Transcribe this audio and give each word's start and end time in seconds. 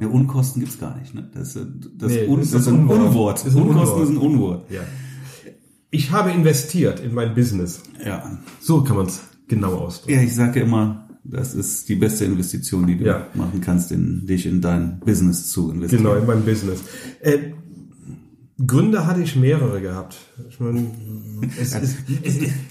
Ja. 0.00 0.06
Ja, 0.06 0.12
Unkosten 0.12 0.60
gibt's 0.60 0.78
gar 0.78 0.96
nicht, 0.98 1.14
ne? 1.14 1.28
Das, 1.34 1.54
ist, 1.56 1.66
das, 1.98 2.10
Nee, 2.12 2.26
Un, 2.26 2.40
das 2.40 2.50
das 2.50 2.62
ist 2.62 2.68
ein 2.68 2.74
Unwort. 2.80 2.98
Unwort. 3.00 3.46
Ist 3.46 3.56
ein 3.56 3.62
Unkosten 3.62 3.92
Unwort. 3.94 4.02
ist 4.02 4.10
ein 4.10 4.16
Unwort. 4.18 4.70
ja. 4.70 4.80
Ich 5.92 6.10
habe 6.12 6.30
investiert 6.30 7.00
in 7.00 7.14
mein 7.14 7.34
Business. 7.34 7.80
Ja. 8.04 8.38
So 8.60 8.82
kann 8.84 8.96
man 8.96 9.06
es 9.06 9.20
genau 9.48 9.74
ausdrücken. 9.74 10.18
Ja, 10.18 10.22
ich 10.22 10.34
sage 10.34 10.60
immer, 10.60 11.08
das 11.24 11.54
ist 11.54 11.88
die 11.88 11.96
beste 11.96 12.24
Investition, 12.26 12.86
die 12.86 12.96
du 12.96 13.04
Ja. 13.06 13.26
machen 13.34 13.60
kannst, 13.60 13.90
in 13.90 14.24
dich 14.26 14.46
in 14.46 14.60
dein 14.60 15.00
Business 15.00 15.48
zu 15.50 15.70
investieren. 15.72 16.04
Genau, 16.04 16.14
in 16.14 16.26
meinem 16.26 16.44
Business. 16.44 16.80
Äh, 17.20 17.38
Gründe 18.64 19.06
hatte 19.06 19.22
ich 19.22 19.34
mehrere 19.36 19.80
gehabt. 19.80 20.16
Ich 20.48 20.60
meine, 20.60 20.86
es 21.60 21.74
es 21.74 21.82
ist, 21.82 21.96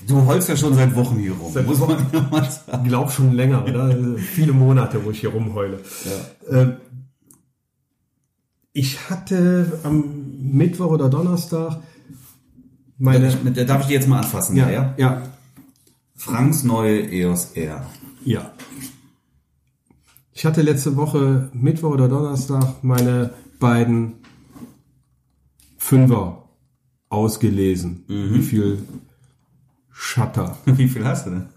Du 0.07 0.23
holst 0.25 0.47
ja 0.47 0.55
schon 0.55 0.75
seit 0.75 0.95
Wochen 0.95 1.17
hier 1.17 1.33
rum, 1.33 1.51
Seit 1.51 1.65
muss 1.65 1.79
man 1.79 1.89
ja 2.13 2.27
mal 2.31 2.43
sagen. 2.49 2.83
ich 2.83 2.89
glaube 2.89 3.11
schon 3.11 3.33
länger, 3.33 3.63
oder? 3.65 3.95
Viele 4.17 4.53
Monate, 4.53 5.03
wo 5.03 5.09
ich 5.11 5.19
hier 5.19 5.31
rumheule. 5.31 5.79
Ähm, 6.49 6.73
ich 8.79 9.09
hatte 9.09 9.79
am 9.83 10.03
Mittwoch 10.39 10.91
oder 10.91 11.09
Donnerstag 11.09 11.81
meine, 12.97 13.35
Mit 13.43 13.57
der 13.57 13.65
darf 13.65 13.81
ich 13.81 13.87
die 13.87 13.93
jetzt 13.93 14.07
mal 14.07 14.19
anfassen, 14.19 14.55
ja, 14.55 14.69
ja? 14.69 14.93
ja, 14.97 15.21
Franks 16.15 16.63
neue 16.63 17.09
EOS 17.11 17.51
R. 17.55 17.85
ja. 18.23 18.51
Ich 20.33 20.45
hatte 20.45 20.61
letzte 20.61 20.95
Woche 20.95 21.49
Mittwoch 21.53 21.91
oder 21.91 22.07
Donnerstag 22.07 22.81
meine 22.81 23.33
beiden 23.59 24.13
Fünfer 25.77 26.49
ausgelesen. 27.09 28.05
Wie 28.07 28.41
viel 28.41 28.81
Shutter. 29.91 30.57
Wie 30.65 30.87
viel 30.87 31.03
hast 31.03 31.25
du 31.25 31.31
denn? 31.31 31.49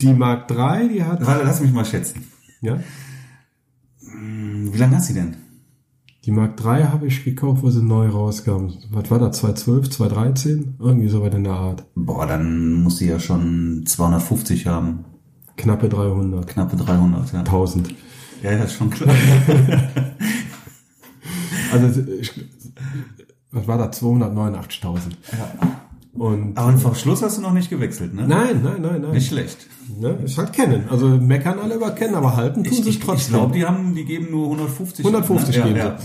Die 0.00 0.12
Mark 0.12 0.48
3, 0.48 0.88
die 0.88 1.04
hat, 1.04 1.24
Warte, 1.24 1.44
lass 1.44 1.60
mich 1.60 1.72
mal 1.72 1.84
schätzen. 1.84 2.26
ja, 2.60 2.80
Wie 4.20 4.78
lange 4.78 4.96
hast 4.96 5.10
du 5.10 5.14
denn? 5.14 5.36
die 6.24 6.30
Mark 6.30 6.56
3 6.58 6.84
habe 6.84 7.06
ich 7.06 7.24
gekauft, 7.24 7.62
wo 7.62 7.70
sie 7.70 7.82
neu 7.82 8.08
rauskam. 8.08 8.68
Was 8.90 9.10
war 9.10 9.18
das? 9.18 9.38
2012, 9.38 9.90
2013? 9.90 10.74
Irgendwie 10.78 11.08
so 11.08 11.22
weit 11.22 11.34
in 11.34 11.44
der 11.44 11.54
Art. 11.54 11.84
Boah, 11.94 12.26
dann 12.26 12.82
muss 12.82 12.98
sie 12.98 13.08
ja 13.08 13.18
schon 13.18 13.84
250 13.86 14.66
haben. 14.66 15.04
Knappe 15.56 15.88
300. 15.88 16.46
Knappe 16.46 16.76
300, 16.76 17.32
ja. 17.32 17.38
1000. 17.40 17.94
Ja, 18.42 18.52
ja, 18.52 18.64
ist 18.64 18.74
schon 18.74 18.90
klar. 18.90 19.14
Also, 21.72 22.00
ich, 22.00 22.32
was 23.52 23.68
war 23.68 23.78
das? 23.78 24.02
289.000. 24.02 25.12
Und, 26.20 26.58
Aber 26.58 26.68
einen 26.68 26.76
Verschluss 26.76 27.22
hast 27.22 27.38
du 27.38 27.40
noch 27.40 27.54
nicht 27.54 27.70
gewechselt, 27.70 28.12
ne? 28.12 28.28
nein, 28.28 28.60
nein, 28.62 28.82
nein, 28.82 29.00
nein. 29.00 29.12
Nicht 29.12 29.28
schlecht. 29.28 29.56
Ne? 29.98 30.18
Ist 30.22 30.36
halt 30.36 30.52
kennen. 30.52 30.84
Also, 30.90 31.08
meckern 31.08 31.58
alle 31.58 31.76
über 31.76 31.92
kennen, 31.92 32.14
aber 32.14 32.36
halten 32.36 32.62
tun 32.62 32.74
Ich, 32.74 32.82
sie 32.82 32.90
ich, 32.90 33.00
trotzdem. 33.00 33.16
ich 33.16 33.28
glaube, 33.28 33.54
die 33.54 33.64
haben, 33.64 33.94
die 33.94 34.04
geben 34.04 34.30
nur 34.30 34.44
150. 34.44 35.02
150 35.02 35.56
ne? 35.56 35.62
geben 35.62 35.76
ja, 35.78 35.98
sie. 35.98 36.04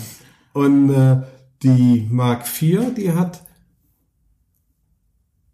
Und 0.57 0.89
äh, 0.89 1.21
die 1.63 2.07
Mark 2.09 2.47
4, 2.47 2.91
die 2.91 3.11
hat 3.11 3.43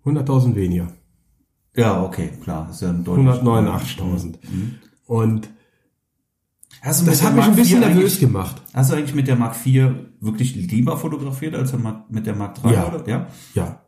100.000 0.06 0.53
weniger. 0.53 0.90
Ja. 1.75 1.81
ja, 1.81 2.03
okay, 2.03 2.30
klar. 2.44 2.69
Ist 2.69 2.84
ja 2.84 2.90
ein 2.90 3.03
deutlich. 3.03 3.25
189.000. 3.30 4.35
Und 5.08 5.50
Hast 6.84 7.02
du 7.02 7.06
das 7.08 7.24
hat 7.24 7.35
mich 7.35 7.46
ein 7.46 7.56
bisschen 7.56 7.80
nervös 7.80 8.19
gemacht. 8.19 8.62
Hast 8.75 8.91
du 8.91 8.96
eigentlich 8.96 9.16
mit 9.16 9.28
der 9.28 9.38
Mark 9.38 9.56
4 9.56 10.12
wirklich 10.19 10.56
lieber 10.56 10.97
fotografiert 10.97 11.56
als 11.56 11.74
mit 12.09 12.28
der 12.28 12.35
Mark 12.35 12.62
3? 12.62 12.74
Ja. 12.74 12.94
Oder? 12.94 13.09
ja. 13.09 13.28
Ja. 13.56 13.81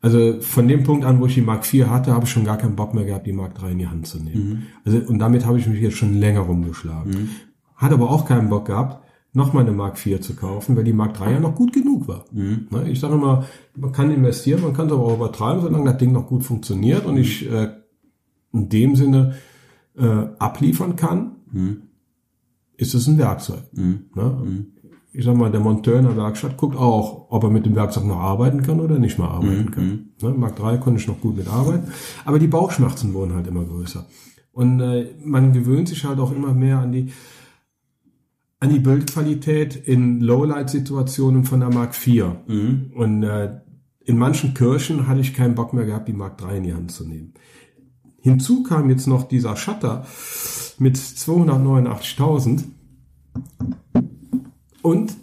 Also 0.00 0.40
von 0.40 0.68
dem 0.68 0.84
Punkt 0.84 1.04
an, 1.04 1.20
wo 1.20 1.26
ich 1.26 1.34
die 1.34 1.40
Mark 1.40 1.64
4 1.66 1.90
hatte, 1.90 2.12
habe 2.12 2.24
ich 2.24 2.30
schon 2.30 2.44
gar 2.44 2.58
keinen 2.58 2.76
Bock 2.76 2.94
mehr 2.94 3.04
gehabt, 3.04 3.26
die 3.26 3.32
Mark 3.32 3.54
3 3.56 3.72
in 3.72 3.78
die 3.78 3.88
Hand 3.88 4.06
zu 4.06 4.18
nehmen. 4.22 4.64
Also 4.84 4.98
und 4.98 5.18
damit 5.18 5.46
habe 5.46 5.58
ich 5.58 5.66
mich 5.66 5.80
jetzt 5.80 5.96
schon 5.96 6.14
länger 6.14 6.40
rumgeschlagen. 6.40 7.30
Hatte 7.74 7.94
aber 7.94 8.10
auch 8.10 8.26
keinen 8.26 8.48
Bock 8.48 8.66
gehabt, 8.66 9.02
noch 9.32 9.52
mal 9.52 9.60
eine 9.60 9.72
Mark 9.72 9.98
4 9.98 10.20
zu 10.20 10.34
kaufen, 10.34 10.76
weil 10.76 10.84
die 10.84 10.92
Mark 10.92 11.14
3 11.14 11.32
ja 11.32 11.40
noch 11.40 11.54
gut 11.54 11.72
genug 11.72 12.08
war. 12.08 12.24
Ne, 12.70 12.88
Ich 12.90 13.00
sage 13.00 13.14
immer, 13.14 13.46
man 13.74 13.92
kann 13.92 14.10
investieren, 14.10 14.62
man 14.62 14.72
kann 14.72 14.86
es 14.86 14.92
aber 14.92 15.02
auch 15.04 15.16
übertreiben, 15.16 15.60
solange 15.62 15.84
das 15.90 15.98
Ding 15.98 16.12
noch 16.12 16.26
gut 16.26 16.44
funktioniert 16.44 17.04
und 17.04 17.16
ich 17.16 17.50
äh, 17.50 17.68
in 18.52 18.68
dem 18.68 18.96
Sinne 18.96 19.34
äh, 19.98 20.06
abliefern 20.38 20.96
kann, 20.96 21.32
ist 22.78 22.94
es 22.94 23.06
ein 23.06 23.18
Werkzeug. 23.18 23.62
Ne? 24.14 24.64
Ich 25.16 25.24
sag 25.24 25.34
mal, 25.34 25.50
der 25.50 25.60
Monteur 25.60 25.98
in 25.98 26.04
der 26.04 26.16
Werkstatt 26.16 26.58
guckt 26.58 26.76
auch, 26.76 27.30
ob 27.30 27.42
er 27.42 27.48
mit 27.50 27.64
dem 27.64 27.74
Werkzeug 27.74 28.04
noch 28.04 28.18
arbeiten 28.18 28.62
kann 28.62 28.80
oder 28.80 28.98
nicht 28.98 29.18
mehr 29.18 29.28
arbeiten 29.28 29.70
kann. 29.70 30.10
Ne? 30.20 30.34
Mark 30.36 30.56
3 30.56 30.76
konnte 30.76 31.00
ich 31.00 31.08
noch 31.08 31.20
gut 31.20 31.38
mitarbeiten, 31.38 31.90
aber 32.26 32.38
die 32.38 32.48
Bauchschmerzen 32.48 33.14
wurden 33.14 33.34
halt 33.34 33.46
immer 33.46 33.64
größer. 33.64 34.04
Und 34.52 34.80
äh, 34.80 35.14
man 35.24 35.54
gewöhnt 35.54 35.88
sich 35.88 36.04
halt 36.04 36.18
auch 36.18 36.32
immer 36.32 36.52
mehr 36.52 36.80
an 36.80 36.92
die 36.92 37.12
an 38.60 38.70
die 38.70 38.78
Bildqualität 38.78 39.76
in 39.76 40.20
Lowlight-Situationen 40.20 41.44
von 41.44 41.60
der 41.60 41.70
Mark 41.70 41.94
4. 41.94 42.42
Und 42.94 43.22
äh, 43.22 43.60
in 44.04 44.18
manchen 44.18 44.54
Kirchen 44.54 45.06
hatte 45.06 45.20
ich 45.20 45.34
keinen 45.34 45.54
Bock 45.54 45.72
mehr 45.72 45.84
gehabt, 45.84 46.08
die 46.08 46.14
Mark 46.14 46.38
3 46.38 46.58
in 46.58 46.62
die 46.62 46.74
Hand 46.74 46.90
zu 46.90 47.06
nehmen. 47.06 47.34
Hinzu 48.20 48.62
kam 48.62 48.90
jetzt 48.90 49.06
noch 49.06 49.28
dieser 49.28 49.56
Shutter 49.56 50.06
mit 50.78 50.96
289.000 50.96 52.64
und 54.86 55.16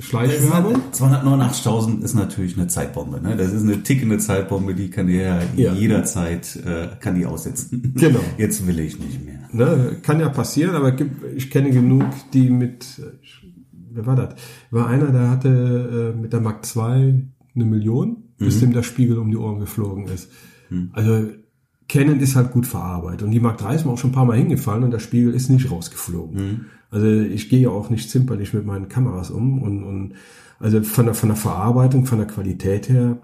Schleichwerbung. 0.00 0.76
289.000 0.92 2.02
ist 2.02 2.14
natürlich 2.14 2.56
eine 2.56 2.68
Zeitbombe. 2.68 3.20
Ne? 3.20 3.36
Das 3.36 3.52
ist 3.52 3.62
eine 3.62 3.82
tickende 3.82 4.18
Zeitbombe, 4.18 4.74
die 4.74 4.88
kann 4.90 5.08
ja, 5.08 5.40
Ja. 5.56 5.72
jederzeit 5.74 6.56
äh, 6.64 6.88
kann 7.00 7.14
die 7.14 7.26
aussetzen. 7.26 7.92
Genau. 7.96 8.20
Jetzt 8.38 8.66
will 8.66 8.78
ich 8.78 8.98
nicht 8.98 9.24
mehr. 9.24 9.40
Ne, 9.52 9.96
kann 10.02 10.20
ja 10.20 10.28
passieren, 10.30 10.74
aber 10.74 10.96
ich 11.36 11.50
kenne 11.50 11.70
genug, 11.70 12.06
die 12.32 12.50
mit, 12.50 13.00
wer 13.92 14.06
war 14.06 14.16
das? 14.16 14.34
War 14.70 14.88
einer, 14.88 15.06
der 15.12 15.30
hatte 15.30 16.12
äh, 16.14 16.20
mit 16.20 16.32
der 16.32 16.40
Mark 16.40 16.64
II 16.74 16.82
eine 17.54 17.64
Million, 17.64 18.16
bis 18.38 18.58
dem 18.60 18.72
der 18.72 18.82
Spiegel 18.82 19.18
um 19.18 19.30
die 19.30 19.36
Ohren 19.36 19.60
geflogen 19.60 20.08
ist. 20.08 20.28
Also 20.92 21.28
Canon 21.88 22.18
ist 22.18 22.34
halt 22.34 22.50
gut 22.50 22.66
verarbeitet. 22.66 23.22
Und 23.22 23.30
die 23.30 23.38
Mark 23.40 23.60
III 23.62 23.76
ist 23.76 23.84
mir 23.84 23.92
auch 23.92 23.98
schon 23.98 24.10
ein 24.10 24.14
paar 24.14 24.24
Mal 24.24 24.36
hingefallen 24.38 24.82
und 24.82 24.90
der 24.90 24.98
Spiegel 24.98 25.34
ist 25.34 25.50
nicht 25.50 25.70
rausgeflogen. 25.70 26.66
Also 26.94 27.08
ich 27.08 27.48
gehe 27.48 27.58
ja 27.58 27.70
auch 27.70 27.90
nicht 27.90 28.08
zimperlich 28.08 28.54
mit 28.54 28.64
meinen 28.64 28.88
Kameras 28.88 29.30
um 29.30 29.60
und, 29.60 29.82
und 29.82 30.14
also 30.60 30.80
von 30.84 31.06
der, 31.06 31.14
von 31.16 31.28
der 31.28 31.36
Verarbeitung, 31.36 32.06
von 32.06 32.18
der 32.18 32.28
Qualität 32.28 32.88
her 32.88 33.18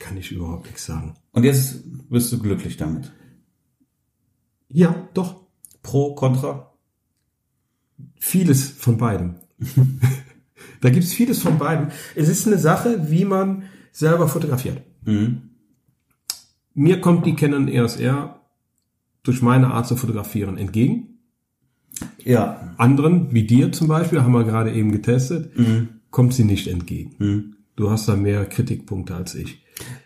kann 0.00 0.16
ich 0.16 0.32
überhaupt 0.32 0.66
nichts 0.66 0.86
sagen. 0.86 1.14
Und 1.30 1.44
jetzt 1.44 1.84
bist 2.10 2.32
du 2.32 2.40
glücklich 2.40 2.76
damit. 2.76 3.12
Ja, 4.68 5.08
doch. 5.14 5.46
Pro, 5.82 6.16
Contra? 6.16 6.72
Vieles 8.18 8.68
von 8.68 8.98
beidem. 8.98 9.36
da 10.80 10.90
gibt's 10.90 11.12
vieles 11.12 11.40
von 11.40 11.58
beidem. 11.58 11.90
Es 12.16 12.28
ist 12.28 12.48
eine 12.48 12.58
Sache, 12.58 13.08
wie 13.08 13.24
man 13.24 13.64
selber 13.92 14.26
fotografiert. 14.26 14.82
Mir 16.74 17.00
kommt 17.00 17.24
die 17.24 17.36
Canon 17.36 17.68
EOS 17.68 17.98
R 17.98 18.40
durch 19.22 19.42
meine 19.42 19.68
Art 19.68 19.86
zu 19.86 19.94
fotografieren 19.94 20.58
entgegen. 20.58 21.15
Ja. 22.24 22.74
Anderen, 22.76 23.32
wie 23.32 23.44
dir 23.44 23.72
zum 23.72 23.88
Beispiel, 23.88 24.22
haben 24.22 24.32
wir 24.32 24.44
gerade 24.44 24.72
eben 24.72 24.92
getestet, 24.92 25.52
kommt 26.10 26.34
sie 26.34 26.44
nicht 26.44 26.66
entgegen. 26.66 27.56
Du 27.76 27.90
hast 27.90 28.08
da 28.08 28.16
mehr 28.16 28.44
Kritikpunkte 28.46 29.14
als 29.14 29.34
ich. 29.34 29.62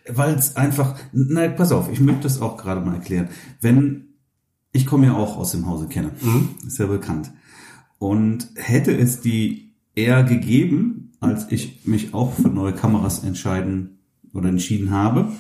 Weil 0.09 0.35
es 0.35 0.57
einfach, 0.57 0.99
nein, 1.13 1.55
pass 1.57 1.73
auf, 1.73 1.91
ich 1.93 2.01
möchte 2.01 2.23
das 2.25 2.41
auch 2.41 2.57
gerade 2.57 2.81
mal 2.81 2.95
erklären. 2.95 3.29
Wenn, 3.61 4.15
ich 4.73 4.87
komme 4.87 5.07
ja 5.07 5.15
auch 5.15 5.37
aus 5.37 5.53
dem 5.53 5.67
Hause 5.67 5.89
Canon, 5.89 6.13
ist 6.67 6.79
ja 6.79 6.87
bekannt. 6.87 7.33
Und 7.99 8.49
hätte 8.57 8.97
es 8.97 9.21
die 9.21 9.75
eher 9.95 10.25
gegeben, 10.25 11.13
als 11.21 11.51
ich 11.51 11.87
mich 11.87 12.15
auch 12.15 12.33
für 12.33 12.49
neue 12.49 12.73
Kameras 12.73 13.23
entscheiden 13.25 14.00
oder 14.33 14.49
entschieden 14.49 14.91
habe, 14.91 15.33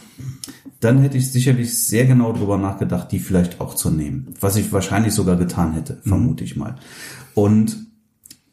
dann 0.81 0.99
hätte 0.99 1.19
ich 1.19 1.31
sicherlich 1.31 1.87
sehr 1.87 2.07
genau 2.07 2.33
drüber 2.33 2.59
nachgedacht, 2.59 3.13
die 3.13 3.19
vielleicht 3.19 3.61
auch 3.61 3.75
zu 3.75 3.91
nehmen. 3.91 4.35
Was 4.41 4.57
ich 4.57 4.73
wahrscheinlich 4.73 5.15
sogar 5.15 5.37
getan 5.37 5.73
hätte, 5.73 6.01
vermute 6.05 6.45
ich 6.45 6.57
mal. 6.57 6.77
Und 7.35 7.87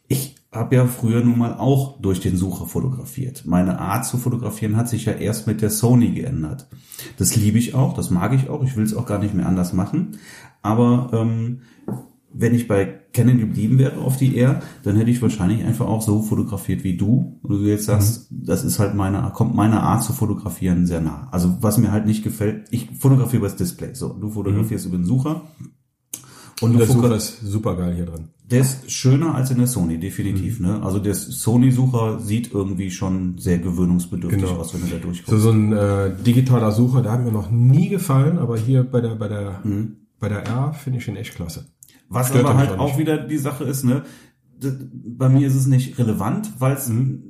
ich 0.07 0.36
habe 0.51 0.75
ja 0.75 0.86
früher 0.86 1.24
nun 1.24 1.38
mal 1.38 1.54
auch 1.54 2.00
durch 2.01 2.19
den 2.19 2.38
Sucher 2.38 2.66
fotografiert. 2.66 3.45
Meine 3.45 3.80
Art 3.80 4.06
zu 4.06 4.18
fotografieren 4.18 4.75
hat 4.75 4.89
sich 4.89 5.06
ja 5.06 5.13
erst 5.13 5.48
mit 5.48 5.62
der 5.62 5.69
Sony 5.69 6.12
geändert. 6.12 6.68
Das 7.18 7.36
liebe 7.36 7.57
ich 7.57 7.75
auch, 7.75 7.94
das 7.94 8.10
mag 8.10 8.34
ich 8.34 8.50
auch, 8.50 8.63
ich 8.63 8.75
will 8.75 8.86
es 8.86 8.95
auch 8.95 9.06
gar 9.06 9.19
nicht 9.19 9.34
mehr 9.34 9.48
anders 9.48 9.74
machen. 9.74 10.18
Aber 10.62 11.10
ähm, 11.13 11.62
wenn 12.39 12.54
ich 12.54 12.68
bei 12.68 12.86
Canon 13.13 13.39
geblieben 13.39 13.80
wäre 13.80 13.98
auf 13.98 14.18
die 14.18 14.38
R, 14.38 14.62
dann 14.84 14.95
hätte 14.95 15.10
ich 15.10 15.22
wahrscheinlich 15.22 15.63
einfach 15.66 15.88
auch 15.88 16.01
so 16.01 16.22
fotografiert 16.22 16.84
wie 16.84 16.95
du. 16.98 17.39
Und 17.42 17.50
du 17.50 17.57
jetzt 17.68 17.86
sagst, 17.86 18.28
das 18.30 18.63
ist 18.63 18.78
halt 18.80 18.94
meine, 18.95 19.31
kommt 19.34 19.56
meiner 19.56 19.81
Art 19.81 20.04
zu 20.04 20.13
fotografieren 20.13 20.86
sehr 20.86 21.01
nah. 21.01 21.28
Also 21.31 21.57
was 21.62 21.78
mir 21.78 21.92
halt 21.92 22.06
nicht 22.06 22.24
gefällt, 22.24 22.68
ich 22.72 22.89
fotografiere 23.00 23.38
über 23.38 23.48
das 23.48 23.56
Display. 23.57 23.94
So, 23.94 24.10
du 24.13 24.30
fotografierst 24.30 24.86
über 24.86 24.98
den 24.98 25.06
Sucher. 25.06 25.44
Und 26.62 26.78
Der 26.78 26.88
du 26.88 26.94
Sucher 26.94 27.16
ist 27.16 27.39
super 27.42 27.75
geil 27.75 27.94
hier 27.95 28.06
drin. 28.06 28.30
Der 28.50 28.62
ist 28.62 28.89
schöner 28.92 29.36
als 29.36 29.51
in 29.51 29.57
der 29.57 29.68
Sony, 29.68 30.00
definitiv. 30.00 30.60
Ne? 30.60 30.81
Also 30.81 30.98
der 31.00 31.13
Sony-Sucher 31.13 32.19
sieht 32.19 32.51
irgendwie 32.51 32.89
schon 32.92 33.38
sehr 33.38 33.60
gewöhnungsbedürftig 33.60 34.42
Genau. 34.44 34.60
aus, 34.60 34.74
wenn 34.74 34.81
du 34.81 34.88
da 34.88 34.98
durchkommst. 34.98 35.30
So, 35.30 35.38
so 35.38 35.51
ein 35.51 35.72
äh, 35.74 36.16
digitaler 36.25 36.72
Sucher, 36.72 37.01
der 37.01 37.12
hat 37.12 37.24
mir 37.24 37.31
noch 37.31 37.51
nie 37.51 37.89
gefallen, 37.89 38.39
aber 38.39 38.57
hier 38.57 38.84
bei 38.84 39.01
der, 39.01 39.16
bei 39.16 39.28
der, 39.28 39.60
Mhm. 39.63 39.98
bei 40.19 40.30
der 40.30 40.45
R 40.48 40.74
finde 40.74 40.98
ich 41.00 41.07
ihn 41.07 41.16
echt 41.16 41.36
klasse. 41.36 41.66
Was 42.09 42.30
Stört 42.30 42.45
aber 42.45 42.57
halt 42.57 42.71
auch 42.80 42.88
nicht. 42.89 43.00
wieder 43.00 43.18
die 43.18 43.38
Sache 43.38 43.63
ist, 43.65 43.83
ne? 43.83 44.04
Bei 44.59 45.30
mir 45.30 45.48
ist 45.48 45.56
es 45.56 45.68
nicht 45.68 45.98
relevant, 46.00 46.51
weil 46.59 46.74
es 46.74 46.86
für 46.86 46.94
Mhm. 46.94 47.24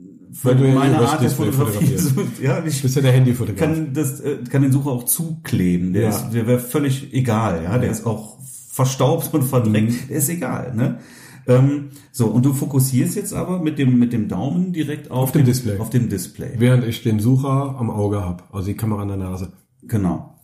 Weil 0.43 0.55
du 0.55 0.67
ja 0.67 0.75
meine 0.75 0.99
Art 0.99 1.21
der 1.21 1.29
Fotografie 1.29 1.95
zu, 1.95 2.13
ja, 2.43 2.63
ich 2.63 2.81
bist 2.81 2.95
ja 2.95 3.01
der 3.01 3.11
Handyfotograf. 3.13 3.57
kann 3.59 3.93
das 3.93 4.19
äh, 4.19 4.37
kann 4.49 4.61
den 4.61 4.71
Sucher 4.71 4.91
auch 4.91 5.03
zukleben. 5.05 5.93
Der 5.93 6.03
Ja. 6.03 6.09
ist, 6.09 6.29
der 6.31 6.45
wäre 6.47 6.59
völlig 6.59 7.13
egal, 7.13 7.63
ja. 7.63 7.77
Der 7.77 7.89
ist 7.89 8.05
auch 8.05 8.37
verstaubt 8.69 9.33
und 9.33 9.43
verdreckt. 9.43 9.91
Mhm. 9.93 10.07
Der 10.09 10.17
ist 10.17 10.29
egal, 10.29 10.75
ne? 10.75 10.99
Ähm, 11.47 11.89
so 12.11 12.27
und 12.27 12.45
du 12.45 12.53
fokussierst 12.53 13.15
jetzt 13.15 13.33
aber 13.33 13.59
mit 13.63 13.79
dem 13.79 13.97
mit 13.97 14.11
dem 14.13 14.27
Daumen 14.27 14.73
direkt 14.73 15.09
auf, 15.11 15.23
Auf 15.23 15.31
dem 15.31 15.45
Display. 15.45 15.77
Auf 15.79 15.89
dem 15.89 16.09
Display. 16.09 16.51
Während 16.57 16.83
ich 16.83 17.03
den 17.03 17.19
Sucher 17.19 17.75
am 17.79 17.89
Auge 17.89 18.21
habe, 18.21 18.43
also 18.51 18.67
die 18.67 18.75
Kamera 18.75 19.01
an 19.03 19.07
der 19.07 19.17
Nase. 19.17 19.53
Genau. 19.83 20.35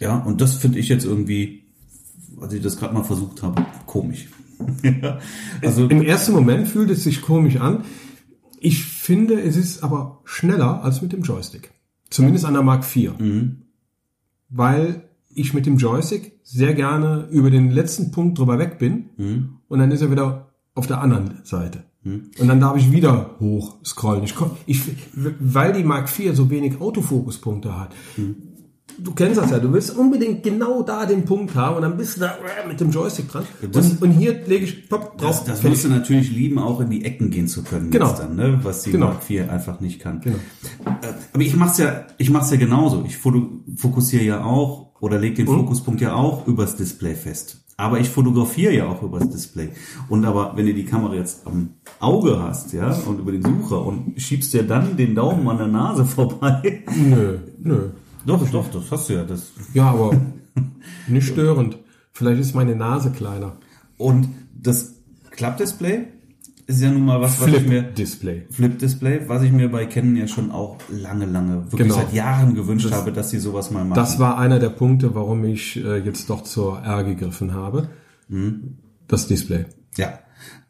Ja, 0.00 0.16
und 0.18 0.40
das 0.40 0.54
finde 0.56 0.78
ich 0.78 0.88
jetzt 0.88 1.04
irgendwie, 1.04 1.61
als 2.42 2.52
ich 2.52 2.62
das 2.62 2.76
gerade 2.76 2.94
mal 2.94 3.04
versucht 3.04 3.42
habe, 3.42 3.64
komisch. 3.86 4.28
Also 5.62 5.88
Im 5.88 6.02
ersten 6.02 6.32
Moment 6.32 6.68
fühlt 6.68 6.90
es 6.90 7.02
sich 7.02 7.22
komisch 7.22 7.56
an. 7.56 7.84
Ich 8.60 8.84
finde, 8.84 9.40
es 9.40 9.56
ist 9.56 9.82
aber 9.82 10.20
schneller 10.24 10.84
als 10.84 11.02
mit 11.02 11.12
dem 11.12 11.22
Joystick. 11.22 11.72
Zumindest 12.10 12.44
an 12.44 12.54
der 12.54 12.62
Mark 12.62 12.84
IV. 12.94 13.12
Weil 14.50 15.08
ich 15.34 15.54
mit 15.54 15.66
dem 15.66 15.78
Joystick 15.78 16.38
sehr 16.44 16.74
gerne 16.74 17.26
über 17.30 17.50
den 17.50 17.70
letzten 17.70 18.10
Punkt 18.12 18.38
drüber 18.38 18.58
weg 18.58 18.78
bin 18.78 19.10
und 19.68 19.78
dann 19.78 19.90
ist 19.90 20.02
er 20.02 20.10
wieder 20.10 20.52
auf 20.74 20.86
der 20.86 21.00
anderen 21.00 21.40
Seite. 21.44 21.84
Und 22.04 22.48
dann 22.48 22.60
darf 22.60 22.76
ich 22.76 22.90
wieder 22.92 23.36
hoch 23.40 23.76
scrollen. 23.84 24.24
Ich, 24.24 24.34
komm, 24.34 24.52
ich, 24.66 24.80
weil 25.14 25.72
die 25.72 25.84
Mark 25.84 26.08
IV 26.16 26.34
so 26.36 26.50
wenig 26.50 26.80
Autofokuspunkte 26.80 27.78
hat. 27.78 27.94
Du 28.98 29.12
kennst 29.12 29.38
das 29.40 29.50
ja, 29.50 29.58
du 29.58 29.72
willst 29.72 29.96
unbedingt 29.96 30.42
genau 30.42 30.82
da 30.82 31.06
den 31.06 31.24
Punkt 31.24 31.54
haben 31.54 31.76
und 31.76 31.82
dann 31.82 31.96
bist 31.96 32.16
du 32.16 32.20
da 32.20 32.36
äh, 32.36 32.68
mit 32.68 32.80
dem 32.80 32.90
Joystick 32.90 33.28
dran. 33.30 33.44
Das- 33.72 33.90
und, 33.92 34.02
und 34.02 34.10
hier 34.12 34.40
lege 34.46 34.64
ich 34.64 34.88
pop, 34.88 35.16
drauf. 35.18 35.44
das, 35.44 35.60
das 35.60 35.62
musst 35.62 35.84
du 35.84 35.88
natürlich 35.88 36.30
lieben, 36.30 36.58
auch 36.58 36.80
in 36.80 36.90
die 36.90 37.04
Ecken 37.04 37.30
gehen 37.30 37.48
zu 37.48 37.62
können. 37.62 37.90
Genau. 37.90 38.12
Dann, 38.16 38.36
ne? 38.36 38.60
Was 38.62 38.82
die 38.82 38.92
Genau. 38.92 39.06
Mark 39.06 39.28
IV 39.28 39.48
einfach 39.50 39.80
nicht 39.80 40.00
kann. 40.00 40.20
Genau. 40.20 40.36
Äh, 40.84 40.90
Aber 41.32 41.42
ich 41.42 41.56
mach's 41.56 41.78
ja, 41.78 42.06
ich 42.18 42.30
mach's 42.30 42.50
ja 42.50 42.56
genauso. 42.56 43.04
Ich 43.06 43.16
fokussiere 43.18 44.24
ja 44.24 44.44
auch 44.44 44.92
oder 45.00 45.18
leg 45.18 45.34
den 45.34 45.46
Fokuspunkt 45.46 46.00
ja 46.00 46.14
auch 46.14 46.46
übers 46.46 46.76
Display 46.76 47.14
fest. 47.14 47.58
Aber 47.78 47.98
ich 47.98 48.08
fotografiere 48.10 48.72
ja 48.74 48.86
auch 48.86 49.02
übers 49.02 49.28
Display. 49.30 49.70
Und 50.08 50.24
aber 50.24 50.52
wenn 50.56 50.66
du 50.66 50.74
die 50.74 50.84
Kamera 50.84 51.14
jetzt 51.14 51.46
am 51.46 51.70
Auge 51.98 52.40
hast, 52.40 52.72
ja, 52.72 52.92
und 53.06 53.18
über 53.18 53.32
den 53.32 53.42
Sucher 53.42 53.84
und 53.84 54.20
schiebst 54.20 54.52
dir 54.54 54.62
dann 54.62 54.96
den 54.96 55.14
Daumen 55.16 55.48
an 55.48 55.56
der 55.58 55.66
Nase 55.68 56.04
vorbei. 56.06 56.84
Nö, 56.96 57.38
nö. 57.58 57.88
Doch, 58.26 58.48
doch, 58.50 58.70
das 58.70 58.90
hast 58.90 59.08
du 59.08 59.14
ja. 59.14 59.24
Das. 59.24 59.52
Ja, 59.74 59.90
aber 59.90 60.20
nicht 61.08 61.26
störend. 61.28 61.78
Vielleicht 62.12 62.40
ist 62.40 62.54
meine 62.54 62.76
Nase 62.76 63.10
kleiner. 63.10 63.56
Und 63.96 64.28
das 64.54 64.94
Klappdisplay 65.30 66.04
ist 66.66 66.80
ja 66.80 66.90
nun 66.90 67.04
mal 67.04 67.20
was, 67.20 67.40
was 67.40 67.48
ich 67.48 67.66
mir 67.66 67.82
Flip-Display. 67.82 68.46
Flip-Display, 68.50 69.28
was 69.28 69.42
ich 69.42 69.52
mir 69.52 69.68
bei 69.70 69.86
Canon 69.86 70.16
ja 70.16 70.28
schon 70.28 70.50
auch 70.52 70.76
lange, 70.90 71.26
lange, 71.26 71.64
wirklich 71.72 71.88
Genau. 71.88 71.94
seit 71.94 72.12
Jahren 72.12 72.54
gewünscht 72.54 72.90
habe, 72.92 73.12
dass 73.12 73.30
sie 73.30 73.38
sowas 73.38 73.70
mal 73.70 73.84
machen. 73.84 73.96
Das 73.96 74.18
war 74.18 74.38
einer 74.38 74.58
der 74.58 74.70
Punkte, 74.70 75.14
warum 75.14 75.44
ich 75.44 75.76
äh, 75.82 75.98
jetzt 75.98 76.30
doch 76.30 76.42
zur 76.44 76.78
R 76.80 77.04
gegriffen 77.04 77.52
habe. 77.54 77.88
Das 79.08 79.26
Display. 79.26 79.66
Ja, 79.96 80.18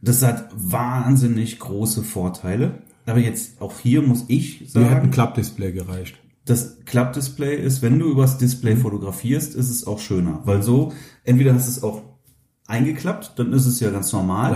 das 0.00 0.22
hat 0.22 0.48
wahnsinnig 0.54 1.58
große 1.58 2.02
Vorteile. 2.02 2.78
Aber 3.06 3.18
jetzt 3.18 3.60
auch 3.60 3.78
hier 3.80 4.02
muss 4.02 4.24
ich 4.28 4.74
Mir 4.74 4.84
hat 4.84 4.90
ein 4.90 4.94
sagen, 4.96 5.10
Klappdisplay 5.10 5.72
gereicht. 5.72 6.18
Das 6.44 6.78
Klappdisplay 6.84 7.56
ist, 7.56 7.82
wenn 7.82 7.98
du 7.98 8.06
übers 8.10 8.38
Display 8.38 8.76
fotografierst, 8.76 9.54
ist 9.54 9.70
es 9.70 9.86
auch 9.86 9.98
schöner. 10.00 10.40
Weil 10.44 10.62
so, 10.62 10.92
entweder 11.24 11.54
hast 11.54 11.66
du 11.68 11.70
es 11.70 11.82
auch 11.82 12.02
eingeklappt, 12.66 13.32
dann 13.38 13.52
ist 13.52 13.66
es 13.66 13.80
ja 13.80 13.90
ganz 13.90 14.12
normal. 14.12 14.52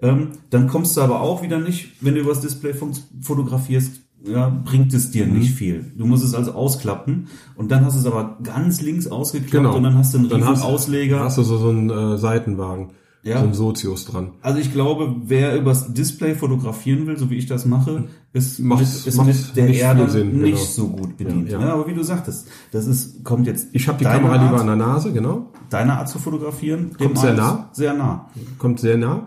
Ja. 0.00 0.08
Ähm, 0.10 0.28
dann 0.50 0.68
kommst 0.68 0.96
du 0.96 1.00
aber 1.00 1.20
auch 1.20 1.42
wieder 1.42 1.58
nicht, 1.58 1.92
wenn 2.02 2.14
du 2.14 2.20
übers 2.20 2.40
Display 2.40 2.74
fotografierst, 3.20 4.00
ja, 4.26 4.48
bringt 4.48 4.94
es 4.94 5.10
dir 5.10 5.26
Mhm. 5.26 5.38
nicht 5.38 5.52
viel. 5.54 5.92
Du 5.96 6.06
musst 6.06 6.24
es 6.24 6.34
also 6.34 6.52
ausklappen 6.52 7.26
und 7.56 7.70
dann 7.70 7.84
hast 7.84 7.94
du 7.94 8.00
es 8.00 8.06
aber 8.06 8.38
ganz 8.42 8.80
links 8.80 9.06
ausgeklappt 9.06 9.52
Genau. 9.52 9.76
und 9.76 9.82
dann 9.82 9.96
hast 9.98 10.14
du 10.14 10.18
einen 10.18 10.28
Dann 10.28 10.40
riesen 10.42 10.56
hast, 10.56 10.62
Ausleger. 10.62 11.20
hast 11.20 11.36
du 11.38 11.42
so, 11.42 11.58
so 11.58 11.68
einen 11.68 11.90
äh, 11.90 12.16
Seitenwagen. 12.18 12.90
Ja. 13.24 13.40
So 13.40 13.46
ein 13.46 13.54
Sozius 13.54 14.04
dran. 14.04 14.32
Also 14.42 14.58
ich 14.58 14.70
glaube, 14.72 15.16
wer 15.24 15.56
übers 15.58 15.92
Display 15.94 16.34
fotografieren 16.34 17.06
will, 17.06 17.16
so 17.16 17.30
wie 17.30 17.36
ich 17.36 17.46
das 17.46 17.64
mache, 17.64 18.04
ist, 18.34 18.58
Macht's- 18.60 19.06
mit, 19.06 19.14
ist 19.14 19.24
mit 19.24 19.56
der 19.56 19.64
nicht 19.66 19.80
Erde 19.80 20.10
Sinn, 20.10 20.40
nicht 20.42 20.52
genau. 20.52 20.56
so 20.64 20.88
gut 20.88 21.16
bedient. 21.16 21.48
Ja, 21.50 21.58
Ja, 21.58 21.66
ja. 21.68 21.72
aber 21.74 21.86
wie 21.86 21.94
du 21.94 22.02
sagtest, 22.02 22.48
das 22.70 22.86
ist, 22.86 23.24
kommt 23.24 23.46
jetzt 23.46 23.68
Ich 23.72 23.88
habe 23.88 23.96
die 23.98 24.04
Kamera 24.04 24.34
Art, 24.34 24.42
lieber 24.42 24.60
an 24.60 24.66
der 24.66 24.76
Nase, 24.76 25.12
genau. 25.12 25.50
deine 25.70 25.96
Art 25.98 26.08
zu 26.10 26.18
fotografieren, 26.18 26.90
Kommt 26.98 27.18
sehr 27.18 27.32
nah. 27.32 27.70
Sehr 27.72 27.94
nah. 27.94 28.28
Kommt 28.58 28.78
sehr 28.80 28.98
nah. 28.98 29.26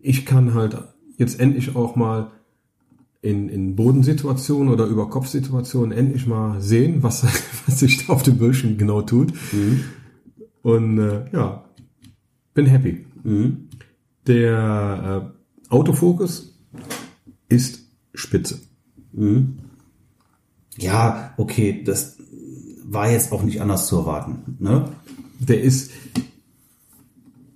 Ich 0.00 0.26
kann 0.26 0.52
halt 0.52 0.76
jetzt 1.16 1.40
endlich 1.40 1.74
auch 1.74 1.96
mal 1.96 2.30
in, 3.22 3.48
in 3.48 3.74
Bodensituationen 3.76 4.70
oder 4.72 4.84
über 4.84 5.08
Kopfsituationen 5.08 5.90
endlich 5.96 6.26
mal 6.26 6.60
sehen, 6.60 7.02
was, 7.02 7.24
was 7.66 7.80
sich 7.80 8.06
da 8.06 8.12
auf 8.12 8.22
dem 8.22 8.36
Bildschirm 8.36 8.76
genau 8.76 9.00
tut. 9.02 9.32
Und 10.62 10.98
äh, 10.98 11.24
ja, 11.32 11.64
bin 12.54 12.66
happy. 12.66 13.04
Der 14.26 15.32
äh, 15.68 15.72
Autofokus 15.72 16.58
ist 17.48 17.86
spitze. 18.14 18.60
Ja, 20.76 21.34
okay, 21.36 21.82
das 21.84 22.18
war 22.84 23.10
jetzt 23.10 23.32
auch 23.32 23.42
nicht 23.42 23.60
anders 23.60 23.86
zu 23.86 23.96
erwarten. 23.96 24.56
Ne? 24.58 24.90
Der 25.38 25.62
ist, 25.62 25.90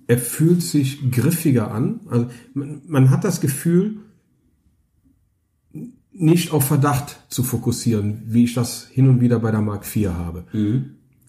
er 0.07 0.17
fühlt 0.17 0.61
sich 0.61 1.11
griffiger 1.11 1.71
an. 1.71 2.01
Also 2.09 2.27
man, 2.53 2.81
man 2.87 3.09
hat 3.09 3.23
das 3.23 3.41
Gefühl, 3.41 3.97
nicht 6.11 6.51
auf 6.51 6.65
Verdacht 6.65 7.19
zu 7.29 7.43
fokussieren, 7.43 8.21
wie 8.27 8.43
ich 8.43 8.53
das 8.53 8.87
hin 8.87 9.09
und 9.09 9.19
wieder 9.19 9.39
bei 9.39 9.51
der 9.51 9.61
Mark 9.61 9.83
IV 9.95 10.09
habe. 10.09 10.45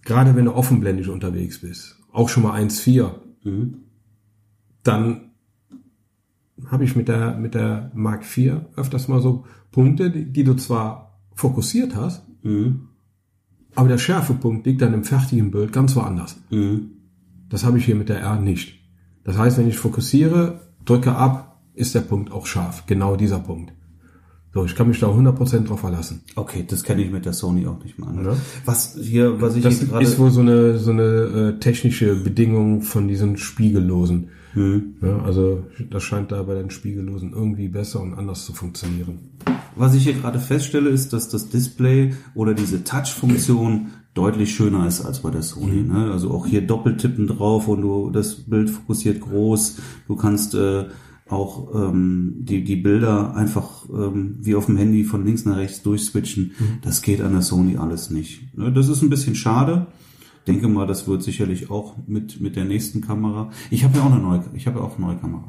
Gerade 0.04 0.36
wenn 0.36 0.44
du 0.44 0.54
offenblendig 0.54 1.08
unterwegs 1.08 1.60
bist, 1.60 1.96
auch 2.12 2.28
schon 2.28 2.42
mal 2.42 2.60
1.4, 2.60 3.14
dann 4.84 5.32
habe 6.66 6.84
ich 6.84 6.94
mit 6.94 7.08
der, 7.08 7.36
mit 7.36 7.54
der 7.54 7.90
Mark 7.94 8.22
IV 8.24 8.54
öfters 8.76 9.08
mal 9.08 9.20
so 9.20 9.44
Punkte, 9.72 10.10
die, 10.10 10.32
die 10.32 10.44
du 10.44 10.54
zwar 10.54 11.18
fokussiert 11.34 11.96
hast, 11.96 12.22
aber 13.74 13.88
der 13.88 13.98
Schärfepunkt 13.98 14.66
liegt 14.66 14.82
dann 14.82 14.94
im 14.94 15.04
fertigen 15.04 15.50
Bild 15.50 15.72
ganz 15.72 15.96
woanders. 15.96 16.36
Das 17.48 17.64
habe 17.64 17.78
ich 17.78 17.84
hier 17.84 17.96
mit 17.96 18.08
der 18.08 18.20
R 18.20 18.38
nicht. 18.38 18.80
Das 19.24 19.36
heißt, 19.36 19.58
wenn 19.58 19.68
ich 19.68 19.78
fokussiere, 19.78 20.60
drücke 20.84 21.14
ab, 21.16 21.62
ist 21.74 21.94
der 21.94 22.02
Punkt 22.02 22.30
auch 22.30 22.46
scharf. 22.46 22.84
Genau 22.86 23.16
dieser 23.16 23.40
Punkt. 23.40 23.72
So, 24.52 24.64
ich 24.64 24.76
kann 24.76 24.86
mich 24.86 25.00
da 25.00 25.08
100% 25.08 25.66
drauf 25.66 25.80
verlassen. 25.80 26.22
Okay, 26.36 26.64
das 26.66 26.84
kenne 26.84 27.02
ich 27.02 27.10
mit 27.10 27.24
der 27.24 27.32
Sony 27.32 27.66
auch 27.66 27.82
nicht 27.82 27.98
mal. 27.98 28.14
Ja. 28.24 28.36
Was 28.64 28.96
hier, 29.00 29.40
was 29.40 29.56
ich 29.56 29.64
Das 29.64 29.80
hier 29.80 29.88
gerade 29.88 30.04
ist 30.04 30.16
wohl 30.20 30.30
so 30.30 30.42
eine, 30.42 30.78
so 30.78 30.92
eine 30.92 31.02
äh, 31.02 31.58
technische 31.58 32.14
Bedingung 32.14 32.82
von 32.82 33.08
diesen 33.08 33.36
Spiegellosen. 33.36 34.28
Ja, 35.02 35.18
also 35.22 35.64
das 35.90 36.02
scheint 36.02 36.32
da 36.32 36.42
bei 36.42 36.54
den 36.54 36.70
Spiegellosen 36.70 37.32
irgendwie 37.32 37.68
besser 37.68 38.00
und 38.00 38.14
anders 38.14 38.44
zu 38.44 38.52
funktionieren. 38.52 39.18
Was 39.76 39.94
ich 39.94 40.04
hier 40.04 40.14
gerade 40.14 40.38
feststelle, 40.38 40.90
ist, 40.90 41.12
dass 41.12 41.28
das 41.28 41.48
Display 41.48 42.14
oder 42.34 42.54
diese 42.54 42.84
Touch-Funktion 42.84 43.88
deutlich 44.14 44.54
schöner 44.54 44.86
ist 44.86 45.04
als 45.04 45.20
bei 45.20 45.30
der 45.30 45.42
Sony. 45.42 45.82
Ne? 45.82 46.12
Also 46.12 46.30
auch 46.30 46.46
hier 46.46 46.62
Doppeltippen 46.62 47.26
drauf 47.26 47.66
und 47.66 47.82
du 47.82 48.10
das 48.10 48.36
Bild 48.44 48.70
fokussiert 48.70 49.20
groß. 49.20 49.78
Du 50.06 50.14
kannst 50.14 50.54
äh, 50.54 50.84
auch 51.28 51.74
ähm, 51.74 52.36
die, 52.38 52.62
die 52.62 52.76
Bilder 52.76 53.34
einfach 53.34 53.88
ähm, 53.88 54.36
wie 54.40 54.54
auf 54.54 54.66
dem 54.66 54.76
Handy 54.76 55.04
von 55.04 55.24
links 55.24 55.44
nach 55.44 55.56
rechts 55.56 55.82
durchswitchen. 55.82 56.52
Das 56.82 57.02
geht 57.02 57.20
an 57.20 57.32
der 57.32 57.42
Sony 57.42 57.76
alles 57.76 58.10
nicht. 58.10 58.56
Ne? 58.56 58.72
Das 58.72 58.88
ist 58.88 59.02
ein 59.02 59.10
bisschen 59.10 59.34
schade. 59.34 59.88
Denke 60.46 60.68
mal, 60.68 60.86
das 60.86 61.06
wird 61.08 61.22
sicherlich 61.22 61.70
auch 61.70 61.94
mit 62.06 62.40
mit 62.40 62.56
der 62.56 62.64
nächsten 62.64 63.00
Kamera. 63.00 63.50
Ich 63.70 63.84
habe 63.84 63.96
ja 63.98 64.04
auch 64.04 64.12
eine 64.12 64.20
neue, 64.20 64.44
ich 64.54 64.66
habe 64.66 64.78
ja 64.78 64.84
auch 64.84 64.96
eine 64.98 65.06
neue 65.06 65.16
Kamera. 65.16 65.44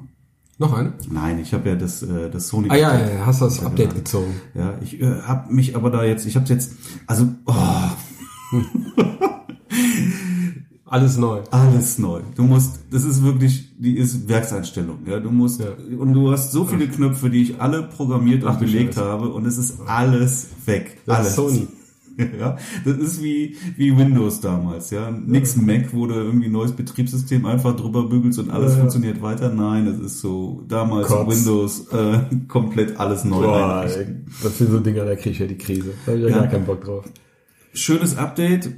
Noch 0.58 0.74
eine? 0.74 0.94
Nein, 1.12 1.40
ich 1.40 1.54
habe 1.54 1.68
ja 1.70 1.76
das 1.76 2.02
äh, 2.02 2.30
das 2.30 2.48
Sony. 2.48 2.70
Ah 2.70 2.76
ja, 2.76 2.98
ja, 2.98 3.14
ja, 3.16 3.26
hast 3.26 3.42
das 3.42 3.62
Update 3.64 3.94
gezogen. 3.94 4.34
Ja, 4.54 4.76
ich 4.82 5.02
äh, 5.02 5.22
habe 5.24 5.54
mich 5.54 5.76
aber 5.76 5.90
da 5.90 6.04
jetzt, 6.06 6.26
ich 6.26 6.36
habe 6.38 6.48
jetzt, 6.48 6.72
also 7.08 7.28
oh, 7.46 7.54
Alles 10.88 11.18
neu. 11.18 11.42
alles 11.50 11.98
neu. 11.98 12.22
Du 12.36 12.44
musst, 12.44 12.80
das 12.92 13.04
ist 13.04 13.24
wirklich, 13.24 13.76
die 13.78 13.98
ist 13.98 14.30
Werkseinstellung. 14.30 15.00
Ja, 15.08 15.20
du 15.20 15.32
musst 15.32 15.60
Ja. 15.60 15.72
und 15.98 16.14
du 16.14 16.32
hast 16.32 16.52
so 16.52 16.64
viele 16.64 16.88
Knöpfe, 16.88 17.30
die 17.30 17.42
ich 17.42 17.60
alle 17.60 17.84
programmiert 17.84 18.44
Ach 18.46 18.54
und 18.54 18.62
du 18.62 18.66
belegt 18.66 18.96
habe 18.96 19.30
und 19.30 19.46
es 19.46 19.58
ist 19.58 19.80
alles 19.88 20.48
weg. 20.66 21.02
Das 21.06 21.18
alles. 21.18 21.36
Sony. 21.36 21.68
ja, 22.40 22.58
das 22.86 22.98
ist 22.98 23.24
wie, 23.24 23.56
wie 23.78 23.98
Windows 23.98 24.40
damals, 24.42 24.90
ja. 24.92 25.12
Nix 25.12 25.56
Mac, 25.58 25.94
wo 25.94 26.06
du 26.08 26.14
irgendwie 26.16 26.46
ein 26.48 26.52
neues 26.52 26.72
Betriebssystem 26.72 27.46
einfach 27.46 27.76
drüber 27.76 28.08
bügelst 28.08 28.40
und 28.40 28.50
alles 28.50 28.74
Ja. 28.74 28.80
funktioniert 28.80 29.22
weiter. 29.22 29.52
Nein, 29.54 29.86
das 29.86 30.00
ist 30.00 30.20
so 30.20 30.64
damals 30.68 31.08
Kotz. 31.08 31.36
Windows 31.38 31.88
äh, 31.92 32.20
komplett 32.48 33.00
alles 33.00 33.24
neu 33.26 33.42
Boah, 33.42 33.86
ey, 33.86 34.08
das 34.44 34.58
sind 34.58 34.72
so 34.72 34.80
Dinger, 34.80 35.06
da 35.06 35.16
kriege 35.16 35.32
ich 35.32 35.40
ja 35.40 35.48
die 35.48 35.58
Krise. 35.58 35.94
Da 36.06 36.12
habe 36.14 36.22
ich 36.22 36.30
ja, 36.30 36.36
Ja. 36.36 36.42
gar 36.44 36.48
keinen 36.48 36.66
Bock 36.66 36.82
drauf. 36.84 37.06
Schönes 37.74 38.18
Update, 38.18 38.70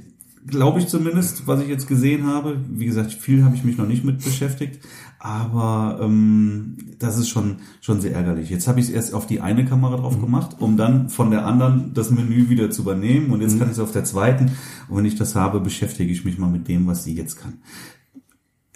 glaube 0.46 0.80
ich 0.80 0.88
zumindest, 0.88 1.46
was 1.46 1.60
ich 1.60 1.68
jetzt 1.68 1.86
gesehen 1.86 2.26
habe. 2.26 2.58
Wie 2.70 2.86
gesagt, 2.86 3.12
viel 3.12 3.44
habe 3.44 3.54
ich 3.54 3.62
mich 3.64 3.76
noch 3.78 3.86
nicht 3.86 4.04
mit 4.04 4.24
beschäftigt, 4.24 4.80
aber 5.18 5.98
ähm, 6.00 6.76
das 6.98 7.18
ist 7.18 7.28
schon 7.28 7.56
schon 7.80 8.00
sehr 8.00 8.14
ärgerlich. 8.14 8.50
Jetzt 8.50 8.68
habe 8.68 8.80
ich 8.80 8.86
es 8.86 8.92
erst 8.92 9.14
auf 9.14 9.26
die 9.26 9.40
eine 9.40 9.64
Kamera 9.64 9.96
drauf 9.96 10.20
gemacht, 10.20 10.56
um 10.60 10.76
dann 10.76 11.08
von 11.08 11.30
der 11.30 11.44
anderen 11.44 11.92
das 11.94 12.10
Menü 12.10 12.48
wieder 12.48 12.70
zu 12.70 12.82
übernehmen 12.82 13.30
und 13.30 13.40
jetzt 13.40 13.58
kann 13.58 13.68
ich 13.68 13.74
es 13.74 13.80
auf 13.80 13.92
der 13.92 14.04
zweiten 14.04 14.52
und 14.88 14.96
wenn 14.96 15.04
ich 15.04 15.16
das 15.16 15.34
habe, 15.34 15.60
beschäftige 15.60 16.12
ich 16.12 16.24
mich 16.24 16.38
mal 16.38 16.50
mit 16.50 16.68
dem, 16.68 16.86
was 16.86 17.04
sie 17.04 17.14
jetzt 17.14 17.36
kann. 17.36 17.58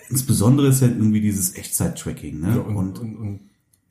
Insbesondere 0.08 0.68
ist 0.68 0.82
ja 0.82 0.88
irgendwie 0.88 1.20
dieses 1.20 1.54
Echtzeit-Tracking, 1.56 2.40
ne? 2.40 2.56
Ja, 2.56 2.61
und, 2.61 2.76
und 2.76 2.99
und, 2.99 3.16
und 3.16 3.40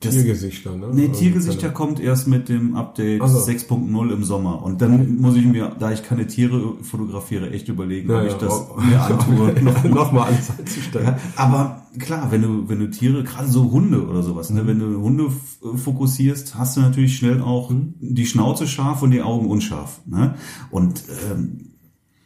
das- 0.04 0.14
Tiergesichter, 0.14 0.76
ne? 0.76 0.88
Nee, 0.92 1.08
Also, 1.08 1.20
Tiergesichter 1.20 1.62
keine- 1.62 1.72
kommt 1.74 2.00
erst 2.00 2.28
mit 2.28 2.48
dem 2.48 2.74
Update 2.76 3.20
Ach 3.22 3.28
so. 3.28 3.38
6.0 3.38 4.10
im 4.12 4.24
Sommer. 4.24 4.62
Und 4.62 4.80
dann 4.82 5.16
muss 5.20 5.36
ich 5.36 5.44
mir, 5.46 5.74
da 5.78 5.90
ich 5.92 6.02
keine 6.02 6.26
Tiere 6.26 6.74
fotografiere, 6.82 7.50
echt 7.50 7.68
überlegen, 7.68 8.10
Ja, 8.10 8.18
ob 8.18 8.22
ja, 8.24 8.28
ich 8.30 8.34
das 8.36 8.52
oh, 8.52 8.80
mir 8.80 9.00
antue. 9.00 9.52
noch, 9.62 9.84
noch 9.84 10.12
mal 10.12 10.24
einzustellen. 10.24 11.06
Ja, 11.06 11.18
aber 11.36 11.82
klar, 11.98 12.30
wenn 12.30 12.42
du, 12.42 12.68
wenn 12.68 12.78
du 12.80 12.90
Tiere, 12.90 13.22
gerade 13.24 13.48
so 13.48 13.70
Hunde 13.70 14.06
oder 14.06 14.22
sowas, 14.22 14.50
Mhm. 14.50 14.56
ne, 14.56 14.66
wenn 14.66 14.78
du 14.78 15.00
Hunde 15.00 15.24
f- 15.26 15.80
fokussierst, 15.82 16.54
hast 16.56 16.76
du 16.76 16.80
natürlich 16.80 17.16
schnell 17.16 17.40
auch 17.40 17.70
Mhm. 17.70 17.94
die 18.00 18.26
Schnauze 18.26 18.66
scharf 18.66 19.02
und 19.02 19.10
die 19.12 19.22
Augen 19.22 19.46
unscharf. 19.46 20.00
Ne? 20.06 20.34
Und 20.70 21.02
ähm, 21.30 21.68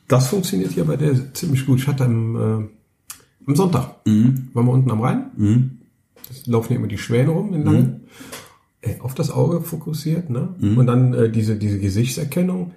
Das 0.08 0.28
funktioniert 0.28 0.70
hier 0.72 0.84
bei 0.84 0.96
der 0.96 1.34
ziemlich 1.34 1.66
gut. 1.66 1.80
Ich 1.80 1.88
hatte 1.88 2.04
am, 2.04 2.36
äh, 2.36 2.68
am 3.48 3.56
Sonntag, 3.56 3.96
Mhm. 4.06 4.48
waren 4.54 4.66
wir 4.66 4.72
unten 4.72 4.90
am 4.92 5.00
Rhein, 5.00 5.30
das 6.28 6.46
laufen 6.46 6.68
hier 6.68 6.76
immer 6.76 6.88
die 6.88 6.98
Schwäne 6.98 7.30
rum 7.30 7.52
in 7.54 7.64
Langen. 7.64 8.00
Ey, 8.80 9.00
auf 9.00 9.14
das 9.14 9.30
Auge 9.30 9.60
fokussiert, 9.62 10.30
ne? 10.30 10.54
Mhm. 10.58 10.78
Und 10.78 10.86
dann 10.86 11.14
äh, 11.14 11.30
diese, 11.30 11.56
diese 11.56 11.78
Gesichtserkennung, 11.78 12.72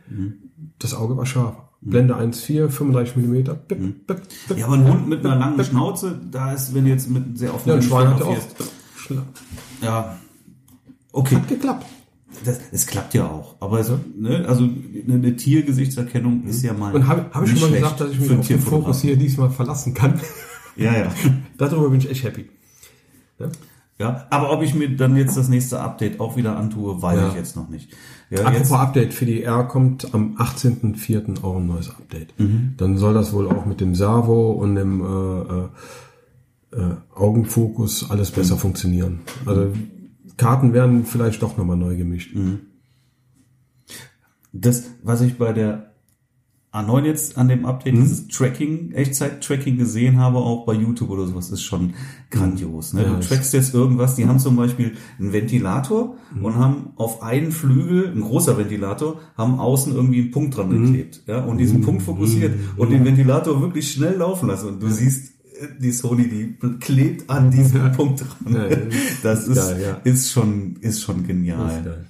das 0.79 0.93
Auge 0.93 1.17
war 1.17 1.25
scharf. 1.25 1.55
Blende 1.81 2.15
1,4, 2.15 2.69
35 2.69 3.15
Millimeter. 3.15 3.53
Bip, 3.55 3.79
bip, 3.79 4.07
bip, 4.07 4.19
Mhm. 4.49 4.57
ja, 4.57 4.65
aber 4.65 4.75
ein 4.75 4.87
Hund 4.87 5.07
mit 5.07 5.25
einer 5.25 5.37
langen. 5.37 5.63
Schnauze, 5.63 6.19
da 6.29 6.51
ist, 6.51 6.73
wenn 6.73 6.83
du 6.83 6.89
jetzt 6.89 7.09
mit 7.09 7.37
sehr 7.37 7.49
Ja, 7.49 7.55
offenen 7.55 7.77
ein 7.77 7.81
Schwein 7.81 8.07
hat 8.07 8.19
ja 8.19 8.25
auch 8.25 8.37
ja, 9.81 10.19
okay, 11.11 11.37
geklappt. 11.47 11.85
Das, 12.45 12.59
es 12.71 12.85
klappt 12.85 13.13
ja 13.15 13.25
auch. 13.27 13.55
Aber 13.59 13.79
es, 13.79 13.91
ne, 14.15 14.45
also 14.47 14.63
eine, 14.63 15.15
eine 15.15 15.35
Tiergesichtserkennung 15.35 16.43
ist 16.45 16.61
ja 16.63 16.73
mal. 16.73 16.93
Und 16.93 17.07
habe 17.07 17.25
hab 17.31 17.43
ich 17.43 17.57
schon 17.57 17.71
mal 17.71 17.79
gesagt, 17.79 18.01
dass 18.01 18.11
ich 18.11 18.19
mich 18.19 18.31
auf 18.31 18.47
den. 18.47 18.59
Fokus 18.59 19.01
hier 19.01 19.15
diesmal 19.15 19.49
verlassen 19.49 19.93
kann. 19.93 20.19
Ja, 20.75 20.95
ja. 20.95 21.11
Darüber 21.57 21.89
bin 21.89 21.99
ich 21.99 22.09
echt 22.09 22.23
happy. 22.23 22.49
Ja? 23.39 23.49
ja. 23.99 24.27
Aber 24.29 24.51
ob 24.51 24.61
ich 24.61 24.73
mir 24.75 24.95
dann 24.95 25.15
jetzt 25.15 25.35
das 25.37 25.47
nächste 25.49 25.79
Update 25.79 26.19
auch 26.19 26.35
wieder 26.37 26.57
antue, 26.57 27.01
weiß 27.01 27.17
Ja. 27.19 27.27
ich 27.29 27.35
jetzt 27.35 27.55
noch 27.55 27.69
nicht. 27.69 27.91
Ja, 28.29 28.45
Apropos 28.45 28.71
Update, 28.73 29.13
für 29.13 29.25
die 29.25 29.41
R 29.43 29.63
kommt 29.63 30.13
am 30.13 30.35
18.04. 30.37 31.43
auch 31.43 31.57
ein 31.57 31.65
neues 31.67 31.89
Update. 31.89 32.37
Mhm. 32.39 32.75
Dann 32.77 32.97
soll 32.97 33.13
das 33.15 33.33
wohl 33.33 33.47
auch 33.49 33.65
mit 33.65 33.81
dem 33.81 33.95
Servo 33.95 34.51
und 34.51 34.75
dem 34.75 35.01
äh, 35.01 36.75
äh, 36.77 36.81
äh, 36.81 36.95
Augenfokus 37.15 38.09
alles 38.11 38.29
besser 38.31 38.55
Mhm. 38.55 38.59
funktionieren. 38.59 39.19
Also 39.45 39.73
Karten 40.37 40.73
werden 40.73 41.05
vielleicht 41.05 41.41
doch 41.41 41.57
nochmal 41.57 41.77
neu 41.77 41.95
gemischt. 41.97 42.35
Mhm. 42.35 42.59
das, 44.51 44.85
was 45.03 45.21
ich 45.21 45.37
bei 45.37 45.53
der 45.53 45.88
A9 46.71 47.03
jetzt 47.05 47.35
an 47.37 47.47
dem 47.47 47.65
Update, 47.65 47.95
Mhm. 47.95 48.01
dieses 48.01 48.27
Tracking, 48.27 48.91
Echtzeit-Tracking 48.91 49.77
gesehen 49.79 50.17
habe, 50.17 50.37
auch 50.37 50.65
bei 50.65 50.73
YouTube 50.73 51.09
oder 51.09 51.25
sowas, 51.25 51.49
ist 51.49 51.63
schon 51.63 51.93
grandios. 52.29 52.93
Ne? 52.93 53.03
Ja, 53.03 53.13
du 53.15 53.19
trackst 53.21 53.53
jetzt 53.53 53.73
irgendwas, 53.73 54.15
die 54.15 54.27
haben 54.27 54.37
zum 54.37 54.55
Beispiel 54.55 54.93
einen 55.19 55.33
Ventilator 55.33 56.15
Mhm. 56.35 56.45
und 56.45 56.55
haben 56.57 56.89
auf 56.95 57.23
einen 57.23 57.51
Flügel, 57.51 58.11
ein 58.15 58.21
großer 58.21 58.55
Ventilator, 58.57 59.19
haben 59.35 59.59
außen 59.59 59.95
irgendwie 59.95 60.21
einen 60.21 60.31
Punkt 60.31 60.57
dran 60.57 60.69
Mhm. 60.69 60.83
geklebt. 60.85 61.23
Ja? 61.25 61.43
Und 61.43 61.57
diesen 61.57 61.81
Punkt 61.81 62.03
fokussiert 62.03 62.53
und 62.77 62.91
den 62.91 63.03
Ventilator 63.03 63.59
wirklich 63.61 63.91
schnell 63.91 64.17
laufen 64.17 64.47
lassen. 64.47 64.67
Und 64.67 64.83
du 64.83 64.89
siehst, 64.89 65.33
äh, 65.59 65.67
die 65.81 65.91
Sony, 65.91 66.27
die 66.29 66.55
klebt 66.79 67.29
an 67.31 67.49
diesem 67.49 67.91
Punkt 67.93 68.21
dran. 68.21 68.53
Ja, 68.53 68.67
ja. 68.67 68.77
Das 69.23 69.47
ist, 69.47 69.57
Geil, 69.57 69.81
ja. 69.81 69.93
ist 70.03 70.31
schon, 70.31 70.75
ist 70.81 71.01
schon 71.01 71.21
ist 71.21 71.27
genial. 71.27 71.81
geil. 71.83 72.05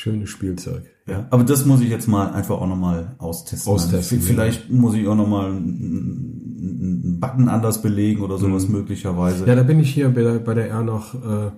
Schönes 0.00 0.30
Spielzeug. 0.30 0.84
Ja, 1.08 1.26
aber 1.30 1.42
das 1.42 1.66
muss 1.66 1.80
ich 1.80 1.88
jetzt 1.90 2.06
mal 2.06 2.30
einfach 2.30 2.60
auch 2.60 2.68
nochmal 2.68 3.16
austesten. 3.18 3.72
Austesten, 3.72 4.20
V- 4.20 4.26
Vielleicht 4.26 4.70
muss 4.70 4.94
ich 4.94 5.08
auch 5.08 5.16
nochmal 5.16 5.46
einen 5.50 7.18
Button 7.20 7.48
anders 7.48 7.82
belegen 7.82 8.22
oder 8.22 8.38
sowas 8.38 8.68
möglicherweise. 8.68 9.44
Ja, 9.46 9.56
da 9.56 9.64
bin 9.64 9.80
ich 9.80 9.92
hier 9.92 10.08
bei 10.10 10.22
der, 10.22 10.38
bei 10.38 10.54
der 10.54 10.68
R 10.68 10.82
noch 10.84 11.14
äh, 11.14 11.50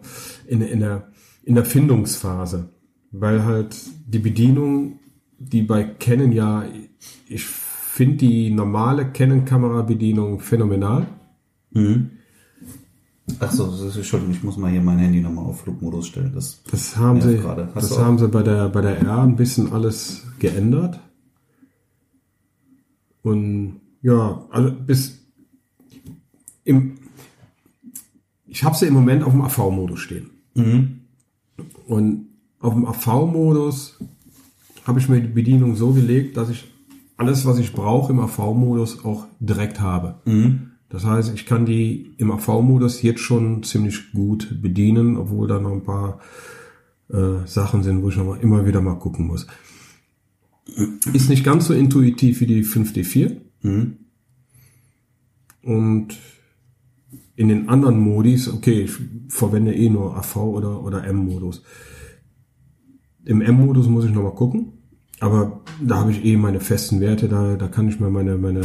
in, 0.46 0.62
in, 0.62 0.80
der, 0.80 1.08
in 1.44 1.54
der 1.54 1.66
Findungsphase, 1.66 2.70
weil 3.12 3.44
halt 3.44 3.76
die 4.06 4.20
Bedienung, 4.20 5.00
die 5.38 5.60
bei 5.60 5.84
Canon 5.84 6.32
ja, 6.32 6.64
ich 7.28 7.44
finde 7.44 8.16
die 8.16 8.50
normale 8.50 9.12
Canon-Kamera-Bedienung 9.12 10.40
phänomenal. 10.40 11.06
Ach 13.38 13.52
so, 13.52 13.64
Entschuldigung, 13.64 14.34
ich 14.34 14.42
muss 14.42 14.56
mal 14.56 14.70
hier 14.70 14.80
mein 14.80 14.98
Handy 14.98 15.20
nochmal 15.20 15.46
auf 15.46 15.60
Flugmodus 15.60 16.08
stellen. 16.08 16.32
Das, 16.34 16.62
Das 16.70 16.96
haben 16.96 17.20
sie, 17.20 17.36
gerade. 17.36 17.68
Das 17.74 17.98
haben 17.98 18.18
sie 18.18 18.28
bei 18.28 18.42
der 18.42 18.68
bei 18.68 18.80
der 18.80 19.00
R 19.00 19.22
ein 19.22 19.36
bisschen 19.36 19.72
alles 19.72 20.22
geändert. 20.38 21.00
Und 23.22 23.80
ja, 24.02 24.44
also 24.50 24.72
bis 24.72 25.18
im 26.64 26.96
ich 28.46 28.64
habe 28.64 28.76
sie 28.76 28.86
im 28.86 28.94
Moment 28.94 29.22
auf 29.22 29.32
dem 29.32 29.42
AV-Modus 29.42 30.00
stehen. 30.00 30.30
Mhm. 30.54 31.00
Und 31.86 32.26
auf 32.58 32.74
dem 32.74 32.86
AV-Modus 32.86 33.98
habe 34.84 34.98
ich 34.98 35.08
mir 35.08 35.20
die 35.20 35.28
Bedienung 35.28 35.76
so 35.76 35.92
gelegt, 35.92 36.36
dass 36.36 36.50
ich 36.50 36.64
alles, 37.16 37.46
was 37.46 37.58
ich 37.58 37.72
brauche 37.72 38.12
im 38.12 38.20
AV-Modus 38.20 39.04
auch 39.04 39.26
direkt 39.38 39.80
habe. 39.80 40.16
Mhm. 40.24 40.69
Das 40.90 41.04
heißt, 41.04 41.32
ich 41.34 41.46
kann 41.46 41.66
die 41.66 42.14
im 42.18 42.32
AV-Modus 42.32 43.00
jetzt 43.02 43.20
schon 43.20 43.62
ziemlich 43.62 44.12
gut 44.12 44.60
bedienen, 44.60 45.16
obwohl 45.16 45.46
da 45.46 45.60
noch 45.60 45.72
ein 45.72 45.84
paar 45.84 46.20
äh, 47.08 47.46
Sachen 47.46 47.84
sind, 47.84 48.02
wo 48.02 48.08
ich 48.08 48.16
noch 48.16 48.26
mal, 48.26 48.40
immer 48.40 48.66
wieder 48.66 48.80
mal 48.80 48.98
gucken 48.98 49.28
muss. 49.28 49.46
Ist 51.12 51.30
nicht 51.30 51.44
ganz 51.44 51.66
so 51.66 51.74
intuitiv 51.74 52.40
wie 52.40 52.46
die 52.46 52.64
5D4. 52.64 53.36
Mhm. 53.62 53.96
Und 55.62 56.18
in 57.36 57.48
den 57.48 57.68
anderen 57.68 58.00
Modis, 58.00 58.48
okay, 58.48 58.82
ich 58.82 58.92
verwende 59.28 59.72
eh 59.72 59.88
nur 59.88 60.16
AV 60.16 60.36
oder, 60.36 60.82
oder 60.82 61.04
M-Modus. 61.04 61.62
Im 63.24 63.42
M-Modus 63.42 63.86
muss 63.86 64.06
ich 64.06 64.10
noch 64.10 64.24
mal 64.24 64.34
gucken, 64.34 64.72
aber 65.20 65.60
da 65.80 65.98
habe 66.00 66.10
ich 66.10 66.24
eh 66.24 66.36
meine 66.36 66.58
festen 66.58 67.00
Werte, 67.00 67.28
da, 67.28 67.56
da 67.56 67.68
kann 67.68 67.88
ich 67.88 68.00
mir 68.00 68.10
meine, 68.10 68.36
meine 68.36 68.62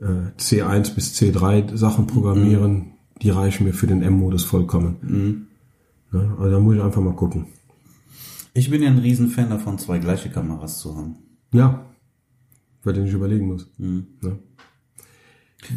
äh, 0.00 0.30
C1 0.38 0.94
bis 0.94 1.14
C3 1.14 1.76
Sachen 1.76 2.06
programmieren, 2.06 2.92
die 3.22 3.30
reichen 3.30 3.64
mir 3.64 3.72
für 3.74 3.86
den 3.86 4.02
M-Modus 4.02 4.44
vollkommen. 4.44 5.46
Ja, 6.12 6.18
also 6.38 6.50
da 6.50 6.60
muss 6.60 6.76
ich 6.76 6.82
einfach 6.82 7.02
mal 7.02 7.14
gucken. 7.14 7.46
Ich 8.54 8.68
bin 8.70 8.82
ja 8.82 8.88
ein 8.90 8.98
Riesenfan 8.98 9.50
davon, 9.50 9.78
zwei 9.78 9.98
gleiche 9.98 10.28
Kameras 10.30 10.78
zu 10.80 10.96
haben. 10.96 11.16
Ja, 11.52 11.84
weil 12.82 12.96
ich 12.98 13.04
nicht 13.04 13.12
überlegen 13.14 13.46
muss. 13.46 13.68
Ja. 13.78 14.32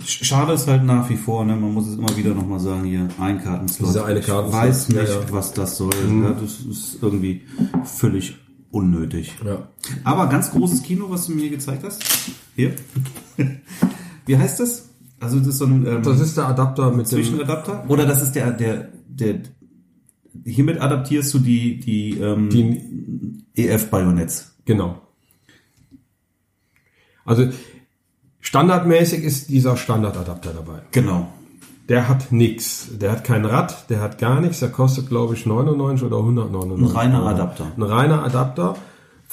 Sch- 0.06 0.24
Schade 0.24 0.54
ist 0.54 0.68
halt 0.68 0.84
nach 0.86 1.10
wie 1.10 1.18
vor, 1.18 1.44
ne? 1.46 1.56
man 1.56 1.74
muss 1.74 1.88
es 1.88 1.98
immer 1.98 2.16
wieder 2.16 2.34
nochmal 2.34 2.60
sagen, 2.60 2.86
hier 2.86 3.10
ein 3.20 3.44
Kartenslot. 3.44 3.90
Dieser 3.90 4.06
eine 4.06 4.20
ich 4.20 4.26
Kartenslot, 4.26 4.64
weiß 4.64 4.88
ja, 4.94 5.02
nicht, 5.02 5.14
ja. 5.14 5.20
Mhm. 5.20 5.26
was 5.32 5.54
das 5.54 5.78
soll. 5.78 5.94
Ja, 6.24 6.32
das 6.32 6.62
ist 6.62 7.00
irgendwie 7.02 7.42
völlig 7.84 8.38
unnötig. 8.74 9.36
Ja. 9.46 9.68
Aber 10.04 10.28
ganz 10.28 10.52
großes 10.52 10.84
Kino, 10.84 11.10
was 11.10 11.28
du 11.28 11.34
mir 11.34 11.50
gezeigt 11.50 11.84
hast. 11.84 12.04
Hier. 12.56 12.74
Wie 14.26 14.38
heißt 14.38 14.60
das? 14.60 14.90
Also 15.20 15.40
das 15.40 15.48
ist 15.50 15.58
so 15.60 15.66
ein 15.66 15.86
ähm, 15.86 16.04
Das 16.04 16.20
ist 16.20 16.36
der 16.36 16.48
Adapter 16.48 16.90
mit 16.92 17.02
dem 17.02 17.06
Zwischenadapter? 17.06 17.86
Oder 17.88 18.06
das 18.06 18.22
ist 18.22 18.34
der, 18.34 18.52
der, 18.52 18.90
der, 19.08 19.40
hiermit 20.44 20.82
adaptierst 20.82 21.34
du 21.34 21.40
die, 21.40 21.80
die, 21.80 22.18
ähm, 22.20 22.50
Die- 22.50 23.44
EF-Bajonetts. 23.56 24.56
Genau. 24.66 25.02
Also 27.26 27.50
standardmäßig 28.40 29.24
ist 29.24 29.50
dieser 29.50 29.78
Standardadapter 29.78 30.52
dabei. 30.54 30.82
Genau. 30.92 31.32
Der 31.90 32.08
hat 32.08 32.32
nix. 32.32 32.90
Der 32.98 33.12
hat 33.12 33.24
kein 33.24 33.46
Rad, 33.46 33.90
der 33.90 34.00
hat 34.00 34.18
gar 34.18 34.40
nichts. 34.40 34.60
Der 34.60 34.70
kostet, 34.70 35.10
glaube 35.10 35.34
ich, 35.34 35.46
99 35.46 36.06
oder 36.06 36.18
199. 36.18 36.88
Ein 36.88 36.96
reiner. 36.96 37.26
Adapter. 37.26 37.72
Ein 37.76 37.84
reiner 37.84 38.24
Adapter 38.24 38.76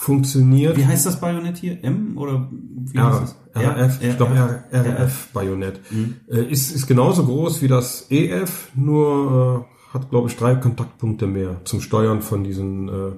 funktioniert 0.00 0.78
Wie 0.78 0.86
heißt 0.86 1.04
das 1.04 1.20
Bajonett 1.20 1.58
hier? 1.58 1.84
M 1.84 2.16
oder 2.16 2.48
wie 2.50 2.96
R, 2.96 3.20
heißt 3.20 3.36
RF, 3.54 4.02
ich 4.02 4.16
glaube 4.16 4.34
R, 4.34 4.64
RF 4.72 5.28
Bajonett. 5.34 5.80
Äh, 6.26 6.44
ist, 6.44 6.74
ist 6.74 6.86
genauso 6.86 7.26
groß 7.26 7.60
wie 7.60 7.68
das 7.68 8.06
EF, 8.10 8.70
nur 8.74 9.66
äh, 9.68 9.94
hat, 9.94 10.08
glaube 10.08 10.28
ich, 10.28 10.36
drei 10.36 10.54
Kontaktpunkte 10.54 11.26
mehr 11.26 11.60
zum 11.64 11.82
Steuern 11.82 12.22
von 12.22 12.44
diesen 12.44 12.88
äh, 12.88 13.12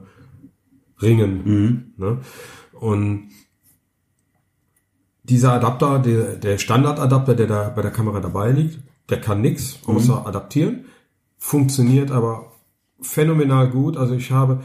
Ringen. 1.01 1.95
Ne? 1.97 2.19
Und 2.73 3.29
dieser 5.23 5.53
Adapter, 5.53 6.01
der, 6.01 6.37
der 6.37 6.59
Standardadapter, 6.59 7.35
der 7.35 7.47
da 7.47 7.69
bei 7.69 7.83
der 7.83 7.93
Kamera 7.93 8.19
dabei 8.19 8.51
liegt, 8.51 8.81
der 9.13 9.21
kann 9.21 9.43
nichts 9.43 9.79
außer 9.87 10.21
Mhm. 10.21 10.27
adaptieren, 10.27 10.85
funktioniert 11.37 12.11
aber 12.11 12.53
phänomenal 13.03 13.69
gut. 13.69 13.99
Also 13.99 14.15
ich 14.15 14.31
habe 14.31 14.61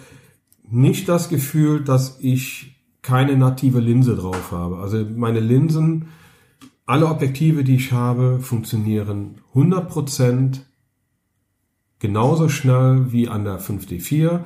nicht 0.69 1.09
das 1.09 1.27
Gefühl, 1.27 1.83
dass 1.83 2.17
ich 2.21 2.75
keine 3.01 3.35
native 3.35 3.79
Linse 3.81 4.15
drauf 4.15 4.51
habe. 4.53 4.77
Also 4.77 5.05
meine 5.15 5.41
Linsen, 5.41 6.07
alle 6.85 7.07
Objektive, 7.07 7.65
die 7.65 7.75
ich 7.75 7.91
habe, 7.91 8.39
funktionieren 8.39 9.41
100% 9.53 10.61
genauso 11.99 12.47
schnell 12.47 13.11
wie 13.11 13.27
an 13.27 13.43
der 13.43 13.59
5D4. 13.59 14.41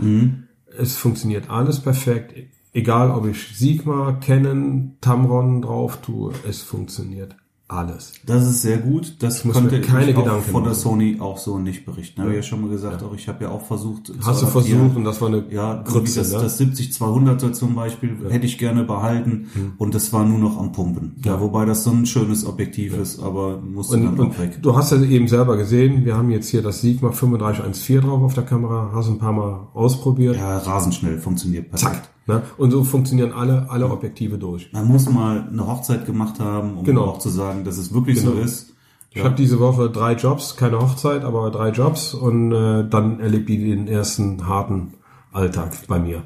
Es 0.78 0.98
funktioniert 0.98 1.50
alles 1.52 1.80
perfekt. 1.80 2.34
Egal, 2.74 3.12
ob 3.12 3.28
ich 3.28 3.56
Sigma, 3.56 4.14
Canon, 4.14 4.98
Tamron 5.02 5.62
drauf 5.62 6.02
tue, 6.02 6.34
es 6.48 6.64
funktioniert 6.64 7.36
alles. 7.72 8.14
Das 8.26 8.46
ist 8.48 8.62
sehr 8.62 8.78
gut. 8.78 9.16
Das 9.20 9.46
muss 9.46 9.56
konnte 9.56 9.76
mir 9.78 9.82
keine 9.82 10.12
ich 10.12 10.16
auch 10.18 10.24
Gedanken 10.24 10.52
von 10.52 10.64
der. 10.64 10.74
Sony 10.74 11.18
auch 11.20 11.38
so 11.38 11.58
nicht 11.58 11.86
berichten. 11.86 12.22
Habe 12.22 12.32
ich 12.32 12.38
ja 12.38 12.44
schon 12.44 12.62
mal 12.62 12.70
gesagt, 12.70 13.02
auch 13.04 13.14
ich 13.16 13.28
habe 13.28 13.46
ja 13.46 13.50
auch 13.52 13.66
versucht. 13.66 14.12
Hast 14.24 14.42
du 14.42 14.48
versucht 14.48 14.96
und 14.96 15.04
das 15.04 15.22
war 15.22 15.30
eine 15.30 15.44
Ja, 15.50 15.82
Grütze, 15.84 16.20
das, 16.20 16.32
ne? 16.34 16.40
das 16.40 16.60
70-200er 16.60 17.52
zum 17.54 17.76
Beispiel 17.76 18.18
hätte 18.30 18.46
ich 18.46 18.58
gerne 18.58 18.84
behalten 18.84 19.48
und 19.78 19.96
das 19.96 20.12
war 20.14 20.26
nur 20.26 20.38
noch 20.40 20.60
am 20.60 20.72
Pumpen. 20.72 21.16
Ja, 21.24 21.40
wobei 21.40 21.66
das 21.66 21.84
so 21.84 21.92
ein 21.92 22.06
schönes 22.06 22.46
Objektiv 22.46 22.98
ist, 22.98 23.20
aber 23.22 23.60
musste 23.62 23.96
Und, 23.98 24.04
dann 24.06 24.20
und 24.20 24.32
auch 24.36 24.40
weg. 24.40 24.60
du 24.62 24.76
hast 24.76 24.92
ja 24.92 25.02
eben 25.02 25.28
selber 25.28 25.58
gesehen, 25.58 26.06
wir 26.06 26.18
haben 26.18 26.30
jetzt 26.32 26.50
hier 26.50 26.62
das 26.62 26.82
Sigma 26.82 27.10
3514 27.10 28.02
drauf 28.02 28.22
auf 28.22 28.34
der 28.34 28.44
Kamera, 28.44 28.92
hast 28.94 29.08
ein 29.08 29.18
paar 29.18 29.34
Mal 29.34 29.68
ausprobiert. 29.74 30.36
Ja, 30.36 30.58
rasend 30.58 30.96
schnell, 30.96 31.20
funktioniert 31.20 31.70
perfekt. 31.70 31.96
Zack. 31.96 32.10
Ne? 32.28 32.44
Und 32.58 32.72
so 32.72 32.84
funktionieren 32.84 33.34
alle, 33.34 33.68
alle 33.70 33.90
Objektive 33.90 34.38
durch. 34.38 34.72
Man 34.74 34.88
muss 34.88 35.10
mal 35.10 35.48
eine 35.52 35.66
Hochzeit 35.68 36.06
gemacht 36.06 36.40
haben, 36.40 36.78
um 36.78 36.84
Genau. 36.86 37.06
auch 37.06 37.20
zu 37.20 37.30
sagen, 37.30 37.64
dass 37.64 37.78
es 37.78 37.94
wirklich 37.94 38.22
so 38.22 38.32
Genau. 38.32 38.44
ist. 38.44 38.74
Ich 39.14 39.24
habe 39.24 39.36
diese 39.36 39.60
Woche 39.60 39.90
drei 39.90 40.14
Jobs, 40.14 40.56
keine 40.56 40.80
Hochzeit, 40.80 41.26
aber 41.26 41.52
drei 41.52 41.70
Jobs 41.72 42.14
und 42.14 42.54
äh, 42.54 42.88
dann 42.88 43.20
erlebt 43.20 43.50
die 43.50 43.58
den 43.58 43.88
ersten 43.88 44.48
harten 44.48 44.94
Alltag 45.34 45.72
bei 45.88 46.00
mir. 46.00 46.22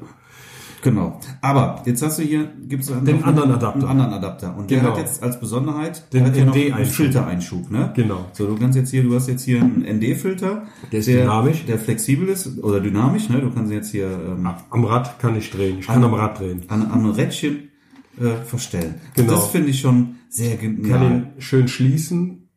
Genau. 0.86 1.18
Aber 1.40 1.82
jetzt 1.84 2.00
hast 2.02 2.20
du 2.20 2.22
hier, 2.22 2.52
gibt's 2.68 2.86
Den 2.86 3.24
anderen 3.24 3.50
Adapter. 3.50 3.80
Einen 3.80 3.88
anderen 3.88 4.12
Adapter. 4.14 4.56
Und 4.56 4.70
der 4.70 4.78
Genau. 4.78 4.92
hat 4.92 4.98
jetzt 4.98 5.20
als 5.20 5.40
Besonderheit, 5.40 6.12
Den 6.12 6.20
der 6.22 6.26
hat 6.30 6.36
ja 6.38 6.44
noch 6.44 6.54
einen. 6.76 6.86
Filtereinschub, 6.86 7.70
ne? 7.72 7.92
Genau. 7.96 8.26
So, 8.32 8.46
du 8.46 8.54
kannst 8.56 8.78
jetzt 8.78 8.90
hier, 8.90 9.02
du 9.02 9.12
hast 9.14 9.26
jetzt 9.26 9.42
hier 9.42 9.60
einen 9.60 9.82
ND-Filter. 9.82 10.62
Der 10.92 11.00
ist 11.00 11.08
dynamisch. 11.08 11.64
Der 11.66 11.78
flexibel 11.80 12.28
ist 12.28 12.62
oder 12.62 12.78
dynamisch, 12.80 13.28
ne? 13.28 13.40
Du 13.40 13.50
kannst 13.50 13.72
jetzt 13.72 13.90
hier 13.90 14.06
ähm, 14.06 14.48
Am 14.70 14.84
Rad 14.84 15.18
kann 15.18 15.36
ich 15.36 15.50
drehen, 15.50 15.80
ich 15.80 15.86
kann 15.86 16.04
am 16.04 16.14
Rad 16.14 16.38
drehen. 16.38 16.62
an, 16.68 16.82
an 16.82 17.00
ein 17.04 17.10
Rädchen 17.10 17.70
äh, 18.20 18.44
verstellen. 18.44 18.94
Genau. 19.14 19.32
Das 19.32 19.48
finde 19.48 19.70
ich 19.70 19.80
schon 19.80 20.16
sehr 20.28 20.56
Kann 20.56 20.76
genial. 20.82 21.02
ihn 21.12 21.26
schön 21.42 21.66
schließen. 21.66 22.48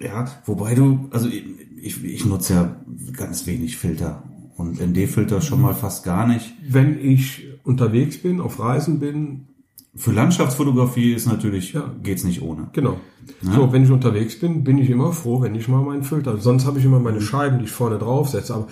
Ja, 0.00 0.24
wobei 0.46 0.74
du, 0.74 1.08
also 1.10 1.28
ich, 1.28 1.44
ich, 1.80 2.02
ich 2.04 2.24
nutze 2.24 2.54
ja 2.54 2.76
ganz 3.16 3.46
wenig 3.46 3.76
Filter 3.76 4.22
und 4.56 4.80
ND-Filter 4.80 5.40
schon 5.40 5.60
mal 5.60 5.74
fast 5.74 6.04
gar 6.04 6.26
nicht. 6.26 6.52
Wenn 6.68 6.98
ich 6.98 7.46
unterwegs 7.64 8.18
bin, 8.18 8.40
auf 8.40 8.58
Reisen 8.60 8.98
bin, 9.00 9.48
Für 9.96 10.10
Landschaftsfotografie 10.10 11.12
ist 11.12 11.26
natürlich, 11.26 11.72
Ja. 11.72 11.94
geht's 12.02 12.24
nicht 12.24 12.42
ohne. 12.42 12.68
Genau. 12.72 12.98
So, 13.42 13.72
wenn 13.72 13.84
ich 13.84 13.90
unterwegs 13.92 14.40
bin, 14.40 14.64
bin 14.64 14.76
ich 14.78 14.90
immer 14.90 15.12
froh, 15.12 15.40
wenn 15.40 15.54
ich 15.54 15.68
mal 15.68 15.82
meinen 15.84 16.02
Filter. 16.02 16.36
Sonst 16.38 16.66
habe 16.66 16.80
ich 16.80 16.84
immer 16.84 16.98
meine 16.98 17.20
Scheiben, 17.20 17.58
die 17.60 17.66
ich 17.66 17.70
vorne 17.70 17.98
drauf 17.98 18.28
setze. 18.28 18.54
Aber 18.54 18.66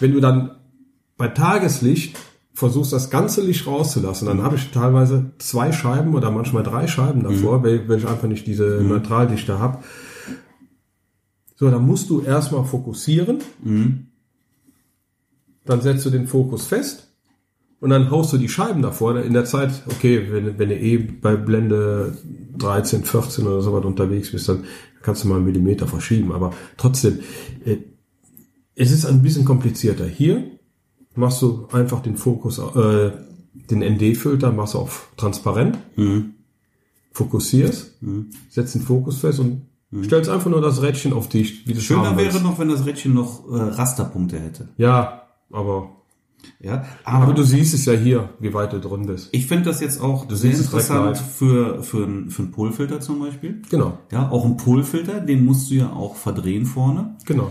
wenn 0.00 0.12
du 0.12 0.18
dann 0.20 0.50
bei 1.16 1.28
Tageslicht 1.28 2.18
versuchst, 2.54 2.92
das 2.92 3.08
ganze 3.08 3.40
Licht 3.42 3.68
rauszulassen, 3.68 4.26
dann 4.26 4.42
habe 4.42 4.56
ich 4.56 4.72
teilweise 4.72 5.30
zwei 5.38 5.70
Scheiben 5.70 6.12
oder 6.14 6.32
manchmal 6.32 6.64
drei 6.64 6.88
Scheiben 6.88 7.22
davor, 7.22 7.62
weil, 7.62 7.88
weil 7.88 7.98
ich 7.98 8.08
einfach 8.08 8.26
nicht 8.26 8.44
diese 8.48 8.82
Neutraldichte 8.82 9.60
habe. 9.60 9.78
So, 11.56 11.70
dann 11.70 11.86
musst 11.86 12.10
du 12.10 12.20
erstmal 12.20 12.64
fokussieren. 12.64 13.38
Dann 15.64 15.80
setzt 15.80 16.04
du 16.06 16.10
den 16.10 16.26
Fokus 16.26 16.66
fest. 16.66 17.08
Und 17.80 17.90
dann 17.90 18.10
haust 18.10 18.32
du 18.32 18.38
die 18.38 18.48
Scheiben 18.48 18.80
davor. 18.80 19.20
In 19.20 19.34
der 19.34 19.44
Zeit, 19.44 19.82
okay, 19.86 20.28
wenn, 20.30 20.58
wenn 20.58 20.68
du 20.70 20.76
eh 20.76 20.96
bei 20.96 21.36
Blende 21.36 22.16
13, 22.56 23.04
14 23.04 23.46
oder 23.46 23.60
so 23.60 23.72
was 23.72 23.84
unterwegs 23.84 24.32
bist, 24.32 24.48
dann 24.48 24.64
kannst 25.02 25.24
du 25.24 25.28
mal 25.28 25.36
einen 25.36 25.44
Millimeter 25.44 25.86
verschieben. 25.86 26.32
Aber 26.32 26.52
trotzdem, 26.76 27.20
äh, 27.64 27.76
es 28.74 28.90
ist 28.90 29.04
ein 29.04 29.22
bisschen 29.22 29.44
komplizierter. 29.44 30.06
Hier 30.06 30.44
machst 31.14 31.42
du 31.42 31.68
einfach 31.72 32.00
den 32.00 32.16
Fokus, 32.16 32.58
äh, 32.58 33.12
den 33.70 33.80
ND-Filter 33.80 34.52
machst 34.52 34.74
du 34.74 34.78
auf 34.78 35.08
transparent, 35.16 35.78
fokussierst, 37.12 37.98
setzt 38.50 38.74
den 38.74 38.82
Fokus 38.82 39.18
fest 39.18 39.38
und 39.38 39.62
stellst 40.04 40.28
einfach 40.28 40.50
nur 40.50 40.60
das 40.60 40.82
Rädchen 40.82 41.12
auf 41.12 41.28
dich, 41.28 41.66
wie 41.66 41.80
Schöner 41.80 42.16
wäre 42.16 42.40
noch, 42.40 42.58
wenn 42.58 42.68
das 42.68 42.84
Rädchen 42.84 43.14
noch 43.14 43.48
äh, 43.48 43.56
Rasterpunkte 43.56 44.40
hätte. 44.40 44.68
Ja, 44.76 45.23
aber, 45.52 45.90
Ja, 46.60 46.84
aber 47.04 47.32
du 47.32 47.42
siehst 47.42 47.72
es 47.72 47.86
ja 47.86 47.94
hier, 47.94 48.28
wie 48.38 48.52
weit 48.52 48.72
du 48.74 48.78
drin 48.80 49.06
bist. 49.06 49.30
Ich 49.32 49.46
finde 49.46 49.64
das 49.64 49.80
jetzt 49.80 49.98
auch 50.00 50.26
sehr 50.28 50.32
es 50.32 50.40
direkt 50.42 50.60
interessant 50.60 51.16
für, 51.18 51.82
für, 51.82 52.04
einen- 52.04 52.30
für 52.30 52.42
einen 52.42 52.50
Polfilter 52.50 53.00
zum 53.00 53.20
Beispiel. 53.20 53.62
Genau, 53.70 53.98
Ja, 54.12 54.28
auch 54.30 54.44
ein 54.44 54.56
Polfilter, 54.58 55.20
den 55.20 55.44
musst 55.46 55.70
du 55.70 55.74
ja 55.76 55.90
auch 55.92 56.16
verdrehen 56.16 56.66
vorne. 56.66 57.16
genau. 57.24 57.50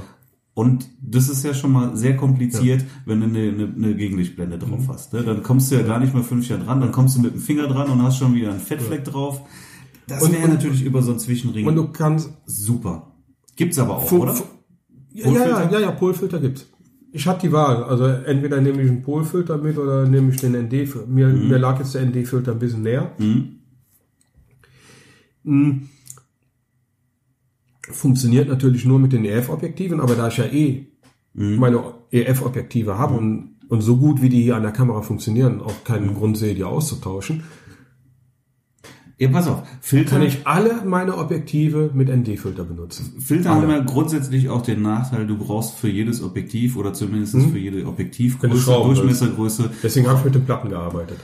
Und 0.55 0.87
das 1.01 1.29
ist 1.29 1.43
ja 1.43 1.55
schon 1.55 1.71
mal 1.71 1.97
sehr 1.97 2.15
kompliziert, 2.15 2.85
wenn 3.07 3.21
du 3.21 3.25
eine, 3.25 3.39
eine, 3.49 3.73
eine 3.75 3.95
Gegenlichtblende 3.95 4.59
drauf 4.59 4.81
Mhm. 4.81 4.87
hast. 4.89 5.11
Ne? 5.11 5.23
Dann 5.23 5.41
kommst 5.41 5.71
du 5.71 5.75
ja 5.75 5.81
gar 5.81 5.99
nicht 5.99 6.13
mehr 6.13 6.23
fünf 6.23 6.47
Jahre 6.47 6.63
dran, 6.63 6.79
dann 6.79 6.91
kommst 6.91 7.17
du 7.17 7.21
mit 7.21 7.33
dem 7.33 7.41
Finger 7.41 7.65
dran 7.67 7.89
und 7.89 8.03
hast 8.03 8.17
schon 8.19 8.35
wieder 8.35 8.51
einen 8.51 8.59
Fettfleck 8.59 9.03
drauf. 9.03 9.41
Das 10.05 10.31
wäre 10.31 10.47
natürlich 10.47 10.83
über 10.83 11.01
so 11.01 11.09
einen 11.09 11.19
Zwischenring 11.19 11.65
Und 11.65 11.75
du 11.75 11.87
kannst 11.87 12.29
super. 12.45 13.13
Gibt's 13.55 13.79
aber 13.79 13.97
auch, 13.97 14.11
oder? 14.11 14.35
Ja, 15.11 15.27
ja, 15.31 15.47
ja, 15.47 15.69
ja, 15.71 15.79
ja, 15.79 15.91
Polfilter 15.91 16.39
gibt's. 16.39 16.67
Ich 17.15 17.27
hatte 17.27 17.47
die 17.47 17.51
Wahl. 17.53 17.83
Also 17.83 18.05
entweder 18.05 18.59
nehme 18.59 18.81
ich 18.81 18.89
einen 18.89 19.03
Polfilter 19.03 19.57
mit 19.59 19.77
oder 19.77 20.07
nehme 20.07 20.31
ich 20.31 20.37
den 20.41 20.55
ND. 20.55 20.73
Mir, 21.07 21.27
Mhm. 21.27 21.47
mir 21.47 21.59
lag 21.59 21.77
jetzt 21.79 21.93
der 21.93 22.01
ND-Filter 22.01 22.53
ein 22.53 22.59
bisschen 22.59 22.81
näher. 22.81 23.11
Mhm. 23.19 23.59
Funktioniert 27.91 28.47
natürlich 28.47 28.85
nur 28.85 28.97
mit 28.99 29.13
den 29.13 29.25
EF-Objektiven, 29.25 29.99
aber 29.99 30.15
da 30.15 30.27
ich 30.29 30.37
ja 30.37 30.45
eh 30.45 30.87
Mhm. 31.35 31.55
meine 31.57 31.83
EF-Objektive 32.11 32.97
habe 32.97 33.15
und, 33.15 33.55
und 33.67 33.81
so 33.81 33.97
gut 33.97 34.21
wie 34.21 34.29
die 34.29 34.41
hier 34.43 34.55
an 34.55 34.63
der 34.63 34.71
Kamera 34.71 35.01
funktionieren, 35.01 35.61
auch 35.61 35.83
keinen 35.83 36.07
Mhm. 36.11 36.13
Grund 36.15 36.37
sehe, 36.37 36.55
die 36.55 36.63
auszutauschen, 36.63 37.43
Ja, 39.19 39.29
pass 39.29 39.47
auf. 39.47 39.63
Filter, 39.81 40.11
kann 40.17 40.23
ich 40.23 40.45
alle 40.47 40.83
meine 40.85 41.17
Objektive 41.17 41.91
mit 41.93 42.09
ND-Filter 42.09 42.63
benutzen. 42.63 43.13
Filter 43.19 43.51
Alle. 43.51 43.61
haben 43.61 43.69
ja 43.69 43.79
grundsätzlich 43.79 44.49
auch 44.49 44.61
den 44.63 44.81
Nachteil, 44.81 45.27
du 45.27 45.37
brauchst 45.37 45.75
für 45.75 45.87
jedes 45.89 46.21
Objektiv 46.23 46.75
oder 46.75 46.93
zumindest 46.93 47.33
für 47.37 47.59
jede 47.59 47.85
Objektivgröße, 47.85 48.53
willst. 48.53 48.67
Durchmessergröße, 48.67 49.69
Deswegen 49.83 50.07
habe 50.07 50.19
ich 50.19 50.25
mit 50.25 50.35
den 50.35 50.45
Platten 50.45 50.69
gearbeitet. 50.69 51.19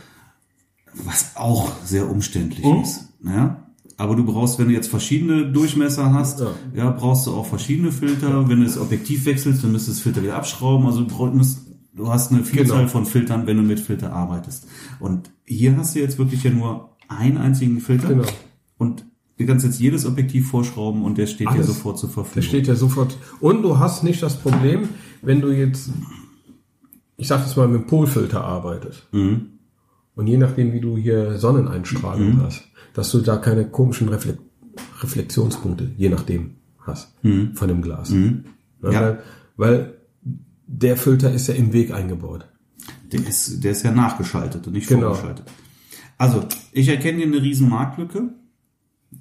was 1.06 1.36
auch 1.36 1.72
sehr 1.84 2.10
umständlich 2.10 2.66
Mhm. 2.66 2.82
ist. 2.82 3.10
Ja? 3.24 3.64
Aber 3.98 4.16
du 4.16 4.24
brauchst, 4.26 4.60
wenn 4.60 4.68
du 4.70 4.74
jetzt 4.74 4.88
verschiedene 4.90 5.52
Durchmesser 5.52 6.14
hast, 6.14 6.40
ja. 6.40 6.48
Ja. 6.74 6.90
brauchst 6.92 7.28
du 7.28 7.32
auch 7.34 7.46
verschiedene 7.46 7.92
Filter. 7.92 8.48
Wenn 8.48 8.60
du 8.60 8.66
das 8.66 8.78
Objektiv 8.78 9.26
wechselst, 9.26 9.64
dann 9.64 9.72
müsstest 9.72 9.90
du 9.90 10.00
das 10.00 10.02
Filter 10.04 10.24
wieder 10.24 10.36
abschrauben. 10.38 10.86
Also 10.88 11.02
du, 11.04 11.26
musst- 11.28 11.68
du 11.94 12.08
hast 12.10 12.32
eine 12.32 12.44
Vielzahl 12.44 12.78
Genau. 12.80 12.90
von 12.90 13.06
Filtern, 13.06 13.46
wenn 13.46 13.58
du 13.58 13.64
mit 13.64 13.80
Filter 13.80 14.14
arbeitest. 14.14 14.68
Und 15.00 15.32
hier 15.46 15.76
hast 15.76 15.96
du 15.96 16.00
jetzt 16.00 16.18
wirklich 16.18 16.44
ja 16.44 16.52
nur 16.52 16.96
einen 17.10 17.38
einzigen 17.38 17.80
Filter. 17.82 18.08
Genau. 18.10 18.26
Und 18.78 19.06
du 19.38 19.46
kannst 19.46 19.66
jetzt 19.66 19.80
jedes 19.80 20.06
Objektiv 20.06 20.50
vorschrauben 20.50 21.04
und 21.04 21.18
der 21.18 21.28
steht 21.28 21.48
dir 21.48 21.52
Alles. 21.52 21.68
sofort 21.68 21.98
zur 22.00 22.08
Der 22.10 22.14
Verfügung. 22.14 22.44
steht 22.48 22.68
ja 22.68 22.76
sofort. 22.76 23.18
Und 23.42 23.62
du 23.64 23.78
hast 23.80 24.04
nicht 24.04 24.22
das 24.24 24.38
Problem, 24.38 24.90
wenn 25.22 25.42
du 25.42 25.50
jetzt, 25.52 25.90
ich 27.18 27.28
sag 27.28 27.42
jetzt 27.46 27.58
mal, 27.58 27.68
mit 27.68 27.82
dem 27.82 27.88
Polfilter 27.88 28.44
arbeitest. 28.44 29.08
Mhm. 29.12 29.48
Und 30.16 30.28
je 30.28 30.38
nachdem, 30.38 30.74
wie 30.74 30.80
du 30.82 30.98
hier 30.98 31.38
Sonneneinstrahlung 31.38 32.42
hast, 32.42 32.64
dass 32.94 33.12
du 33.12 33.20
da 33.20 33.38
keine 33.38 33.66
komischen 33.70 34.10
Refle 34.10 34.38
Reflexionspunkte, 35.02 35.92
je 35.98 36.10
nachdem, 36.10 36.56
hast 36.80 37.14
von 37.54 37.68
dem 37.68 37.82
Glas. 37.82 38.10
Ja, 38.12 38.16
Mhm. 38.16 38.44
Ja. 38.82 38.92
Weil, 38.92 39.20
weil 39.58 39.94
der 40.68 40.96
Filter 40.98 41.34
ist 41.34 41.48
ja 41.48 41.54
im 41.56 41.74
Weg 41.74 41.92
eingebaut. 41.94 42.48
Der 43.12 43.20
ist, 43.28 43.64
der 43.64 43.72
ist 43.72 43.84
ja 43.84 43.92
nachgeschaltet 43.92 44.68
und 44.68 44.74
nicht 44.74 44.88
Genau. 44.88 45.14
vorgeschaltet. 45.14 45.46
Also, 46.20 46.44
ich 46.72 46.88
erkenne 46.88 47.18
hier 47.18 47.28
eine 47.28 47.42
riesen 47.42 47.68
Marktlücke. 47.70 48.30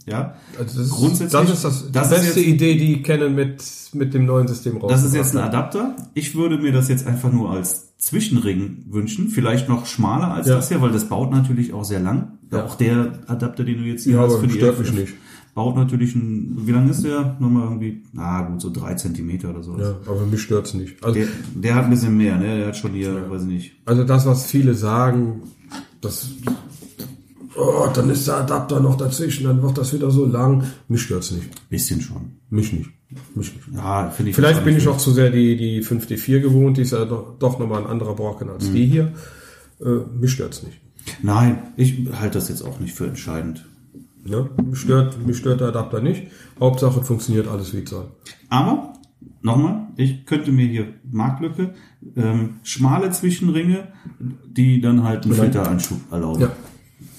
Ja. 0.07 0.35
Also 0.59 0.77
das 0.79 0.87
ist, 0.87 0.91
Grundsätzlich- 0.91 1.33
das 1.33 1.51
ist 1.51 1.65
das, 1.65 1.87
die 1.87 1.93
das 1.93 2.07
ist 2.13 2.19
beste 2.25 2.41
jetzt- 2.41 2.49
Idee, 2.49 2.77
die 2.77 3.03
Canon 3.03 3.35
mit, 3.35 3.65
mit 3.95 4.13
dem 4.13 4.27
neuen 4.27 4.47
System 4.47 4.77
raus. 4.77 4.91
Das 4.91 5.03
ist 5.05 5.15
jetzt 5.15 5.35
ein 5.35 5.43
Adapter. 5.43 5.97
Ich 6.13 6.35
würde 6.35 6.59
mir 6.59 6.73
das 6.73 6.89
jetzt 6.89 7.07
einfach 7.07 7.33
nur 7.33 7.51
als 7.51 7.97
Zwischenring 7.97 8.85
wünschen. 8.91 9.29
Vielleicht 9.29 9.69
noch 9.69 9.87
schmaler 9.87 10.35
als 10.35 10.47
Ja. 10.49 10.57
das 10.57 10.69
hier, 10.69 10.83
weil 10.83 10.93
das 10.93 11.09
baut 11.09 11.31
natürlich 11.31 11.73
auch 11.73 11.85
sehr 11.85 12.01
lang. 12.01 12.33
Ja. 12.53 12.65
Auch 12.67 12.75
der 12.75 13.19
Adapter, 13.29 13.65
den 13.65 13.79
du 13.79 13.85
jetzt 13.85 14.05
hier 14.05 14.15
Ja, 14.17 14.23
hast 14.23 14.37
für 14.37 14.47
die 14.47 14.55
stört 14.55 14.79
mich 14.79 14.93
nicht. 14.93 15.15
baut 15.55 15.77
natürlich 15.77 16.15
ein, 16.15 16.67
wie 16.67 16.73
lang 16.73 16.89
ist 16.91 17.03
der? 17.05 17.37
Nochmal 17.39 17.65
irgendwie, 17.65 18.03
na 18.13 18.43
gut, 18.43 18.61
so 18.61 18.71
drei 18.71 18.95
Zentimeter 18.95 19.51
oder 19.51 19.63
so. 19.63 19.79
Ja, 19.79 19.97
aber 20.07 20.27
mich 20.27 20.43
stört's 20.43 20.75
nicht. 20.75 21.03
Also, 21.03 21.19
Der, 21.19 21.29
der 21.55 21.75
hat 21.75 21.85
ein 21.85 21.91
bisschen 21.91 22.17
mehr, 22.17 22.37
ne? 22.37 22.59
Der 22.59 22.67
hat 22.69 22.77
schon 22.77 22.93
hier, 22.93 23.31
weiß 23.31 23.43
ich 23.43 23.49
nicht. 23.49 23.73
Also 23.87 24.05
das, 24.05 24.27
was 24.27 24.47
viele 24.47 24.75
sagen, 24.75 25.43
das, 26.01 26.29
oh, 27.59 27.89
dann 27.93 28.11
ist 28.11 28.27
der 28.27 28.37
Adapter 28.37 28.81
noch 28.81 28.97
dazwischen, 28.97 29.45
dann 29.45 29.63
wird 29.63 29.77
das 29.79 29.93
wieder 29.93 30.11
so 30.11 30.25
lang. 30.25 30.65
Mich 30.89 31.03
stört's 31.03 31.31
nicht. 31.33 31.49
Bisschen 31.69 32.01
schon. 32.01 32.33
Mich 32.51 32.73
nicht. 32.73 32.91
Mich 33.35 33.55
nicht. 33.55 33.69
Ja, 33.75 34.11
finde 34.11 34.31
ich. 34.31 34.37
Vielleicht 34.37 34.65
bin 34.65 34.77
ich 34.77 34.87
auch 34.89 34.99
zu 34.99 35.13
sehr 35.13 35.31
die, 35.31 35.57
die 35.57 35.83
5D4 35.83 36.41
gewohnt, 36.41 36.77
die 36.77 36.83
ist 36.83 36.93
ja 36.93 37.05
doch, 37.05 37.39
doch 37.39 37.59
nochmal 37.59 37.83
ein 37.83 37.89
anderer 37.89 38.15
Brocken 38.15 38.51
als 38.51 38.71
die 38.71 38.87
hier. 38.87 39.13
Äh, 39.81 40.01
mich 40.19 40.33
stört's 40.33 40.63
nicht. 40.63 40.81
Nein, 41.23 41.63
ich 41.77 42.09
halte 42.13 42.39
das 42.39 42.49
jetzt 42.49 42.63
auch 42.63 42.81
nicht 42.81 42.95
für 42.95 43.07
entscheidend. 43.07 43.65
Ne? 44.25 44.51
Mich, 44.63 44.81
stört, 44.81 45.27
mich 45.27 45.39
stört 45.39 45.61
der 45.61 45.69
Adapter 45.69 46.01
nicht. 46.01 46.29
Hauptsache 46.61 47.03
funktioniert 47.03 47.49
alles 47.49 47.73
wie 47.73 47.79
es 47.79 47.91
soll. 47.91 48.09
Aber, 48.51 48.95
nochmal, 49.43 49.89
ich 49.97 50.27
könnte 50.27 50.53
mir 50.53 50.67
hier 50.67 50.89
Marktlücke, 51.11 51.75
ähm, 52.17 52.57
schmale 52.63 53.11
Zwischenringe, 53.11 53.89
die 54.47 54.81
dann 54.81 55.05
halt 55.05 55.25
einen 55.25 55.35
Filteranschub 55.35 56.01
erlauben. 56.11 56.43
Ja. 56.43 56.53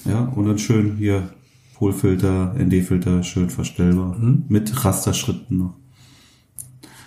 Ja, 0.04 0.24
und 0.34 0.46
dann 0.46 0.58
schön 0.58 0.96
hier 0.96 1.30
Polfilter, 1.74 2.54
ND-Filter, 2.58 3.22
schön 3.22 3.50
verstellbar. 3.50 4.16
Mhm. 4.18 4.44
Mit 4.48 4.84
Rasterschritten 4.84 5.58
noch. 5.58 5.74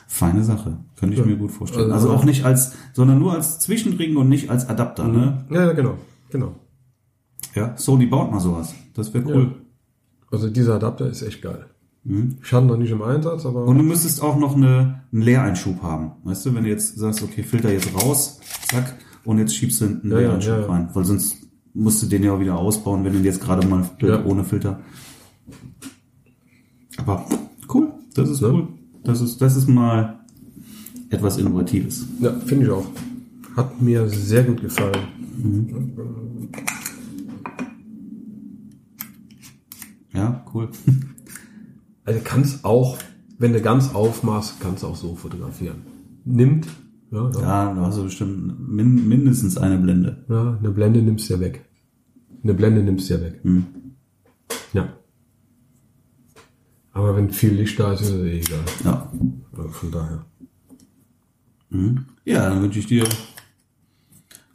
Feine 0.08 0.44
Sache. 0.44 0.78
Könnte 0.96 1.16
ich 1.20 1.26
mir 1.26 1.36
gut 1.36 1.52
vorstellen. 1.52 1.92
Also- 1.92 2.10
Also 2.10 2.20
auch 2.20 2.24
nicht 2.26 2.46
als, 2.46 2.74
sondern 2.94 3.20
nur 3.20 3.34
als 3.34 3.60
Zwischenring 3.60 4.16
und 4.16 4.30
nicht 4.30 4.50
als 4.50 4.70
Adapter, 4.70 5.08
ne? 5.08 5.46
Ja, 5.50 5.66
ja, 5.66 5.74
genau. 5.74 5.98
Genau. 6.30 6.56
Ja, 7.56 7.76
Sony 7.78 8.06
baut 8.06 8.32
mal 8.32 8.40
sowas. 8.40 8.74
Das 8.94 9.14
wäre 9.14 9.26
cool. 9.26 9.56
Also 10.32 10.50
dieser 10.50 10.76
Adapter 10.76 11.08
ist 11.08 11.22
echt 11.22 11.42
geil. 11.42 11.66
Ich 12.44 12.52
hatte 12.52 12.66
noch 12.66 12.78
nicht 12.78 12.92
im 12.92 13.02
Einsatz, 13.02 13.46
aber 13.46 13.64
Und 13.66 13.78
du 13.78 13.84
müsstest 13.84 14.22
auch 14.22 14.38
noch 14.38 14.56
eine, 14.56 15.04
einen 15.14 15.22
Leereinschub 15.22 15.82
haben. 15.82 16.12
Weißt 16.24 16.46
du, 16.46 16.54
wenn 16.54 16.64
du 16.64 16.70
jetzt 16.70 16.98
sagst, 16.98 17.24
okay, 17.24 17.44
Filter 17.44 17.72
jetzt 17.72 17.94
raus, 17.96 18.40
zack, 18.68 18.96
und 19.24 19.38
jetzt 19.38 19.56
schiebst 19.56 19.80
du 19.82 19.86
einen 19.86 20.02
Ja, 20.04 20.10
ja, 20.12 20.18
Leereinschub 20.20 20.54
ja, 20.54 20.60
ja. 20.62 20.66
rein. 20.68 20.90
Weil 20.94 21.06
sonst 21.06 21.43
musst 21.74 22.02
du 22.04 22.08
den 22.08 22.24
ja 22.24 22.34
auch 22.34 22.40
wieder 22.40 22.58
ausbauen, 22.58 23.04
wenn 23.04 23.14
du 23.14 23.20
den 23.20 23.26
jetzt 23.26 23.42
gerade 23.42 23.66
mal 23.68 23.90
Ja. 24.02 24.24
ohne 24.26 24.44
Filter. 24.44 24.80
Aber 26.98 27.26
cool, 27.74 27.92
das 28.14 28.30
ist 28.30 28.42
Ja. 28.42 28.50
cool. 28.50 28.68
Das 29.04 29.20
ist, 29.22 29.42
das 29.42 29.56
ist 29.58 29.68
mal 29.68 30.20
etwas 31.10 31.38
Innovatives. 31.38 32.08
ja, 32.20 32.32
finde 32.46 32.66
ich 32.66 32.72
auch. 32.72 32.86
Hat 33.56 33.82
mir 33.82 34.08
sehr 34.10 34.44
gut 34.44 34.62
gefallen. 34.62 34.98
Ja, 40.14 40.46
cool. 40.54 40.70
Also 42.06 42.20
kannst 42.24 42.64
auch, 42.66 42.98
wenn 43.40 43.54
du 43.54 43.62
ganz 43.62 43.94
aufmachst, 43.94 44.60
kannst 44.60 44.84
du 44.84 44.88
auch 44.88 44.96
so 44.96 45.16
fotografieren. 45.16 45.78
Nimmt, 46.26 46.68
ja, 47.14 47.30
ja, 47.32 47.42
Ja, 47.42 47.74
da 47.74 47.82
hast 47.82 47.98
du 48.00 48.04
bestimmt 48.04 48.70
min, 48.70 49.08
mindestens 49.08 49.58
eine 49.58 49.78
Blende. 49.78 50.26
ja, 50.30 50.58
eine 50.60 50.70
Blende 50.72 51.02
nimmst 51.02 51.30
du 51.30 51.34
ja 51.36 51.40
weg. 51.40 51.66
Eine 52.44 52.54
Blende 52.54 52.82
nimmst 52.84 53.10
du 53.10 53.14
ja 53.14 53.22
weg. 53.22 53.40
Hm. 53.44 53.66
Ja. 54.74 54.90
Aber 56.92 57.16
wenn 57.16 57.30
viel 57.32 57.54
Licht 57.54 57.80
da 57.80 57.94
ist, 57.94 58.02
ist 58.02 58.10
es 58.12 58.24
eh 58.24 58.40
egal. 58.40 58.60
Ja. 58.84 59.12
Also 59.58 59.70
von 59.70 59.92
daher. 59.92 60.26
Ja, 62.26 62.50
dann 62.50 62.62
wünsche 62.62 62.80
ich 62.80 62.86
dir 62.88 63.08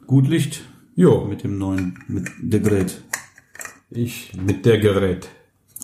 gut 0.07 0.27
Licht 0.27 0.61
Jo, 0.95 1.25
mit 1.25 1.43
dem 1.43 1.57
neuen, 1.57 1.97
mit 2.07 2.29
der 2.41 2.59
Gerät. 2.59 3.01
ich 3.89 4.33
mit 4.35 4.65
der 4.65 4.79
Gerät. 4.79 5.29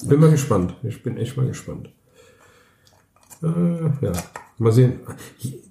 Bin 0.08 0.20
mal 0.20 0.32
gespannt. 0.32 0.76
Ich 0.84 1.02
bin 1.04 1.16
echt 1.18 1.38
mal 1.38 1.48
gespannt. 1.48 1.90
Äh, 3.42 4.06
ja, 4.06 4.12
mal 4.58 4.72
sehen. 4.72 5.00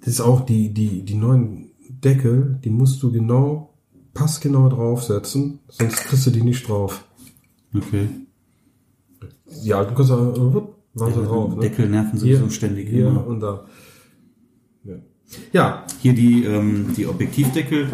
Das 0.00 0.08
ist 0.08 0.20
auch 0.20 0.42
die, 0.42 0.72
die, 0.72 1.02
die 1.04 1.14
neuen 1.14 1.70
Deckel, 1.88 2.58
die 2.64 2.70
musst 2.70 3.02
du 3.02 3.10
genau, 3.10 3.74
passgenau 4.12 4.68
draufsetzen, 4.68 5.60
sonst 5.68 5.96
kriegst 6.04 6.26
du 6.26 6.30
die 6.30 6.42
nicht 6.42 6.68
drauf. 6.68 7.04
Okay. 7.74 8.08
Die 9.64 9.74
alten 9.74 9.94
kannst 9.94 10.10
du, 10.10 10.14
äh, 10.14 10.98
waren 11.00 11.14
sie 11.14 11.22
drauf. 11.22 11.54
Ne? 11.54 11.60
Deckel 11.62 11.88
nerven 11.88 12.18
sowieso 12.18 12.50
ständig 12.50 12.88
hier 12.88 13.08
immer. 13.08 13.26
und 13.26 13.40
da. 13.40 13.66
Ja. 14.84 14.94
ja, 15.52 15.86
Hier 16.00 16.14
die, 16.14 16.44
ähm, 16.44 16.94
die 16.96 17.06
Objektivdeckel, 17.06 17.88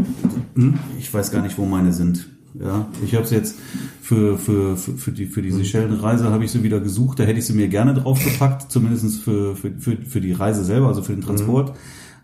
ich 0.98 1.12
weiß 1.12 1.30
gar 1.30 1.42
nicht, 1.42 1.56
wo 1.56 1.64
meine 1.64 1.92
sind. 1.92 2.28
Ja, 2.58 2.88
ich 3.04 3.14
habe 3.14 3.26
sie 3.26 3.36
jetzt 3.36 3.56
für, 4.02 4.38
für, 4.38 4.76
für, 4.76 4.92
für 4.92 5.12
die, 5.12 5.26
für 5.26 5.42
die 5.42 5.50
Seychellen-Reise 5.50 6.30
habe 6.30 6.44
ich 6.44 6.50
sie 6.50 6.62
wieder 6.62 6.80
gesucht. 6.80 7.20
Da 7.20 7.24
hätte 7.24 7.38
ich 7.38 7.46
sie 7.46 7.52
mir 7.52 7.68
gerne 7.68 7.94
draufgepackt, 7.94 8.70
zumindest 8.72 9.22
für, 9.22 9.54
für, 9.54 9.72
für, 9.78 9.96
für 9.96 10.20
die 10.20 10.32
Reise 10.32 10.64
selber, 10.64 10.88
also 10.88 11.02
für 11.02 11.12
den 11.12 11.22
Transport. 11.22 11.74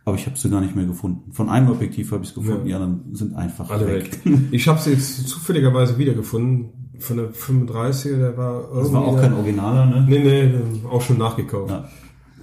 Aber 0.05 0.17
ich 0.17 0.27
habe 0.27 0.39
sie 0.39 0.49
gar 0.51 0.61
nicht 0.61 0.77
mehr 0.77 0.85
gefunden. 0.85 1.33
Von 1.33 1.49
einem 1.49 1.69
Objektiv 1.69 2.13
habe 2.13 2.23
ich 2.23 2.29
es 2.31 2.35
gefunden, 2.35 2.65
die 2.65 2.75
anderen 2.75 3.15
sind 3.15 3.35
einfach 3.35 3.71
alle 3.71 3.89
weg. 3.89 4.21
Ich 4.53 4.69
habe 4.69 4.81
sie 4.81 4.93
jetzt 4.93 5.29
zufälligerweise 5.29 5.99
wiedergefunden. 5.99 6.71
Von 7.01 7.17
der 7.17 7.33
35er, 7.33 8.17
der 8.17 8.37
war 8.37 8.69
irgendwie. 8.69 8.83
Das 8.83 8.93
war 8.93 9.05
auch 9.05 9.21
kein 9.21 9.33
Originaler, 9.35 9.87
ne? 9.87 10.07
Nee, 10.09 10.21
nee, 10.21 10.89
auch 10.89 11.03
schon 11.03 11.19
nachgekauft. 11.19 11.71
Ja. 11.71 11.89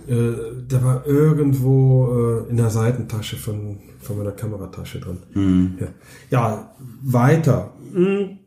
Äh, 0.07 0.63
der 0.69 0.83
war 0.83 1.05
irgendwo 1.07 2.43
äh, 2.47 2.49
in 2.49 2.57
der 2.57 2.69
Seitentasche 2.69 3.37
von, 3.37 3.79
von 3.99 4.17
meiner 4.17 4.31
Kameratasche 4.31 4.99
drin. 4.99 5.17
Mhm. 5.33 5.77
Ja. 5.79 5.87
ja, 6.29 6.71
weiter. 7.03 7.71
Hm. 7.93 8.37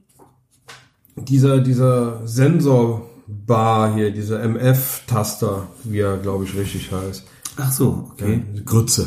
Dieser, 1.16 1.60
dieser 1.60 2.26
Sensorbar 2.26 3.94
hier, 3.94 4.10
dieser 4.10 4.42
MF-Taster, 4.42 5.66
wie 5.84 6.00
er, 6.00 6.18
glaube 6.18 6.44
ich, 6.44 6.54
richtig 6.56 6.92
heißt. 6.92 7.24
Ach 7.56 7.72
so, 7.72 8.10
okay. 8.12 8.42
Ja, 8.54 8.62
Grütze. 8.64 9.06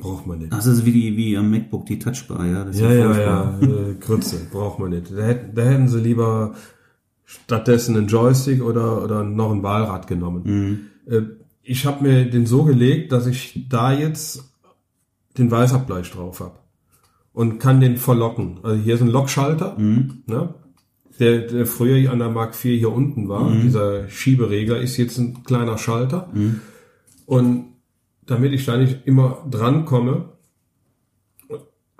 Braucht 0.00 0.26
man 0.26 0.38
nicht. 0.38 0.52
Das 0.52 0.66
ist 0.66 0.84
wie 0.86 0.92
die, 0.92 1.16
wie 1.16 1.36
am 1.36 1.50
MacBook 1.50 1.86
die 1.86 1.98
Touchbar, 1.98 2.46
ja. 2.46 2.64
Das 2.64 2.78
Ja, 2.78 2.92
ja, 2.92 3.04
furchtbar. 3.12 3.58
ja, 3.60 3.66
äh, 3.90 3.94
Grütze. 4.00 4.36
Braucht 4.52 4.78
man 4.78 4.90
nicht. 4.90 5.10
Da, 5.14 5.22
hätten- 5.22 5.54
da 5.56 5.62
hätten 5.62 5.88
sie 5.88 5.98
lieber 6.00 6.54
stattdessen 7.24 7.96
einen 7.96 8.06
Joystick 8.06 8.62
oder, 8.62 9.02
oder 9.04 9.24
noch 9.24 9.50
ein 9.52 9.62
Wahlrad 9.64 10.06
genommen. 10.06 10.90
Äh, 11.06 11.22
Ich 11.70 11.86
habe 11.86 12.02
mir 12.02 12.24
den 12.28 12.46
so 12.46 12.64
gelegt, 12.64 13.12
dass 13.12 13.28
ich 13.28 13.66
da 13.68 13.92
jetzt 13.92 14.42
den 15.38 15.52
Weißabgleich 15.52 16.10
drauf 16.10 16.40
habe 16.40 16.58
und 17.32 17.60
kann 17.60 17.80
den 17.80 17.96
verlocken. 17.96 18.58
Also 18.64 18.82
hier 18.82 18.96
ist 18.96 19.02
ein 19.02 19.06
Lockschalter, 19.06 19.76
ne? 19.78 20.54
der, 21.20 21.42
der 21.42 21.66
früher 21.66 22.10
an 22.10 22.18
der 22.18 22.28
Mark 22.28 22.54
IV 22.54 22.76
hier 22.76 22.92
unten 22.92 23.28
war. 23.28 23.52
Dieser 23.52 24.08
Schieberegler 24.08 24.80
ist 24.80 24.96
jetzt 24.96 25.16
ein 25.18 25.44
kleiner 25.44 25.78
Schalter. 25.78 26.28
Und 27.24 27.66
damit 28.26 28.52
ich 28.52 28.66
da 28.66 28.76
nicht 28.76 29.06
immer 29.06 29.46
dran 29.48 29.84
komme, 29.84 30.30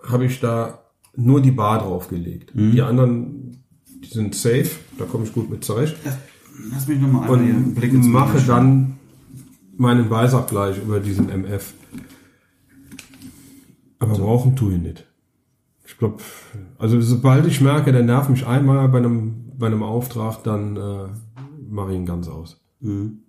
habe 0.02 0.24
ich 0.24 0.40
da 0.40 0.80
nur 1.14 1.40
die 1.40 1.52
Bar 1.52 1.78
draufgelegt. 1.78 2.50
Die 2.72 2.82
anderen, 2.82 3.62
die 4.02 4.08
sind 4.08 4.34
safe, 4.34 4.70
da 4.98 5.04
komme 5.04 5.22
ich 5.22 5.32
gut 5.32 5.48
mit 5.48 5.62
zurecht. 5.62 5.96
Lass 6.72 6.88
mich 6.88 6.98
nochmal 6.98 7.32
einen 7.38 7.66
Und 7.66 7.74
Blick 7.76 7.92
ins 7.92 8.08
mache 8.08 8.40
dann 8.40 8.96
meinen 9.80 10.10
Weißabgleich 10.10 10.80
über 10.82 11.00
diesen 11.00 11.30
MF. 11.30 11.72
Aber 13.98 14.12
brauchen 14.12 14.54
tue 14.54 14.74
ich 14.74 14.80
nicht. 14.80 15.06
Ich 15.86 15.96
glaube, 15.96 16.22
also 16.78 17.00
sobald 17.00 17.46
ich 17.46 17.60
merke, 17.62 17.90
der 17.90 18.02
nervt 18.02 18.28
mich 18.28 18.46
einmal 18.46 18.88
bei 18.88 18.98
einem, 18.98 19.56
bei 19.58 19.66
einem 19.66 19.82
Auftrag, 19.82 20.44
dann 20.44 20.76
äh, 20.76 21.08
mache 21.68 21.92
ich 21.92 21.96
ihn 21.96 22.06
ganz 22.06 22.28
aus. 22.28 22.62
Mhm. 22.80 23.22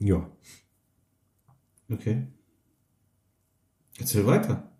Ja. 0.00 0.28
Okay. 1.90 2.26
Erzähl 3.98 4.26
weiter. 4.26 4.73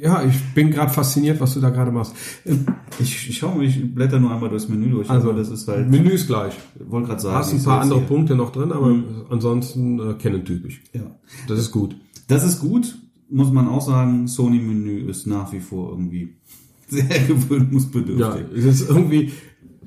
Ja, 0.00 0.22
ich 0.24 0.54
bin 0.54 0.70
gerade 0.70 0.92
fasziniert, 0.92 1.40
was 1.40 1.54
du 1.54 1.60
da 1.60 1.70
gerade 1.70 1.90
machst. 1.90 2.14
Ähm, 2.44 2.66
Ich, 3.00 3.28
ich 3.28 3.38
schau 3.38 3.54
mal, 3.54 3.64
ich 3.64 3.94
blätter 3.94 4.20
nur 4.20 4.30
einmal 4.32 4.48
durchs 4.48 4.68
Menü 4.68 4.90
durch, 4.90 5.10
Also, 5.10 5.32
das 5.32 5.48
ist 5.48 5.66
halt, 5.68 5.90
Menü 5.90 6.10
ist 6.10 6.26
gleich. 6.28 6.54
wollte 6.86 7.08
gerade 7.08 7.20
sagen. 7.20 7.36
Hast 7.36 7.52
ein 7.52 7.62
paar 7.64 7.80
andere 7.80 7.98
hier. 7.98 8.08
Punkte 8.08 8.36
noch 8.36 8.52
drin, 8.52 8.72
aber 8.72 8.94
ansonsten 9.30 9.98
äh, 9.98 10.14
Canon-typisch. 10.14 10.82
Ja. 10.92 11.02
Das 11.48 11.58
ist 11.58 11.70
gut. 11.72 11.96
Das 12.28 12.44
ist 12.44 12.60
gut, 12.60 12.96
muss 13.28 13.50
man 13.52 13.68
auch 13.68 13.80
sagen, 13.82 14.28
Sony-Menü 14.28 15.08
ist 15.10 15.26
nach 15.26 15.52
wie 15.52 15.60
vor 15.60 15.90
irgendwie 15.90 16.36
sehr 16.88 17.04
gewöhnungsbedürftig. 17.26 18.18
Ja, 18.20 18.56
es 18.56 18.64
ist 18.64 18.88
irgendwie 18.88 19.32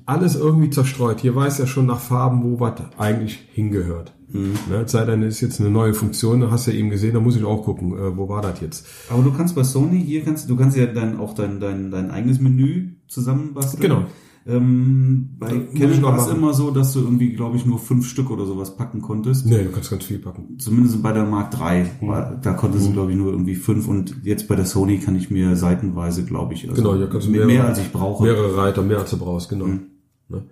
alles 0.06 0.36
irgendwie 0.36 0.70
zerstreut. 0.70 1.22
Hier 1.22 1.36
weiß 1.36 1.58
ja 1.60 1.68
schon 1.68 1.86
nach 1.86 2.00
Farben, 2.00 2.44
wo 2.44 2.60
was 2.60 2.74
eigentlich 2.98 3.40
hingehört. 3.54 4.14
Ne, 4.32 4.84
es 4.86 4.92
sei 4.92 5.06
denn, 5.06 5.24
ist 5.24 5.42
jetzt 5.42 5.60
eine 5.60 5.70
neue 5.72 5.94
Funktion, 5.94 6.42
da 6.42 6.52
hast 6.52 6.68
du 6.68 6.72
ja 6.72 6.78
eben 6.78 6.90
gesehen, 6.90 7.14
da 7.14 7.20
muss 7.20 7.36
ich 7.36 7.44
auch 7.44 7.64
gucken, 7.64 7.94
äh, 7.98 8.16
wo 8.18 8.30
war 8.30 8.42
das 8.42 8.62
jetzt. 8.62 8.86
Aber 9.10 9.24
du 9.24 9.32
kannst 9.32 9.56
bei 9.56 9.64
Sony, 9.64 10.04
hier 10.06 10.24
kannst 10.24 10.50
du 10.50 10.56
kannst 10.56 10.78
ja 10.78 10.86
dann 10.86 11.18
auch 11.20 11.34
dein, 11.34 11.60
dein, 11.60 11.90
dein 11.92 12.12
eigenes 12.12 12.40
Menü 12.40 12.94
zusammenbasteln. 13.08 13.82
Genau. 13.82 14.06
Ähm, 14.48 15.36
bei 15.38 15.50
Canon 15.78 16.02
war 16.02 16.18
es 16.18 16.28
immer 16.34 16.54
so, 16.54 16.72
dass 16.72 16.94
du 16.94 17.02
irgendwie, 17.02 17.34
glaube 17.34 17.58
ich, 17.58 17.66
nur 17.66 17.78
fünf 17.78 18.08
Stück 18.08 18.32
oder 18.32 18.46
sowas 18.46 18.76
packen 18.78 19.02
konntest. 19.02 19.46
Nee, 19.46 19.64
du 19.64 19.70
kannst 19.72 19.92
ganz 19.92 20.06
viel 20.06 20.18
packen. 20.20 20.58
Zumindest 20.58 21.04
bei 21.04 21.12
der 21.12 21.26
Mark 21.26 21.54
III, 21.54 21.86
war- 22.08 22.36
da 22.42 22.54
konntest 22.54 22.86
Mhm. 22.86 22.88
du, 22.90 22.94
glaube 22.94 23.12
ich, 23.12 23.18
nur 23.18 23.32
irgendwie 23.32 23.56
fünf 23.56 23.88
und 23.88 24.16
jetzt 24.24 24.48
bei 24.48 24.56
der 24.56 24.66
Sony 24.66 24.98
kann 25.00 25.16
ich 25.16 25.30
mir 25.30 25.56
seitenweise, 25.56 26.24
glaube 26.24 26.54
ich, 26.54 26.70
also 26.70 26.82
Genau, 26.82 26.96
hier 26.96 27.08
kannst 27.10 27.30
mehr, 27.30 27.46
mehr 27.46 27.66
als 27.68 27.80
ich 27.80 27.92
brauche. 27.92 28.24
Mehrere 28.24 28.58
Reiter, 28.58 28.82
mehr 28.82 29.00
als 29.00 29.12
du 29.12 29.18
brauchst, 29.18 29.50
genau. 29.50 29.66
Ne? 30.30 30.44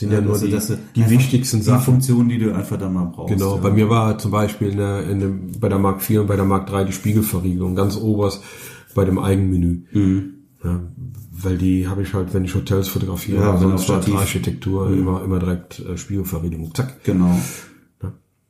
Sind 0.00 0.10
ja, 0.12 0.18
Ja, 0.18 0.24
nur 0.24 0.38
du- 0.38 0.46
die, 0.46 0.58
die 0.96 1.10
wichtigsten 1.10 1.58
Die 1.58 1.62
Sachen. 1.64 1.82
Funktionen, 1.84 2.28
die 2.28 2.38
du 2.38 2.54
einfach 2.54 2.78
dann 2.78 2.92
mal 2.94 3.04
brauchst. 3.04 3.32
Genau, 3.34 3.56
ja. 3.56 3.60
bei 3.60 3.70
mir 3.70 3.88
war 3.88 4.18
zum 4.18 4.30
Beispiel 4.30 4.68
in 4.70 4.78
der, 4.78 5.08
in 5.08 5.20
dem, 5.20 5.60
bei 5.60 5.68
der 5.68 5.78
Mark 5.78 6.02
4 6.02 6.22
und 6.22 6.26
bei 6.26 6.36
der 6.36 6.44
Mark 6.44 6.66
3 6.66 6.84
die 6.84 6.92
Spiegelverriegelung 6.92 7.74
ganz 7.74 7.96
oberst 7.96 8.42
bei 8.94 9.04
dem 9.04 9.18
Eigenmenü. 9.18 9.82
Mhm. 9.92 10.34
Ja, 10.64 10.80
weil 11.32 11.56
die 11.58 11.86
habe 11.88 12.02
ich 12.02 12.12
halt, 12.14 12.34
wenn 12.34 12.44
ich 12.44 12.54
Hotels 12.54 12.88
fotografiere, 12.88 13.38
Ja, 13.42 13.54
ja, 13.54 13.58
sonst 13.58 13.84
Stativ. 13.84 14.14
Architektur, 14.16 14.90
immer, 14.90 15.22
immer 15.24 15.38
direkt 15.38 15.78
äh, 15.80 15.96
Spiegelverriegelung. 15.96 16.74
Zack. 16.74 17.02
Genau. 17.04 17.38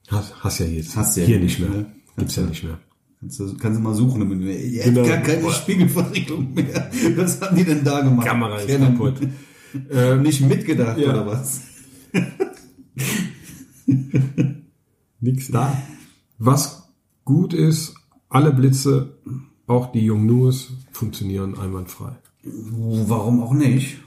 Hast, 0.08 0.34
hast 0.42 0.58
ja 0.58 0.66
jetzt. 0.66 0.96
Hast 0.96 1.16
ja 1.16 1.24
Hier 1.24 1.38
nicht, 1.38 1.60
mehr. 1.60 1.68
ne? 1.68 1.86
Gibt's 2.16 2.34
ja 2.36 2.42
nicht 2.42 2.64
mehr. 2.64 2.78
Kannst 3.20 3.38
du, 3.38 3.56
kannst 3.58 3.78
du 3.78 3.82
mal 3.82 3.94
suchen. 3.94 4.20
damit- 4.20 4.42
Jetzt 4.42 4.84
Genau. 4.86 5.06
gar 5.06 5.18
keine 5.18 5.50
Spiegelverriegelung 5.52 6.52
mehr. 6.54 6.90
Was 7.16 7.40
haben 7.40 7.56
die 7.56 7.64
denn 7.64 7.84
da 7.84 8.00
gemacht? 8.00 8.26
Kamera 8.26 8.56
ist 8.58 8.76
kaputt. 8.78 9.14
Äh, 9.90 10.16
nicht 10.16 10.40
mitgedacht 10.42 10.98
Ja. 10.98 11.10
oder 11.10 11.26
was? 11.26 11.60
Nix 15.20 15.48
da. 15.50 15.76
Was 16.38 16.88
gut 17.24 17.52
ist, 17.54 17.94
alle 18.28 18.52
Blitze, 18.52 19.18
auch 19.66 19.92
die 19.92 20.04
Yongnuos, 20.06 20.72
funktionieren 20.92 21.58
einwandfrei. 21.58 22.12
Warum 22.42 23.42
auch 23.42 23.52
nicht? 23.52 23.98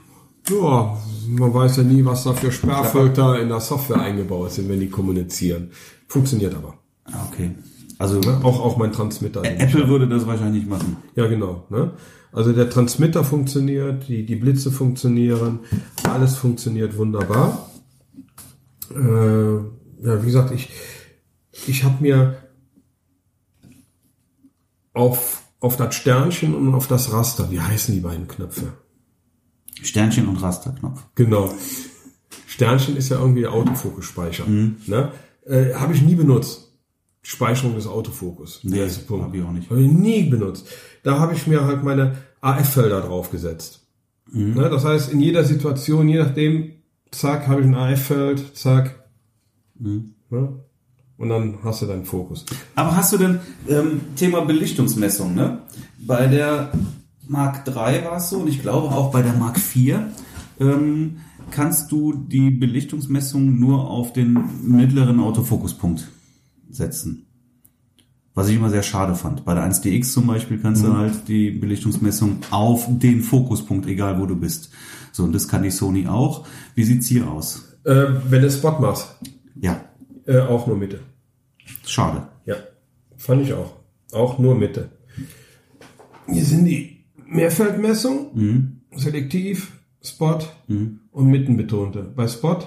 Ja, 0.50 0.98
man 1.28 1.54
weiß 1.54 1.76
ja 1.78 1.82
nie, 1.84 2.04
was 2.04 2.24
da 2.24 2.34
für 2.34 2.52
Sperrfilter 2.52 3.40
in 3.40 3.48
der 3.48 3.60
Software 3.60 4.00
eingebaut 4.00 4.52
sind, 4.52 4.68
wenn 4.68 4.80
die 4.80 4.88
kommunizieren. 4.90 5.70
Funktioniert 6.08 6.54
aber. 6.54 6.74
Ah, 7.04 7.26
Okay. 7.32 7.52
Also 7.96 8.18
Ne? 8.18 8.40
Auch, 8.42 8.60
auch 8.60 8.76
mein 8.76 8.90
Transmitter. 8.92 9.42
Apple 9.44 9.86
würde 9.88 10.08
das 10.08 10.26
wahrscheinlich 10.26 10.66
machen. 10.66 10.96
Ja, 11.14 11.28
genau. 11.28 11.64
Ne? 11.70 11.92
Also 12.34 12.52
der 12.52 12.68
Transmitter 12.68 13.22
funktioniert, 13.22 14.08
die, 14.08 14.26
die 14.26 14.34
Blitze 14.34 14.72
funktionieren, 14.72 15.60
alles 16.02 16.34
funktioniert 16.36 16.96
wunderbar. 16.98 17.70
Äh, 18.90 18.96
ja, 20.04 20.20
wie 20.20 20.26
gesagt, 20.26 20.50
ich, 20.50 20.68
ich 21.68 21.84
habe 21.84 22.02
mir 22.02 22.36
auf, 24.92 25.42
auf 25.60 25.76
das 25.76 25.94
Sternchen 25.94 26.54
und 26.54 26.74
auf 26.74 26.88
das 26.88 27.12
Raster, 27.12 27.50
wie 27.52 27.60
heißen 27.60 27.94
die 27.94 28.00
beiden 28.00 28.26
Knöpfe? 28.26 28.72
Sternchen 29.82 30.26
und 30.26 30.36
Rasterknopf. 30.42 31.04
Genau. 31.14 31.52
Sternchen 32.48 32.96
ist 32.96 33.10
ja 33.10 33.18
irgendwie 33.20 33.42
der 33.42 33.52
Autofokus-Speicher. 33.52 34.44
Ne? 34.46 35.12
Äh, 35.46 35.74
habe 35.74 35.92
ich 35.94 36.02
nie 36.02 36.14
benutzt. 36.16 36.72
Speicherung 37.22 37.74
des 37.74 37.86
Autofokus. 37.86 38.60
Nee, 38.64 38.76
Der 38.76 38.84
erste 38.84 39.04
Punkt. 39.04 39.24
hab 39.24 39.34
ich 39.34 39.42
auch 39.42 39.52
nicht. 39.52 39.70
Habe 39.70 39.80
ich 39.82 39.90
nie 39.90 40.24
benutzt. 40.24 40.68
Da 41.04 41.20
habe 41.20 41.34
ich 41.34 41.46
mir 41.46 41.64
halt 41.64 41.84
meine 41.84 42.16
AF-Felder 42.40 43.02
draufgesetzt. 43.02 43.86
Ne? 44.32 44.68
Das 44.68 44.84
heißt, 44.84 45.12
in 45.12 45.20
jeder 45.20 45.44
Situation, 45.44 46.08
je 46.08 46.18
nachdem, 46.18 46.72
zack, 47.12 47.46
habe 47.46 47.60
ich 47.60 47.66
ein 47.66 47.74
AF-Feld, 47.74 48.56
zack. 48.56 49.08
Ne? 50.30 50.64
Und 51.16 51.28
dann 51.28 51.58
hast 51.62 51.82
du 51.82 51.86
deinen 51.86 52.04
Fokus. 52.04 52.44
Aber 52.74 52.96
hast 52.96 53.12
du 53.12 53.18
denn 53.18 53.38
ähm, 53.68 54.00
Thema 54.16 54.40
Belichtungsmessung, 54.40 55.34
ne? 55.34 55.60
Bei 55.98 56.26
der 56.26 56.72
Mark 57.28 57.64
3 57.66 58.04
war 58.04 58.16
es 58.16 58.30
so 58.30 58.38
und 58.38 58.48
ich 58.48 58.62
glaube 58.62 58.88
auch 58.88 59.12
bei 59.12 59.22
der 59.22 59.34
Mark 59.34 59.58
4 59.58 60.10
ähm, 60.58 61.18
kannst 61.50 61.92
du 61.92 62.14
die 62.14 62.50
Belichtungsmessung 62.50 63.58
nur 63.58 63.88
auf 63.88 64.12
den 64.12 64.38
mittleren 64.62 65.20
Autofokuspunkt 65.20 66.08
setzen. 66.68 67.26
Was 68.36 68.48
ich 68.48 68.56
immer 68.56 68.68
sehr 68.70 68.82
schade 68.82 69.14
fand. 69.14 69.44
Bei 69.44 69.54
der 69.54 69.62
1DX 69.70 70.12
zum 70.12 70.26
Beispiel 70.26 70.58
kannst 70.58 70.82
du 70.82 70.92
halt 70.96 71.28
die 71.28 71.50
Belichtungsmessung 71.52 72.38
auf 72.50 72.86
den 72.88 73.22
Fokuspunkt, 73.22 73.86
egal 73.86 74.20
wo 74.20 74.26
du 74.26 74.34
bist. 74.34 74.70
So, 75.12 75.22
und 75.22 75.32
das 75.32 75.46
kann 75.46 75.62
die 75.62 75.70
Sony 75.70 76.08
auch. 76.08 76.44
Wie 76.74 76.82
sieht's 76.82 77.06
hier 77.06 77.30
aus? 77.30 77.76
Äh, 77.84 78.06
wenn 78.28 78.42
du 78.42 78.50
Spot 78.50 78.72
machst, 78.80 79.14
Ja, 79.60 79.80
äh, 80.26 80.40
auch 80.40 80.66
nur 80.66 80.76
Mitte. 80.76 80.98
schade. 81.86 82.26
Ja, 82.44 82.56
fand 83.16 83.42
ich 83.42 83.52
auch. 83.52 83.72
Auch 84.12 84.38
nur 84.40 84.56
Mitte. 84.56 84.90
Hier 86.26 86.44
sind 86.44 86.64
die 86.64 87.04
Mehrfeldmessung, 87.26 88.80
Selektiv, 88.96 89.72
Spot 90.02 90.38
und 91.12 91.26
Mittenbetonte. 91.26 92.02
Bei 92.16 92.26
Spot, 92.26 92.58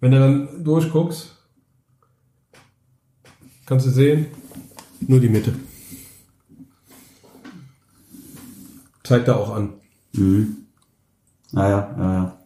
wenn 0.00 0.10
du 0.10 0.18
dann 0.18 0.64
durchguckst, 0.64 1.36
kannst 3.66 3.86
du 3.86 3.90
sehen, 3.90 4.26
nur 5.00 5.20
die 5.20 5.28
Mitte. 5.28 5.54
Zeigt 9.04 9.28
er 9.28 9.38
auch 9.38 9.54
an. 9.54 9.74
Naja, 11.52 11.94
ja, 11.96 12.12
ja. 12.14 12.38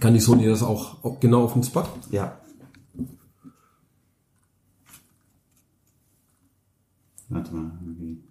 Kann 0.00 0.14
die 0.14 0.20
Sony 0.20 0.46
das 0.46 0.62
auch 0.62 1.02
auch 1.02 1.18
genau 1.18 1.44
auf 1.44 1.54
den 1.54 1.62
Spot? 1.62 1.84
Ja. 2.10 2.38
Warte 7.28 7.54
mal. 7.54 7.72
irgendwie. 7.80 8.22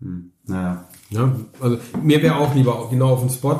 Hm. 0.00 0.32
Naja. 0.44 0.88
Ja, 1.10 1.36
also 1.60 1.78
mir 2.02 2.22
wäre 2.22 2.36
auch 2.36 2.54
lieber 2.54 2.88
genau 2.90 3.14
auf 3.14 3.20
den 3.20 3.30
Spot. 3.30 3.58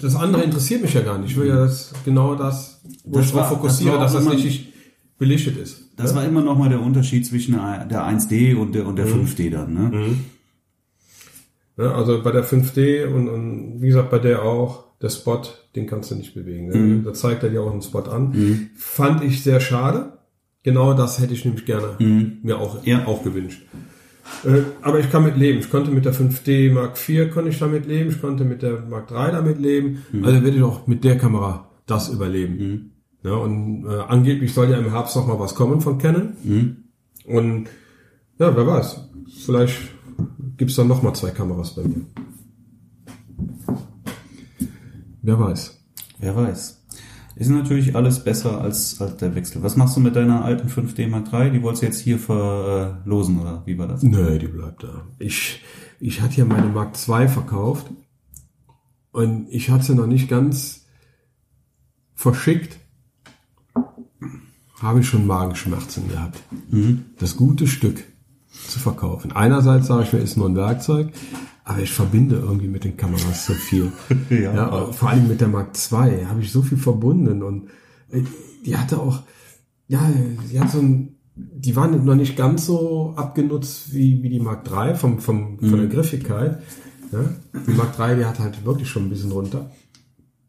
Das 0.00 0.14
andere 0.16 0.42
interessiert 0.42 0.82
mich 0.82 0.94
ja 0.94 1.00
gar 1.02 1.18
nicht. 1.18 1.30
Ich 1.32 1.36
will 1.36 1.48
ja 1.48 1.56
das, 1.56 1.92
genau 2.04 2.34
das, 2.34 2.80
wo 3.04 3.16
Das 3.18 3.26
ich 3.26 3.32
drauf 3.32 3.40
war- 3.42 3.48
fokussiere, 3.50 3.98
das 3.98 4.12
dass 4.14 4.24
das 4.24 4.32
richtig 4.34 4.72
belichtet 5.18 5.56
ist. 5.58 5.90
Das 5.96 6.14
war 6.14 6.24
immer 6.24 6.40
noch 6.42 6.56
mal 6.56 6.68
der 6.70 6.80
Unterschied 6.80 7.26
zwischen 7.26 7.52
der 7.52 8.04
1D 8.06 8.54
und 8.56 8.74
der, 8.74 8.86
und 8.86 8.96
der 8.96 9.06
5D 9.06 9.50
dann, 9.50 9.74
ne? 9.74 10.16
Ja, 11.76 11.92
also 11.94 12.22
bei 12.22 12.30
der 12.32 12.44
5D 12.44 13.06
und, 13.06 13.28
und 13.28 13.82
wie 13.82 13.88
gesagt 13.88 14.10
bei 14.10 14.18
der 14.18 14.42
auch, 14.42 14.84
der 15.00 15.08
Spot, 15.08 15.40
den 15.74 15.86
kannst 15.86 16.10
du 16.10 16.14
nicht 16.14 16.34
bewegen. 16.34 16.68
Ne? 16.68 17.02
Da 17.02 17.14
zeigt 17.14 17.42
er 17.42 17.48
dir 17.50 17.62
auch 17.62 17.72
einen 17.72 17.80
Spot 17.82 18.00
an. 18.00 18.68
Fand 18.76 19.22
ich 19.24 19.42
sehr 19.42 19.60
schade. 19.60 20.18
Genau 20.62 20.92
das 20.92 21.18
hätte 21.20 21.32
ich 21.32 21.44
nämlich 21.46 21.64
gerne 21.64 21.96
mir 22.42 22.58
auch, 22.58 22.84
Ja. 22.84 23.06
auch 23.06 23.22
gewünscht. 23.24 23.62
Äh, 24.44 24.62
aber 24.82 25.00
ich 25.00 25.10
kann 25.10 25.24
mit 25.24 25.36
leben. 25.36 25.58
Ich 25.60 25.70
konnte 25.70 25.90
mit 25.90 26.04
der 26.04 26.14
5D 26.14 26.72
Mark 26.72 26.96
IV 27.08 27.32
konnte 27.32 27.50
ich 27.50 27.58
damit 27.58 27.86
leben. 27.86 28.10
Ich 28.10 28.20
konnte 28.20 28.44
mit 28.44 28.62
der 28.62 28.80
Mark 28.80 29.10
III 29.10 29.32
damit 29.32 29.58
leben. 29.58 30.04
Also 30.22 30.42
werde 30.42 30.56
ich 30.56 30.62
auch 30.62 30.86
mit 30.86 31.04
der 31.04 31.18
Kamera 31.18 31.70
das 31.86 32.08
überleben. 32.08 32.92
Ja, 33.22 33.34
und 33.34 33.84
äh, 33.86 33.98
angeblich 34.08 34.54
soll 34.54 34.70
ja 34.70 34.78
im 34.78 34.90
Herbst 34.90 35.14
noch 35.16 35.26
mal 35.26 35.38
was 35.38 35.54
kommen 35.54 35.80
von 35.80 35.98
Canon. 35.98 36.34
Und 37.26 37.68
ja, 38.38 38.56
wer 38.56 38.66
weiß. 38.66 39.10
Vielleicht 39.44 39.78
gibt's 40.56 40.76
dann 40.76 40.88
noch 40.88 41.02
mal 41.02 41.14
zwei 41.14 41.30
Kameras 41.30 41.74
bei 41.74 41.82
mir. 41.82 42.06
Wer 45.22 45.38
weiß. 45.38 45.84
Wer 46.18 46.36
weiß. 46.36 46.79
Ist 47.40 47.48
natürlich 47.48 47.96
alles 47.96 48.22
besser 48.22 48.60
als, 48.60 49.00
als 49.00 49.16
der 49.16 49.34
Wechsel. 49.34 49.62
Was 49.62 49.74
machst 49.74 49.96
du 49.96 50.00
mit 50.00 50.14
deiner 50.14 50.44
alten 50.44 50.68
5D 50.68 51.08
Mark 51.08 51.32
III? 51.32 51.50
Die 51.50 51.62
wolltest 51.62 51.82
du 51.82 51.86
jetzt 51.86 52.00
hier 52.00 52.18
verlosen, 52.18 53.40
oder 53.40 53.62
wie 53.64 53.78
war 53.78 53.88
das? 53.88 54.02
Nee, 54.02 54.38
die 54.38 54.46
bleibt 54.46 54.82
da. 54.82 55.06
Ich, 55.18 55.62
ich 56.00 56.20
hatte 56.20 56.36
ja 56.36 56.44
meine 56.44 56.66
Mark 56.66 56.96
II 57.08 57.28
verkauft 57.28 57.86
und 59.12 59.46
ich 59.48 59.70
hatte 59.70 59.84
sie 59.84 59.94
noch 59.94 60.06
nicht 60.06 60.28
ganz 60.28 60.84
verschickt. 62.14 62.78
Habe 64.82 65.00
ich 65.00 65.08
schon 65.08 65.26
Magenschmerzen 65.26 66.10
gehabt. 66.10 66.42
Das 67.18 67.38
gute 67.38 67.66
Stück 67.66 68.04
zu 68.50 68.78
verkaufen. 68.78 69.32
Einerseits 69.32 69.86
sage 69.86 70.02
ich 70.02 70.12
mir, 70.12 70.18
ist 70.18 70.36
nur 70.36 70.46
ein 70.46 70.56
Werkzeug, 70.56 71.14
aber 71.70 71.82
ich 71.82 71.90
verbinde 71.92 72.36
irgendwie 72.36 72.68
mit 72.68 72.84
den 72.84 72.96
Kameras 72.96 73.46
so 73.46 73.52
viel. 73.54 73.92
Ja. 74.30 74.54
ja, 74.54 74.92
vor 74.92 75.10
allem 75.10 75.28
mit 75.28 75.40
der 75.40 75.48
Mark 75.48 75.70
II 75.76 76.24
habe 76.26 76.40
ich 76.40 76.50
so 76.52 76.62
viel 76.62 76.78
verbunden 76.78 77.42
und 77.42 77.68
äh, 78.10 78.22
die 78.64 78.76
hatte 78.76 78.98
auch, 79.00 79.22
ja, 79.88 80.10
die 80.52 80.60
hat 80.60 80.70
so 80.70 80.78
ein, 80.80 81.16
die 81.34 81.74
waren 81.76 82.04
noch 82.04 82.14
nicht 82.16 82.36
ganz 82.36 82.66
so 82.66 83.14
abgenutzt 83.16 83.94
wie, 83.94 84.22
wie 84.22 84.28
die 84.28 84.40
Mark 84.40 84.68
III 84.70 84.94
vom, 84.94 85.18
vom, 85.20 85.58
von 85.58 85.78
der 85.78 85.86
Griffigkeit. 85.86 86.62
Ja? 87.12 87.24
Die 87.66 87.72
Mark 87.72 87.98
III, 87.98 88.16
die 88.16 88.24
hat 88.24 88.38
halt 88.38 88.64
wirklich 88.64 88.88
schon 88.88 89.04
ein 89.06 89.10
bisschen 89.10 89.32
runter. 89.32 89.70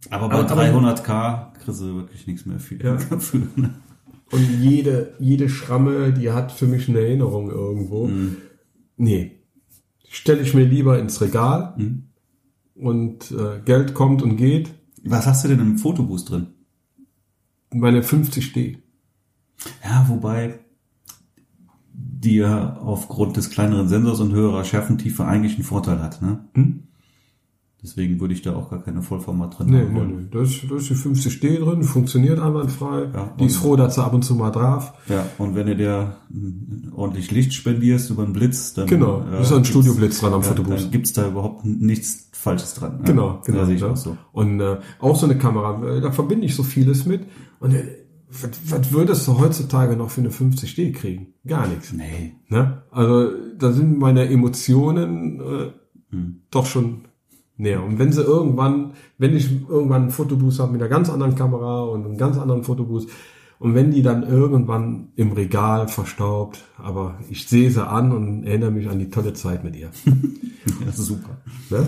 Aber 0.09 0.27
bei 0.29 0.35
Aber- 0.39 0.51
aber- 0.51 0.61
300k 0.63 1.53
kriegst 1.63 1.81
du 1.81 1.95
wirklich 1.95 2.27
nichts 2.27 2.45
mehr 2.45 2.59
für. 2.59 2.75
Ja. 2.83 2.97
ne? 3.55 3.69
Und 4.31 4.47
jede, 4.61 5.13
jede 5.19 5.49
Schramme, 5.49 6.13
die 6.13 6.31
hat 6.31 6.51
für 6.51 6.65
mich 6.65 6.87
eine 6.89 6.99
Erinnerung 6.99 7.49
irgendwo. 7.51 8.09
Nee. 8.97 9.40
Stelle 10.13 10.41
ich 10.41 10.53
mir 10.53 10.65
lieber 10.65 10.99
ins 10.99 11.21
Regal 11.21 11.73
und 12.75 13.31
äh, 13.31 13.61
Geld 13.63 13.93
kommt 13.93 14.21
und 14.21 14.35
geht. 14.35 14.73
Was 15.05 15.25
hast 15.25 15.45
du 15.45 15.47
denn 15.47 15.61
im 15.61 15.77
Fotoboost 15.77 16.29
drin? 16.29 16.47
Meine 17.73 18.01
50D. 18.01 18.79
Ja, 19.81 20.05
wobei 20.09 20.59
die 21.93 22.35
ja 22.35 22.75
aufgrund 22.75 23.37
des 23.37 23.51
kleineren 23.51 23.87
Sensors 23.87 24.19
und 24.19 24.33
höherer 24.33 24.65
Schärfentiefe 24.65 25.23
eigentlich 25.23 25.55
einen 25.55 25.63
Vorteil 25.63 26.01
hat. 26.01 26.21
Ne? 26.21 26.43
Deswegen 27.83 28.19
würde 28.19 28.33
ich 28.35 28.43
da 28.43 28.55
auch 28.55 28.69
gar 28.69 28.83
keine 28.83 29.01
Vollformat 29.01 29.57
drin 29.57 29.67
Nee, 29.71 29.79
haben 29.79 29.93
nee, 29.93 29.99
wollen. 29.99 30.15
nee. 30.17 30.27
Da 30.31 30.41
ist, 30.41 30.61
da 30.69 30.75
ist 30.75 30.89
die 30.89 30.93
50D 30.95 31.59
drin, 31.59 31.83
funktioniert 31.83 32.39
einwandfrei. 32.39 33.09
Ja, 33.11 33.33
die 33.39 33.45
ist 33.45 33.55
froh, 33.57 33.75
dass 33.75 33.95
sie 33.95 34.03
ab 34.03 34.13
und 34.13 34.23
zu 34.23 34.35
mal 34.35 34.51
drauf. 34.51 34.93
Ja, 35.09 35.25
und 35.39 35.55
wenn 35.55 35.65
du 35.65 35.75
dir 35.75 36.15
mm, 36.29 36.93
ordentlich 36.93 37.31
Licht 37.31 37.53
spendierst 37.53 38.11
über 38.11 38.21
einen 38.23 38.33
Blitz, 38.33 38.75
dann 38.75 38.85
Genau, 38.85 39.23
äh, 39.31 39.41
ist 39.41 39.51
ein 39.51 39.65
Studioblitz 39.65 40.19
dran 40.19 40.33
am 40.33 40.41
ja, 40.41 40.47
Fotoboost. 40.49 40.83
Dann 40.85 40.91
gibt's 40.91 41.13
da 41.13 41.27
überhaupt 41.27 41.65
nichts 41.65 42.29
Falsches 42.33 42.75
dran. 42.75 42.99
Ja, 42.99 43.05
Genau, 43.05 43.41
genau. 43.45 43.65
Sehe 43.65 43.75
ich 43.75 43.81
ja. 43.81 43.89
auch 43.91 43.97
so. 43.97 44.15
Und 44.31 44.59
äh, 44.59 44.77
auch 44.99 45.15
so 45.15 45.25
eine 45.25 45.37
Kamera, 45.39 45.83
äh, 45.97 46.01
da 46.01 46.11
verbinde 46.11 46.45
ich 46.45 46.55
so 46.55 46.61
vieles 46.61 47.07
mit. 47.07 47.23
Und 47.59 47.73
äh, 47.73 47.83
was, 48.29 48.51
was 48.69 48.91
würdest 48.93 49.27
du 49.27 49.39
heutzutage 49.39 49.97
noch 49.97 50.09
für 50.11 50.21
eine 50.21 50.29
50D 50.29 50.93
kriegen? 50.93 51.33
Gar 51.47 51.67
nichts. 51.67 51.91
Nee. 51.93 52.33
Ne? 52.47 52.83
Also 52.91 53.31
da 53.57 53.71
sind 53.71 53.97
meine 53.97 54.29
Emotionen 54.29 55.39
äh, 55.41 55.71
Hm. 56.11 56.41
doch 56.51 56.65
schon 56.65 57.05
näher. 57.61 57.83
Und 57.83 57.99
wenn 57.99 58.11
sie 58.11 58.21
irgendwann, 58.21 58.93
wenn 59.17 59.35
ich 59.35 59.49
irgendwann 59.69 60.03
einen 60.03 60.11
Fotoboost 60.11 60.59
habe 60.59 60.73
mit 60.73 60.81
einer 60.81 60.89
ganz 60.89 61.09
anderen 61.09 61.35
Kamera 61.35 61.83
und 61.83 62.05
einem 62.05 62.17
ganz 62.17 62.37
anderen 62.37 62.63
Fotoboost, 62.63 63.09
und 63.59 63.75
wenn 63.75 63.91
die 63.91 64.01
dann 64.01 64.23
irgendwann 64.23 65.09
im 65.15 65.33
Regal 65.33 65.87
verstaubt, 65.87 66.65
aber 66.79 67.19
ich 67.29 67.47
sehe 67.47 67.69
sie 67.69 67.85
an 67.85 68.11
und 68.11 68.43
erinnere 68.43 68.71
mich 68.71 68.89
an 68.89 68.97
die 68.97 69.11
tolle 69.11 69.33
Zeit 69.33 69.63
mit 69.63 69.75
ihr. 69.75 69.91
Das 70.85 70.99
ist 70.99 71.07
super. 71.07 71.41
Ne? 71.71 71.87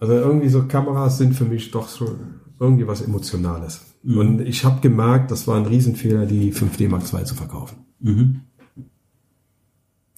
Also 0.00 0.14
irgendwie 0.14 0.48
so 0.48 0.64
Kameras 0.66 1.18
sind 1.18 1.34
für 1.34 1.44
mich 1.44 1.70
doch 1.70 1.88
so 1.88 2.16
irgendwie 2.58 2.86
was 2.86 3.02
Emotionales. 3.02 3.82
Und 4.02 4.40
ich 4.40 4.64
habe 4.64 4.80
gemerkt, 4.80 5.30
das 5.30 5.46
war 5.46 5.56
ein 5.56 5.66
Riesenfehler, 5.66 6.26
die 6.26 6.52
5D 6.52 6.88
Mark 6.88 7.02
II 7.12 7.24
zu 7.24 7.34
verkaufen. 7.34 7.84
Mhm. 8.00 8.40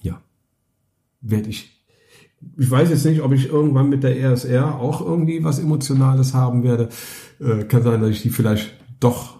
Ja. 0.01 0.21
Werde 1.21 1.49
ich. 1.49 1.76
Ich 2.57 2.69
weiß 2.69 2.89
jetzt 2.89 3.05
nicht, 3.05 3.21
ob 3.21 3.31
ich 3.33 3.49
irgendwann 3.49 3.89
mit 3.89 4.03
der 4.03 4.15
RSR 4.31 4.79
auch 4.79 5.01
irgendwie 5.01 5.43
was 5.43 5.59
Emotionales 5.59 6.33
haben 6.33 6.63
werde. 6.63 6.89
Äh, 7.39 7.63
kann 7.63 7.83
sein, 7.83 8.01
dass 8.01 8.11
ich 8.11 8.21
die 8.21 8.29
vielleicht 8.29 8.73
doch 8.99 9.37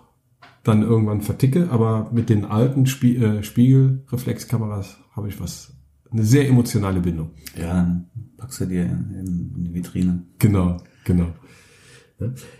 dann 0.64 0.82
irgendwann 0.82 1.22
verticke, 1.22 1.70
aber 1.72 2.10
mit 2.12 2.30
den 2.30 2.46
alten 2.46 2.86
Spie 2.86 3.18
äh, 3.18 3.44
Spiegelreflexkameras 3.44 4.98
habe 5.16 5.30
ich 5.30 5.40
was, 5.40 5.74
eine 6.12 6.24
sehr 6.24 6.48
emotionale 6.48 7.00
Bindung. 7.00 7.32
Ja, 7.58 7.74
dann 7.74 8.10
packst 8.38 8.62
du 8.62 8.66
dir 8.66 8.84
in, 8.84 9.54
in, 9.56 9.64
die 9.64 9.74
Vitrine. 9.74 10.24
Genau, 10.40 10.78
genau. 11.06 11.28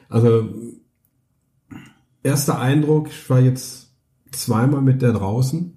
Also, 0.08 0.50
erster 2.23 2.60
Eindruck, 2.60 3.10
ich 3.10 3.30
war 3.30 3.39
jetzt 3.39 3.93
zweimal 4.32 4.82
mit 4.82 5.02
der 5.02 5.13
draußen. 5.13 5.73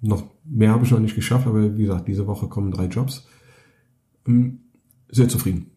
Noch 0.00 0.24
mehr 0.44 0.70
habe 0.70 0.84
ich 0.84 0.90
noch 0.90 1.00
nicht 1.00 1.16
geschafft, 1.16 1.46
aber 1.46 1.76
wie 1.76 1.82
gesagt, 1.82 2.08
diese 2.08 2.26
Woche 2.26 2.48
kommen 2.48 2.70
drei 2.70 2.86
Jobs. 2.86 3.26
Hm, 4.26 4.60
Sehr 5.08 5.28
zufrieden. 5.28 5.70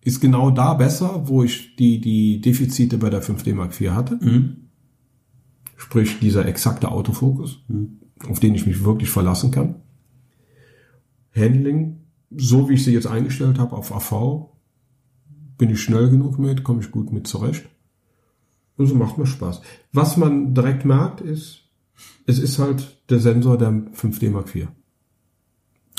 Ist 0.00 0.20
genau 0.20 0.50
da 0.52 0.74
besser, 0.74 1.28
wo 1.28 1.42
ich 1.42 1.74
die, 1.76 2.00
die 2.00 2.40
Defizite 2.40 2.96
bei 2.96 3.10
der 3.10 3.22
5D 3.22 3.54
Mark 3.54 3.78
IV 3.78 3.90
hatte. 3.90 4.18
Mhm. 4.20 4.68
Sprich, 5.76 6.20
dieser 6.20 6.46
exakte 6.46 6.90
Autofokus, 6.90 7.64
auf 8.28 8.38
den 8.38 8.54
ich 8.54 8.66
mich 8.66 8.84
wirklich 8.84 9.10
verlassen 9.10 9.50
kann. 9.50 9.82
Handling, 11.34 12.06
so 12.30 12.68
wie 12.68 12.74
ich 12.74 12.84
sie 12.84 12.92
jetzt 12.92 13.08
eingestellt 13.08 13.58
habe 13.58 13.76
auf 13.76 13.92
AV, 13.92 14.52
bin 15.58 15.70
ich 15.70 15.80
schnell 15.80 16.08
genug 16.08 16.38
mit, 16.38 16.64
komme 16.64 16.80
ich 16.80 16.90
gut 16.90 17.12
mit 17.12 17.26
zurecht. 17.26 17.68
Und 18.76 18.86
so 18.86 18.94
macht 18.94 19.18
mir 19.18 19.26
Spaß. 19.26 19.60
Was 19.92 20.16
man 20.16 20.54
direkt 20.54 20.84
merkt, 20.84 21.20
ist, 21.20 21.64
es 22.26 22.38
ist 22.38 22.58
halt 22.58 23.02
der 23.10 23.20
Sensor 23.20 23.58
der 23.58 23.70
5D 23.70 24.30
Mark 24.30 24.54
IV. 24.54 24.68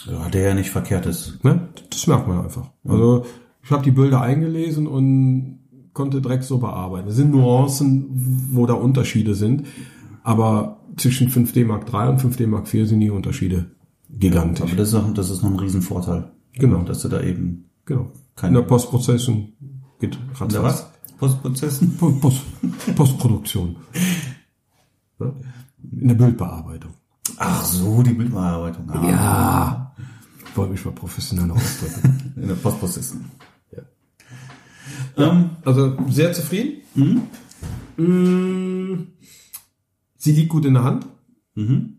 Ja, 0.06 0.30
der 0.30 0.50
ja 0.50 0.54
nicht 0.54 0.70
verkehrt 0.70 1.06
ist. 1.06 1.44
Ne? 1.44 1.68
Das 1.90 2.08
merkt 2.08 2.28
man 2.28 2.44
einfach. 2.44 2.70
Also 2.88 3.26
ich 3.64 3.72
habe 3.72 3.84
die 3.84 3.92
Bilder 3.92 4.22
eingelesen 4.22 4.88
und 4.88 5.60
konnte 5.94 6.22
direkt 6.22 6.44
so 6.44 6.60
bearbeiten. 6.60 7.08
Es 7.10 7.16
sind 7.16 7.32
Nuancen, 7.32 8.06
wo 8.52 8.66
da 8.66 8.74
Unterschiede 8.76 9.34
sind, 9.36 9.66
aber 10.24 10.80
zwischen 10.98 11.30
5D 11.30 11.66
Mark 11.66 11.92
III 11.92 12.10
und 12.10 12.22
5D 12.22 12.48
Mark 12.48 12.72
IV 12.74 12.88
sind 12.88 13.00
die 13.00 13.10
Unterschiede 13.10 13.72
gigantisch. 14.10 14.62
Aber 14.68 14.76
das 14.76 14.90
ist, 14.90 14.96
auch, 14.96 15.14
das 15.14 15.30
ist 15.30 15.44
noch 15.44 15.50
ein 15.52 15.60
Riesenvorteil. 15.60 16.32
Genau. 16.54 16.84
Dass 16.84 17.02
du 17.02 17.10
da 17.10 17.22
eben 17.22 17.66
genau. 17.86 18.12
Kein- 18.36 18.50
In 18.50 18.56
der 18.56 18.62
Postprozessung 18.62 19.50
geht 20.00 20.18
ratzfatz. 20.36 20.64
Was? 20.64 20.92
Postprozessen? 21.18 21.98
Po- 21.98 22.12
Post, 22.12 22.42
Postproduktion. 22.96 23.76
In 25.20 26.08
der 26.08 26.16
Bildbearbeitung. 26.16 26.92
Ach 27.38 27.64
so, 27.66 28.02
die 28.04 28.14
Bildbearbeitung. 28.14 28.90
Ah, 28.90 29.10
Ja. 29.10 29.87
Ich 30.58 30.60
wollte 30.60 30.72
mich 30.74 30.86
mal 30.86 30.91
professioneller 30.91 31.54
ausdrücken. 31.54 32.34
In 32.41 32.48
der 32.48 32.56
Postprozessen. 32.56 33.26
Ja. 33.72 33.84
Ähm, 35.32 35.52
Also 35.63 35.96
sehr 36.10 36.34
zufrieden. 36.34 36.82
Mm. 37.96 39.02
Sie 40.17 40.32
liegt 40.32 40.50
gut 40.50 40.65
in 40.65 40.74
der 40.74 40.84
Hand. 40.84 41.06
mhm. 41.54 41.93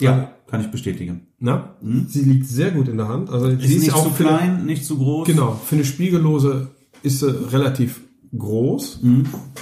Ja, 0.00 0.34
kann 0.48 0.60
ich 0.62 0.66
bestätigen. 0.72 1.28
Na? 1.38 1.76
Sie 2.08 2.22
liegt 2.24 2.48
sehr 2.48 2.72
gut 2.72 2.88
in 2.88 2.96
der 2.96 3.06
Hand. 3.06 3.30
Also 3.30 3.46
Ist 3.46 3.62
sie 3.68 3.74
ist 3.76 3.82
nicht 3.84 3.92
auch 3.94 4.02
zu 4.02 4.10
für 4.10 4.28
eine- 4.28 4.36
klein, 4.38 4.66
nicht 4.66 4.84
zu 4.84 4.96
groß. 4.98 5.28
Genau, 5.28 5.52
für 5.64 5.76
eine 5.76 5.84
Spiegellose 5.84 6.72
ist 7.04 7.20
sie 7.20 7.30
relativ 7.52 8.00
groß. 8.36 9.00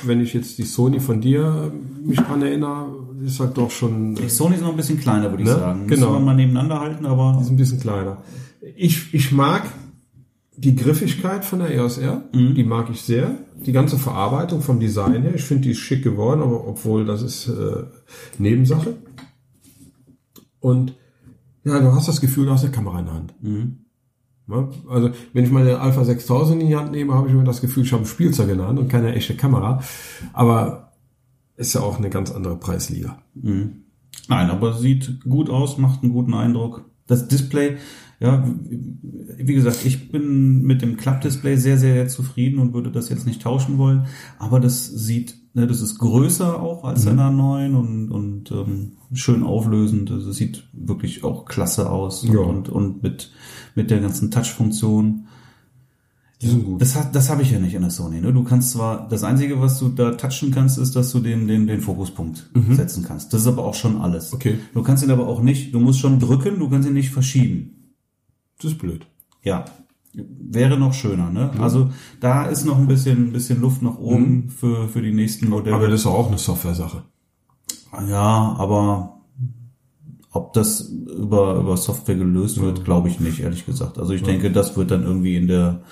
Wenn 0.04 0.20
ich 0.20 0.33
jetzt 0.35 0.59
die 0.59 0.62
Sony 0.64 1.00
von 1.00 1.20
dir 1.20 1.72
mich 2.04 2.18
dran 2.18 2.42
erinnere, 2.42 2.87
ist 3.24 3.40
halt 3.40 3.56
doch 3.59 3.70
schon 3.70 4.14
Die 4.14 4.28
Sony 4.28 4.54
ist 4.54 4.62
noch 4.62 4.70
ein 4.70 4.76
bisschen 4.76 5.00
kleiner, 5.00 5.30
würde 5.30 5.42
ich 5.42 5.48
Ne? 5.48 5.54
sagen. 5.54 5.87
Genau. 5.87 6.06
Müssen 6.11 6.20
wir 6.20 6.26
mal 6.26 6.35
nebeneinander 6.37 6.80
halten, 6.80 7.06
aber 7.06 7.38
ist 7.42 7.50
ein 7.50 7.56
bisschen 7.56 7.80
kleiner. 7.80 8.18
Ich, 8.76 9.12
ich 9.12 9.33
mag 9.33 9.64
die 10.56 10.76
Griffigkeit 10.76 11.44
von 11.44 11.61
der 11.61 11.70
EOS 11.74 11.98
R, 11.98 12.22
die 12.35 12.64
mag 12.64 12.90
ich 12.90 13.00
sehr. 13.02 13.38
Die 13.66 13.72
ganze 13.72 13.98
Verarbeitung 13.98 14.61
vom 14.62 14.78
Design 14.80 15.22
her, 15.22 15.35
ich 15.35 15.42
finde 15.44 15.64
die 15.64 15.70
ist 15.72 15.78
schick 15.78 16.02
geworden, 16.04 16.40
aber 16.42 16.66
obwohl 16.66 17.04
das 17.04 17.22
ist 17.22 17.48
äh, 17.48 17.85
Nebensache. 18.38 18.94
Und 20.61 20.94
ja, 21.64 21.78
du 21.80 21.92
hast 21.94 22.09
das 22.09 22.20
Gefühl, 22.20 22.46
du 22.46 22.52
hast 22.52 22.62
eine 22.64 22.72
Kamera 22.72 23.00
in 23.00 23.04
der 23.06 23.14
Hand. 23.14 23.35
Ja, 23.42 23.50
also 24.48 25.11
wenn 25.33 25.44
ich 25.44 25.50
meine 25.50 25.79
Alpha 25.79 26.05
6000 26.05 26.62
in 26.62 26.68
die 26.68 26.76
Hand 26.76 26.92
nehme, 26.92 27.14
habe 27.14 27.29
ich 27.29 27.35
immer 27.35 27.44
das 27.44 27.61
Gefühl, 27.61 27.85
ich 27.85 27.92
habe 27.92 28.03
ein 28.03 28.07
Spielzeug 28.07 28.48
in 28.50 28.59
der 28.59 28.68
Hand 28.68 28.79
und 28.79 28.88
keine 28.88 29.14
echte 29.14 29.35
Kamera. 29.37 29.81
Aber 30.33 30.92
ist 31.57 31.74
ja 31.74 31.83
auch 31.83 31.98
eine 31.98 32.11
ganz 32.11 32.31
andere 32.31 32.57
Preisliga. 32.57 33.18
Nein, 34.29 34.50
aber 34.50 34.74
sieht 34.74 35.20
gut 35.29 35.50
aus, 35.50 35.79
macht 35.79 36.03
einen 36.03 36.12
guten 36.12 36.35
Eindruck. 36.35 36.90
Das 37.07 37.29
Display, 37.29 37.76
ja, 38.18 38.44
wie 38.68 39.55
gesagt, 39.55 39.85
ich 39.85 40.11
bin 40.11 40.62
mit 40.62 40.83
dem 40.83 40.96
Klappdisplay 40.96 41.57
sehr, 41.57 41.79
sehr 41.79 42.09
zufrieden 42.09 42.59
und 42.59 42.72
würde 42.72 42.90
das 42.90 43.09
jetzt 43.09 43.26
nicht 43.26 43.42
tauschen 43.42 43.79
wollen. 43.79 44.07
Aber 44.38 44.61
das 44.61 44.87
sieht, 44.87 45.39
ne, 45.54 45.66
das 45.66 45.80
ist 45.80 45.98
größer 45.98 46.60
auch 46.60 46.84
als 46.84 47.04
der 47.04 47.14
A9 47.14 47.74
und, 47.74 48.10
und 48.10 48.50
ähm, 48.52 48.92
schön 49.12 49.42
auflösend. 49.42 50.10
Also 50.10 50.30
es 50.30 50.36
sieht 50.36 50.64
wirklich 50.72 51.24
auch 51.24 51.44
klasse 51.44 51.90
aus 51.90 52.24
Ja. 52.26 52.40
und, 52.40 52.68
und 52.68 53.02
mit, 53.02 53.30
mit 53.74 53.90
der 53.90 54.00
ganzen 54.00 54.30
Touch-Funktion. 54.30 55.26
Die 56.42 56.46
sind 56.46 56.64
gut. 56.64 56.80
Das, 56.80 56.96
hat, 56.96 57.14
das 57.14 57.28
habe 57.28 57.42
ich 57.42 57.50
ja 57.50 57.58
nicht 57.58 57.74
in 57.74 57.82
der 57.82 57.90
Sony. 57.90 58.20
Ne? 58.20 58.32
Du 58.32 58.42
kannst 58.44 58.70
zwar, 58.70 59.06
das 59.08 59.24
Einzige, 59.24 59.60
was 59.60 59.78
du 59.78 59.90
da 59.90 60.12
touchen 60.12 60.50
kannst, 60.50 60.78
ist, 60.78 60.96
dass 60.96 61.12
du 61.12 61.20
den, 61.20 61.46
den, 61.46 61.66
den 61.66 61.82
Fokuspunkt 61.82 62.48
setzen 62.70 63.04
kannst. 63.06 63.34
Das 63.34 63.42
ist 63.42 63.46
aber 63.46 63.62
auch 63.64 63.74
schon 63.74 64.00
alles. 64.00 64.32
Mhm. 64.32 64.36
Okay. 64.36 64.58
Du 64.72 64.82
kannst 64.82 65.04
ihn 65.04 65.10
aber 65.10 65.26
auch 65.28 65.42
nicht, 65.42 65.74
du 65.74 65.80
musst 65.80 65.98
schon 66.00 66.18
drücken, 66.18 66.58
du 66.58 66.70
kannst 66.70 66.88
ihn 66.88 66.94
nicht 66.94 67.10
verschieben. 67.10 67.92
Das 68.56 68.72
ist 68.72 68.78
blöd. 68.78 69.06
Ja. 69.42 69.66
Wäre 70.12 70.77
noch 70.77 70.92
schöner, 70.92 71.31
ne? 71.31 71.51
Also 71.61 71.90
da 72.20 72.46
ist 72.46 72.64
noch 72.64 72.79
ein 72.79 72.88
bisschen, 72.88 73.29
ein 73.29 73.33
bisschen 73.33 73.61
Luft 73.61 73.81
nach 73.83 73.99
oben 73.99 74.51
für, 74.51 74.88
für 74.88 75.03
die 75.03 75.12
nächsten 75.12 75.49
Modelle. 75.49 75.77
Aber 75.77 75.88
das 75.88 76.01
ist 76.01 76.07
auch 76.07 76.29
eine 76.29 76.38
Software-Sache. 76.38 77.05
ja, 78.09 78.55
aber 78.59 79.20
ob 80.33 80.53
das 80.53 80.81
über, 81.16 81.57
über 81.61 81.77
Software 81.77 82.16
gelöst 82.16 82.61
wird, 82.61 82.85
glaube 82.85 83.09
ich 83.09 83.20
nicht, 83.20 83.40
ehrlich 83.40 83.66
gesagt. 83.66 83.99
Also 83.99 84.12
ich 84.12 84.23
denke, 84.23 84.51
das 84.51 84.77
wird 84.77 84.90
dann 84.90 85.03
irgendwie 85.05 85.37
in 85.37 85.46
der 85.49 85.83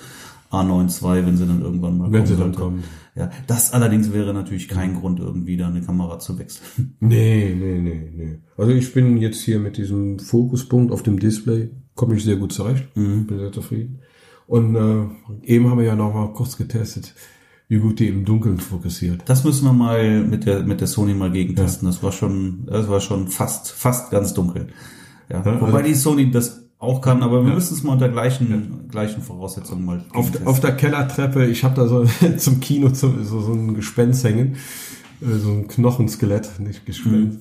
A92, 0.51 1.25
wenn 1.25 1.37
sie 1.37 1.45
dann 1.45 1.61
irgendwann 1.61 1.97
mal 1.97 2.11
Wenn 2.11 2.25
sie 2.25 2.33
dann 2.33 2.53
sollte. 2.53 2.59
kommen. 2.59 2.83
Ja, 3.15 3.29
das 3.47 3.73
allerdings 3.73 4.13
wäre 4.13 4.33
natürlich 4.33 4.67
kein 4.67 4.95
Grund, 4.95 5.19
irgendwie 5.19 5.57
da 5.57 5.67
eine 5.67 5.81
Kamera 5.81 6.19
zu 6.19 6.37
wechseln. 6.39 6.95
Nee, 6.99 7.53
nee, 7.57 7.79
nee, 7.79 8.11
nee. 8.15 8.39
Also 8.57 8.71
ich 8.71 8.93
bin 8.93 9.17
jetzt 9.17 9.41
hier 9.41 9.59
mit 9.59 9.77
diesem 9.77 10.19
Fokuspunkt 10.19 10.91
auf 10.91 11.03
dem 11.03 11.19
Display, 11.19 11.69
komme 11.95 12.15
ich 12.15 12.23
sehr 12.23 12.37
gut 12.37 12.51
zurecht. 12.53 12.93
Bin 12.93 13.25
sehr 13.27 13.51
zufrieden. 13.51 13.99
Und 14.49 14.75
äh, 14.75 15.05
eben 15.53 15.69
haben 15.69 15.77
wir 15.77 15.85
ja 15.85 15.95
noch 15.95 16.11
mal 16.11 16.33
kurz 16.33 16.57
getestet, 16.57 17.13
wie 17.67 17.77
gut 17.77 17.99
die 17.99 18.07
im 18.07 18.25
Dunkeln 18.25 18.57
fokussiert. 18.59 19.21
Das 19.27 19.43
müssen 19.43 19.63
wir 19.65 19.73
mal 19.73 20.23
mit 20.23 20.47
der, 20.47 20.63
mit 20.63 20.81
der 20.81 20.87
Sony 20.87 21.13
mal 21.13 21.29
gegentesten. 21.31 21.85
Das 21.85 22.01
war 22.01 22.11
schon, 22.11 22.65
das 22.65 22.89
war 22.89 22.99
schon 22.99 23.27
fast, 23.27 23.71
fast 23.71 24.09
ganz 24.09 24.33
dunkel. 24.33 24.69
Ja, 25.29 25.43
Ja, 25.45 25.61
wobei 25.61 25.73
also- 25.73 25.87
die 25.87 25.93
Sony 25.93 26.31
das 26.31 26.63
auch 26.79 26.99
kann, 27.01 27.21
aber 27.21 27.45
wir 27.45 27.53
müssen 27.53 27.75
es 27.75 27.83
mal 27.83 27.91
unter 27.93 28.09
gleichen, 28.09 28.87
gleichen 28.89 29.21
Voraussetzungen 29.21 29.85
mal 29.85 30.03
Auf, 30.13 30.31
auf 30.45 30.59
der 30.61 30.75
Kellertreppe, 30.75 31.45
ich 31.45 31.63
habe 31.63 31.75
da 31.75 31.87
so 31.87 32.05
zum 32.37 32.59
Kino 32.59 32.89
zum, 32.89 33.23
so, 33.23 33.41
so 33.41 33.53
ein 33.53 33.75
Gespenst 33.75 34.23
hängen, 34.23 34.55
äh, 35.21 35.35
so 35.37 35.51
ein 35.51 35.67
Knochenskelett, 35.67 36.59
nicht 36.59 36.87
Gespenst. 36.87 37.39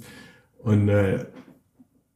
Und 0.63 0.89
äh, 0.91 1.25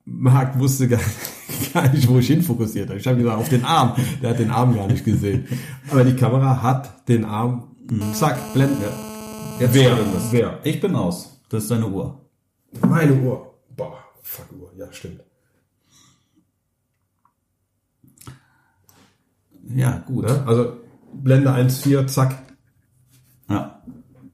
Marc 0.04 0.58
wusste 0.58 0.88
gar, 0.88 1.00
gar 1.74 1.88
nicht, 1.88 2.08
wo 2.08 2.18
ich 2.18 2.26
hinfokussiert 2.26 2.88
habe. 2.88 2.98
Ich 2.98 3.06
habe 3.06 3.18
gesagt, 3.18 3.38
auf 3.38 3.48
den 3.48 3.64
Arm. 3.64 3.94
Der 4.22 4.30
hat 4.30 4.38
den 4.38 4.50
Arm 4.50 4.74
gar 4.74 4.86
nicht 4.86 5.04
gesehen. 5.04 5.46
Aber 5.90 6.04
die 6.04 6.16
Kamera 6.16 6.62
hat 6.62 7.08
den 7.08 7.24
Arm, 7.24 7.76
zack, 8.12 8.52
blenden. 8.52 8.82
Jetzt 9.58 9.74
Wer? 9.74 9.98
Wer? 10.30 10.58
Ich 10.64 10.80
bin 10.80 10.96
aus. 10.96 11.40
Das 11.48 11.64
ist 11.64 11.70
deine 11.70 11.86
Uhr. 11.86 12.20
Meine 12.80 13.14
Uhr. 13.14 13.54
Boah, 13.76 13.98
fuck 14.22 14.46
Uhr. 14.52 14.72
Ja, 14.76 14.90
stimmt. 14.92 15.20
Ja, 19.74 20.02
gut. 20.06 20.26
Ne? 20.26 20.42
Also 20.46 20.76
Blende 21.12 21.50
1.4, 21.50 22.06
zack, 22.06 22.42
Ja. 23.48 23.82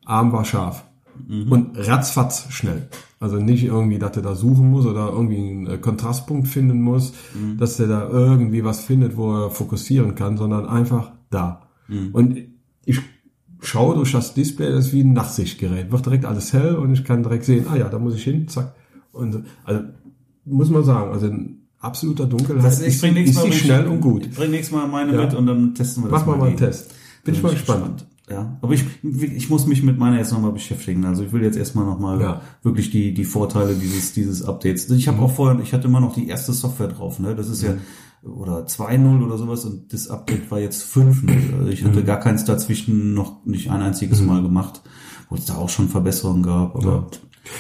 Arm 0.05 0.33
war 0.33 0.45
scharf. 0.45 0.85
Und 1.29 1.77
ratzfatz 1.77 2.47
schnell. 2.51 2.89
Also 3.21 3.37
nicht 3.39 3.65
irgendwie, 3.65 3.99
dass 3.99 4.17
er 4.17 4.23
da 4.23 4.35
suchen 4.37 4.71
muss 4.71 4.87
oder 4.87 5.09
irgendwie 5.11 5.39
einen 5.39 5.67
äh, 5.67 5.79
Kontrastpunkt 5.79 6.47
finden 6.47 6.81
muss, 6.81 7.13
dass 7.59 7.81
er 7.81 7.89
da 7.89 8.09
irgendwie 8.09 8.63
was 8.65 8.81
findet, 8.81 9.17
wo 9.17 9.33
er 9.35 9.51
fokussieren 9.51 10.15
kann, 10.15 10.37
sondern 10.37 10.67
einfach 10.67 11.11
da. 11.31 11.63
Und 12.13 12.39
ich 12.85 13.01
schaue 13.61 13.97
durch 13.97 14.13
das 14.13 14.35
Display, 14.35 14.71
das 14.71 14.87
ist 14.89 14.93
wie 14.93 15.01
ein 15.03 15.15
Nachtsichtgerät. 15.15 15.91
Wird 15.91 16.07
direkt 16.07 16.25
alles 16.27 16.53
hell 16.53 16.77
und 16.77 16.93
ich 16.93 17.03
kann 17.05 17.23
direkt 17.23 17.45
sehen, 17.45 17.67
ah 17.69 17.77
ja, 17.77 17.89
da 17.89 17.99
muss 17.99 18.15
ich 18.15 18.23
hin, 18.23 18.47
zack. 18.47 18.75
Und 19.11 19.45
also 19.65 19.83
muss 20.45 20.71
man 20.71 20.85
sagen, 20.85 21.11
also 21.13 21.27
in 21.27 21.63
absoluter 21.81 22.27
Dunkelheit 22.27 22.65
Das, 22.65 22.81
ich 22.81 22.89
ist, 22.89 23.03
nächstes 23.03 23.37
ist 23.37 23.45
Mal 23.45 23.53
schnell 23.53 23.87
und 23.87 24.01
gut. 24.01 24.27
Ich 24.27 24.35
bring 24.37 24.51
nächstes 24.51 24.77
Mal 24.77 24.87
meine 24.87 25.13
Ja. 25.15 25.25
mit 25.25 25.35
und 25.35 25.47
dann 25.47 25.75
testen 25.75 26.05
wir 26.05 26.11
das 26.11 26.21
Mach 26.21 26.27
mal 26.27 26.37
mal 26.39 26.49
einen. 26.49 26.57
Test. 26.57 26.95
Bin 27.25 27.35
ich 27.35 27.43
mal 27.43 27.51
gespannt. 27.53 28.07
Ja, 28.31 28.59
aber 28.61 28.75
ich, 28.75 28.85
ich 29.03 29.49
muss 29.49 29.67
mich 29.67 29.83
mit 29.83 29.99
meiner 29.99 30.19
jetzt 30.19 30.33
nochmal 30.33 30.53
beschäftigen. 30.53 31.05
Also 31.07 31.25
ich 31.25 31.33
will 31.33 31.43
jetzt 31.43 31.57
erstmal 31.57 31.87
nochmal 31.87 32.21
Ja. 32.21 32.41
wirklich 32.63 32.91
die, 32.91 33.15
die 33.15 33.25
Vorteile 33.25 33.75
dieses, 33.75 34.13
dieses 34.13 34.43
Updates. 34.45 34.91
Ich 34.91 35.09
habe 35.09 35.23
auch 35.23 35.31
vorher, 35.31 35.59
ich 35.63 35.73
hatte 35.73 35.89
immer 35.89 36.01
noch 36.01 36.15
die 36.15 36.29
erste 36.29 36.53
Software 36.53 36.89
drauf, 36.89 37.19
ne? 37.19 37.35
Das 37.35 37.49
ist 37.49 37.63
ja, 37.63 37.75
oder 38.23 38.67
2.0 38.67 39.25
oder 39.25 39.39
sowas 39.39 39.65
und 39.65 39.93
das 39.93 40.09
Update 40.09 40.51
war 40.51 40.59
jetzt 40.59 40.83
5.0. 40.95 41.59
Also 41.59 41.71
ich 41.71 41.85
hatte 41.85 42.05
gar 42.05 42.19
keins 42.21 42.45
dazwischen 42.45 43.15
noch 43.15 43.45
nicht 43.47 43.71
ein 43.71 43.81
einziges 43.81 44.21
Mal 44.21 44.43
gemacht, 44.43 44.83
wo 45.31 45.37
es 45.37 45.47
da 45.47 45.55
auch 45.57 45.69
schon 45.71 45.89
Verbesserungen 45.89 46.43
gab. 46.43 46.77
Aber 46.77 47.07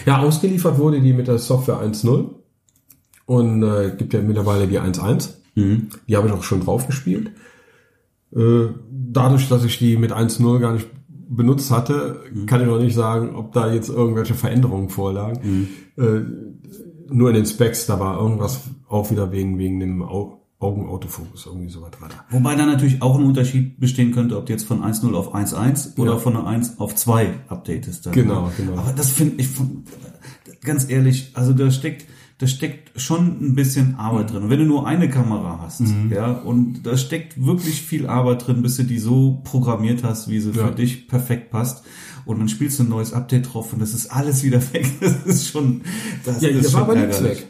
Ja, 0.04 0.18
ausgeliefert 0.18 0.78
wurde 0.78 1.00
die 1.00 1.14
mit 1.14 1.28
der 1.28 1.38
Software 1.38 1.80
1.0 1.80 2.26
und 3.26 3.62
äh, 3.62 3.94
gibt 3.96 4.12
ja 4.12 4.20
mittlerweile 4.20 4.66
die 4.68 4.78
1.1. 4.80 5.30
Die 6.06 6.16
habe 6.16 6.28
ich 6.28 6.32
auch 6.34 6.42
schon 6.44 6.60
drauf 6.60 6.86
gespielt. 6.86 7.30
Äh, 8.34 8.68
dadurch, 8.90 9.48
dass 9.48 9.64
ich 9.64 9.78
die 9.78 9.96
mit 9.96 10.12
1.0 10.12 10.58
gar 10.58 10.72
nicht 10.74 10.88
benutzt 11.30 11.70
hatte, 11.70 12.20
kann 12.46 12.60
ich 12.62 12.66
noch 12.66 12.78
nicht 12.80 12.94
sagen, 12.94 13.34
ob 13.34 13.52
da 13.52 13.72
jetzt 13.72 13.88
irgendwelche 13.90 14.34
Veränderungen 14.34 14.88
vorlagen. 14.88 15.68
Äh, 15.96 16.20
nur 17.10 17.28
in 17.30 17.34
den 17.36 17.46
Specs, 17.46 17.86
da 17.86 17.98
war 18.00 18.18
irgendwas 18.20 18.60
auch 18.88 19.10
wieder 19.10 19.30
wegen, 19.32 19.58
wegen 19.58 19.80
dem 19.80 20.02
Au 20.02 20.34
Augenautofokus, 20.60 21.46
irgendwie 21.46 21.70
so 21.70 21.80
da. 21.82 22.08
Wobei 22.30 22.56
da 22.56 22.66
natürlich 22.66 23.00
auch 23.00 23.16
ein 23.16 23.24
Unterschied 23.24 23.78
bestehen 23.78 24.10
könnte, 24.10 24.36
ob 24.36 24.46
du 24.46 24.52
jetzt 24.52 24.64
von 24.66 24.82
1.0 24.82 25.14
auf 25.14 25.32
1.1 25.32 25.96
oder 25.98 26.14
Ja. 26.14 26.18
von 26.18 26.36
einer 26.36 26.48
1 26.48 26.80
auf 26.80 26.96
2 26.96 27.28
updatest. 27.46 28.06
Dann, 28.06 28.12
Genau, 28.12 28.46
ne? 28.46 28.52
genau. 28.56 28.72
Aber 28.72 28.92
das 28.92 29.10
finde 29.12 29.36
ich, 29.40 29.46
von- 29.46 29.84
ganz 30.64 30.90
ehrlich, 30.90 31.30
also 31.34 31.52
da 31.52 31.70
steckt, 31.70 32.06
da 32.38 32.46
steckt 32.46 33.00
schon 33.00 33.38
ein 33.40 33.54
bisschen 33.56 33.96
Arbeit 33.96 34.32
drin. 34.32 34.44
Und 34.44 34.50
wenn 34.50 34.60
du 34.60 34.64
nur 34.64 34.86
eine 34.86 35.10
Kamera 35.10 35.58
hast, 35.62 35.80
Mhm. 35.80 36.12
ja, 36.12 36.30
und 36.32 36.82
da 36.84 36.96
steckt 36.96 37.44
wirklich 37.44 37.82
viel 37.82 38.06
Arbeit 38.06 38.46
drin, 38.46 38.62
bis 38.62 38.76
du 38.76 38.84
die 38.84 38.98
so 39.00 39.40
programmiert 39.44 40.04
hast, 40.04 40.28
wie 40.28 40.40
sie 40.40 40.50
Ja. 40.52 40.68
für 40.68 40.74
dich 40.74 41.08
perfekt 41.08 41.50
passt. 41.50 41.84
Und 42.24 42.38
dann 42.38 42.48
spielst 42.48 42.78
du 42.78 42.84
ein 42.84 42.88
neues 42.90 43.12
Update 43.12 43.52
drauf 43.52 43.72
und 43.72 43.80
das 43.80 43.92
ist 43.94 44.06
alles 44.12 44.42
wieder 44.44 44.60
weg. 44.72 44.88
Das 45.00 45.24
ist 45.26 45.48
schon, 45.48 45.80
das 46.24 46.40
Ja, 46.42 46.48
ist 46.50 46.64
das 46.66 46.74
war 46.74 46.80
schon 46.86 46.90
aber 46.90 47.00
nichts 47.06 47.22
weg. 47.24 47.46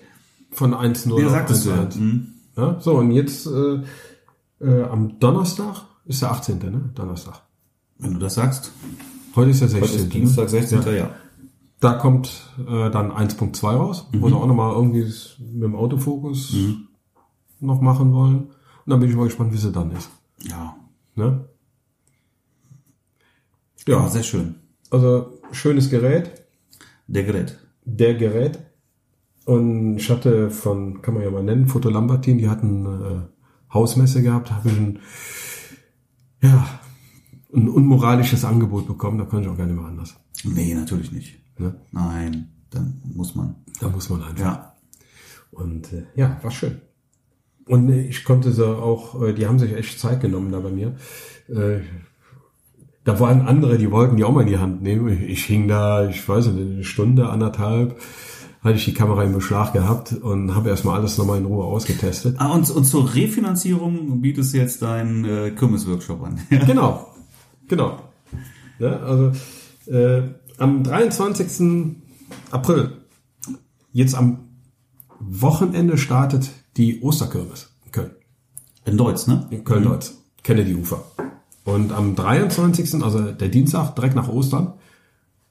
Von 0.53 0.72
1.0 0.72 1.20
Ja, 1.20 1.28
sagtest 1.30 1.66
du 1.66 1.70
ja. 1.70 1.76
1.1. 1.82 1.99
Mhm. 1.99 2.26
Ja, 2.57 2.80
so, 2.80 2.95
und 2.97 3.11
jetzt 3.12 3.47
äh, 3.47 3.82
äh, 4.64 4.82
am 4.84 5.18
Donnerstag 5.20 5.82
ist 6.07 6.22
der 6.22 6.30
18. 6.32 6.59
Ne? 6.59 6.91
Donnerstag. 6.95 7.43
Wenn 7.99 8.14
du 8.14 8.18
das 8.20 8.34
sagst. 8.36 8.72
Heute 9.36 9.51
ist 9.51 9.61
der 9.61 9.68
Heute 9.68 9.80
16. 9.86 10.01
ist 10.05 10.14
Dienstag, 10.14 10.49
16. 10.49 10.82
Ja. 10.86 10.93
ja. 10.93 11.11
Da 11.81 11.95
kommt 11.95 12.51
äh, 12.59 12.91
dann 12.91 13.12
1.2 13.12 13.66
raus, 13.66 14.09
wo 14.12 14.29
sie 14.29 14.35
auch 14.35 14.47
nochmal 14.47 14.74
irgendwie 14.74 15.05
mit 15.39 15.62
dem 15.62 15.76
Autofokus 15.76 16.55
noch 17.61 17.81
machen 17.81 18.12
wollen. 18.12 18.37
Und 18.47 18.51
dann 18.87 18.99
bin 19.01 19.09
ich 19.11 19.16
mal 19.16 19.24
gespannt, 19.24 19.53
wie 19.53 19.59
sie 19.59 19.70
dann 19.70 19.93
ist. 19.93 20.11
Ja. 20.43 20.76
Ne? 21.14 21.45
Ja, 23.87 24.01
Ja, 24.03 24.09
sehr 24.09 24.22
schön. 24.24 24.57
also 24.91 25.39
schönes 25.53 25.89
Gerät, 25.91 26.33
Der 27.07 27.24
Gerät. 27.24 27.59
der 27.85 28.14
Gerät. 28.14 28.59
Und 29.45 29.97
ich 29.97 30.11
hatte 30.11 30.51
von, 30.51 31.01
kann 31.01 31.14
man 31.14 31.22
ja 31.22 31.31
mal 31.31 31.43
nennen, 31.43 31.68
Foto 31.68 31.89
Lambertin, 31.89 32.39
die 32.39 32.51
hatten 32.51 32.85
äh, 32.87 33.72
Hausmesse 33.72 34.22
gehabt, 34.22 34.51
habe 34.53 34.68
ich 34.68 34.76
ein, 34.76 34.99
ja, 36.43 36.66
ein 37.55 37.68
unmoralisches 37.68 38.45
Angebot 38.45 38.87
bekommen, 38.87 39.16
da 39.18 39.24
konnte 39.24 39.47
ich 39.49 39.53
auch 39.53 39.57
gar 39.57 39.64
nicht 39.66 39.76
mehr 39.76 39.87
anders. 39.87 40.16
Nee, 40.45 40.74
natürlich 40.74 41.12
nicht. 41.12 41.39
Ne? 41.59 41.74
Nein, 41.92 42.48
dann 42.70 43.00
muss 43.14 43.34
man. 43.34 43.56
Da 43.80 43.88
muss 43.88 44.11
man 44.11 44.22
einfach. 44.22 44.40
Ja. 44.40 44.74
Und 45.50 45.92
äh, 45.92 46.04
ja, 46.14 46.38
war 46.42 46.50
schön. 46.50 46.80
Und 47.66 47.90
äh, 47.90 48.02
ich 48.02 48.24
konnte 48.24 48.52
sie 48.52 48.66
auch, 48.66 49.20
äh, 49.22 49.32
die 49.32 49.46
haben 49.46 49.59
sich 49.59 49.72
echt 49.74 49.98
Zeit 49.98 50.20
genommen 50.20 50.52
da 50.52 50.61
bei 50.61 50.70
mir. 50.70 50.96
Äh, 51.48 51.80
da 53.04 53.18
waren 53.20 53.42
andere, 53.42 53.78
die 53.78 53.90
wollten 53.90 54.16
die 54.16 54.24
auch 54.24 54.32
mal 54.32 54.42
in 54.42 54.48
die 54.48 54.59
Hand 54.59 54.82
nehmen. 54.82 55.09
Ich, 55.09 55.22
ich 55.22 55.44
hing 55.44 55.68
da, 55.68 56.09
ich 56.09 56.28
weiß 56.28 56.48
nicht, 56.48 56.72
eine 56.74 56.84
Stunde, 56.84 57.30
anderthalb, 57.30 57.98
hatte 58.61 58.76
ich 58.76 58.84
die 58.84 58.94
Kamera 58.94 59.24
in 59.24 59.32
Beschlag 59.32 59.72
gehabt 59.72 60.12
und 60.12 60.54
habe 60.54 60.68
erstmal 60.68 60.98
alles 60.98 61.16
nochmal 61.16 61.38
in 61.38 61.46
Ruhe 61.46 61.64
ausgetestet. 61.64 62.36
Ah, 62.38 62.52
und, 62.52 62.68
und 62.68 62.84
zur 62.84 63.14
Refinanzierung 63.14 64.20
bietest 64.20 64.52
du 64.52 64.59
jetzt 64.59 64.82
deinen 64.82 65.24
äh, 65.24 65.50
Kirmes-Workshop 65.52 66.22
an. 66.22 66.40
Genau, 66.66 67.06
genau. 67.66 67.98
Ja, 68.78 68.98
also 69.00 69.32
äh, 69.86 70.22
am 70.59 70.82
23. 70.82 71.96
April, 72.50 72.92
jetzt 73.92 74.14
am 74.14 74.48
Wochenende 75.20 75.98
startet 75.98 76.50
die 76.76 77.00
Osterkirmes 77.00 77.70
in 77.84 77.92
Köln. 77.92 78.11
In 78.84 78.96
Deutsch, 78.96 79.26
ne? 79.26 79.46
in 79.50 79.64
Köln-Deutz, 79.64 80.18
Kennedy-Ufer. 80.42 81.02
Und 81.64 81.92
am 81.92 82.14
23., 82.14 83.02
also 83.02 83.32
der 83.32 83.48
Dienstag, 83.48 83.94
direkt 83.94 84.14
nach 84.14 84.28
Ostern, 84.28 84.74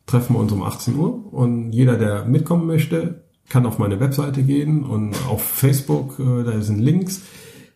treffen 0.06 0.36
wir 0.36 0.40
uns 0.40 0.52
um 0.52 0.64
18 0.64 0.96
Uhr. 0.96 1.34
Und 1.34 1.72
jeder, 1.74 1.98
der 1.98 2.26
mitkommen 2.26 2.66
möchte, 2.66 3.24
kann 3.50 3.66
auf 3.66 3.78
meine 3.78 4.00
Webseite 4.00 4.44
gehen 4.44 4.84
und 4.84 5.16
auf 5.28 5.44
Facebook, 5.44 6.20
äh, 6.20 6.44
da 6.44 6.60
sind 6.62 6.80
Links, 6.80 7.22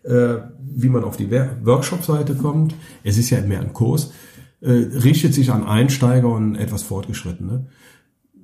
äh, 0.03 0.37
wie 0.59 0.89
man 0.89 1.03
auf 1.03 1.17
die 1.17 1.29
Workshop-Seite 1.29 2.35
kommt. 2.35 2.73
Es 3.03 3.17
ist 3.17 3.29
ja 3.29 3.41
mehr 3.41 3.61
ein 3.61 3.73
Kurs, 3.73 4.11
äh, 4.61 4.71
richtet 4.71 5.33
sich 5.33 5.51
an 5.51 5.63
Einsteiger 5.63 6.29
und 6.29 6.55
etwas 6.55 6.83
Fortgeschrittene, 6.83 7.67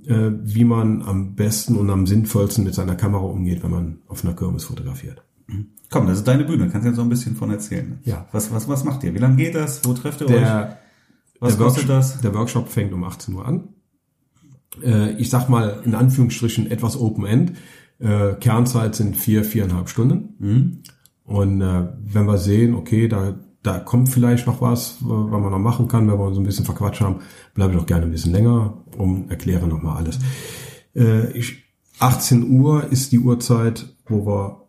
äh, 0.05 0.31
wie 0.43 0.65
man 0.65 1.01
am 1.01 1.35
besten 1.35 1.75
und 1.75 1.89
am 1.89 2.07
sinnvollsten 2.07 2.63
mit 2.63 2.73
seiner 2.73 2.95
Kamera 2.95 3.23
umgeht, 3.23 3.63
wenn 3.63 3.71
man 3.71 3.99
auf 4.07 4.23
einer 4.23 4.35
Kirmes 4.35 4.65
fotografiert. 4.65 5.23
Komm, 5.89 6.07
das 6.07 6.17
ist 6.19 6.27
deine 6.27 6.43
Bühne. 6.43 6.69
Kannst 6.69 6.83
du 6.83 6.89
jetzt 6.89 6.97
so 6.97 7.01
ein 7.01 7.09
bisschen 7.09 7.35
von 7.35 7.49
erzählen. 7.49 7.99
Ja. 8.03 8.27
Was, 8.31 8.51
was, 8.51 8.67
was 8.67 8.83
macht 8.83 9.03
ihr? 9.03 9.13
Wie 9.13 9.19
lange 9.19 9.37
geht 9.37 9.55
das? 9.55 9.85
Wo 9.85 9.93
trefft 9.93 10.21
ihr 10.21 10.27
euch? 10.27 10.33
Der, 10.33 10.79
Was 11.39 11.55
der 11.55 11.65
kostet 11.65 11.87
Workshop, 11.87 12.11
das? 12.13 12.21
Der 12.21 12.33
Workshop 12.33 12.69
fängt 12.69 12.93
um 12.93 13.03
18 13.03 13.33
Uhr 13.33 13.45
an. 13.45 13.69
Äh, 14.83 15.13
ich 15.13 15.29
sag 15.29 15.47
mal 15.47 15.81
in 15.85 15.95
Anführungsstrichen 15.95 16.69
etwas 16.69 16.99
Open-End. 16.99 17.53
Äh, 17.99 18.33
Kernzeit 18.33 18.95
sind 18.95 19.15
vier, 19.15 19.45
viereinhalb 19.45 19.87
Stunden. 19.87 20.35
Mhm. 20.39 20.83
Und 21.23 21.61
äh, 21.61 21.87
wenn 22.03 22.25
wir 22.25 22.37
sehen, 22.37 22.75
okay, 22.75 23.07
da, 23.07 23.39
da 23.63 23.79
kommt 23.79 24.09
vielleicht 24.09 24.47
noch 24.47 24.61
was, 24.61 25.01
w- 25.01 25.05
was 25.09 25.41
man 25.41 25.51
noch 25.51 25.59
machen 25.59 25.87
kann, 25.87 26.07
wenn 26.09 26.17
wir 26.17 26.25
uns 26.25 26.37
ein 26.37 26.43
bisschen 26.43 26.65
verquatscht 26.65 27.01
haben, 27.01 27.21
bleibe 27.53 27.73
ich 27.73 27.79
auch 27.79 27.85
gerne 27.85 28.05
ein 28.05 28.11
bisschen 28.11 28.31
länger 28.31 28.83
und 28.97 29.29
erkläre 29.29 29.67
nochmal 29.67 29.97
alles. 29.97 30.19
Äh, 30.95 31.31
ich, 31.31 31.63
18 31.99 32.49
Uhr 32.59 32.91
ist 32.91 33.11
die 33.11 33.19
Uhrzeit, 33.19 33.93
wo 34.05 34.25
wir 34.25 34.67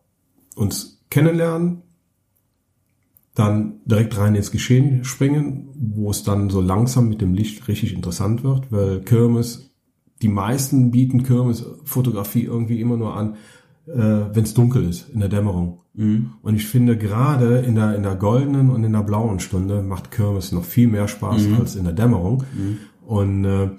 uns 0.57 1.05
kennenlernen, 1.11 1.83
dann 3.35 3.81
direkt 3.85 4.17
rein 4.19 4.35
ins 4.35 4.51
Geschehen 4.51 5.05
springen, 5.05 5.69
wo 5.77 6.11
es 6.11 6.25
dann 6.25 6.51
so 6.51 6.61
langsam 6.61 7.09
mit 7.09 7.21
dem 7.21 7.35
Licht 7.35 7.69
richtig 7.69 7.95
interessant 7.95 8.43
wird, 8.43 8.73
weil 8.73 9.01
Kirmes, 9.01 9.71
die 10.23 10.29
meisten 10.29 10.91
bieten 10.91 11.23
Kirmes-Fotografie 11.23 12.43
irgendwie 12.45 12.81
immer 12.81 12.97
nur 12.97 13.15
an, 13.15 13.37
äh, 13.95 14.35
wenn 14.35 14.45
es 14.45 14.55
dunkel 14.55 14.85
ist, 14.89 15.09
in 15.11 15.21
der 15.21 15.29
Dämmerung. 15.29 15.81
Und 16.43 16.55
ich 16.55 16.67
finde 16.67 16.97
gerade 16.97 17.59
in 17.59 17.75
der, 17.75 17.97
in 17.97 18.05
der 18.05 18.15
goldenen 18.15 18.71
und 18.71 18.85
in 18.85 18.93
der 18.93 19.03
blauen 19.03 19.41
Stunde 19.41 19.83
macht 19.83 20.13
Kirmes 20.13 20.53
noch 20.53 20.63
viel 20.63 20.87
mehr 20.87 21.09
Spaß 21.09 21.43
als 21.59 21.75
in 21.75 21.83
der 21.85 21.93
Dämmerung. 21.93 22.45
Und 23.05 23.45
äh, 23.45 23.71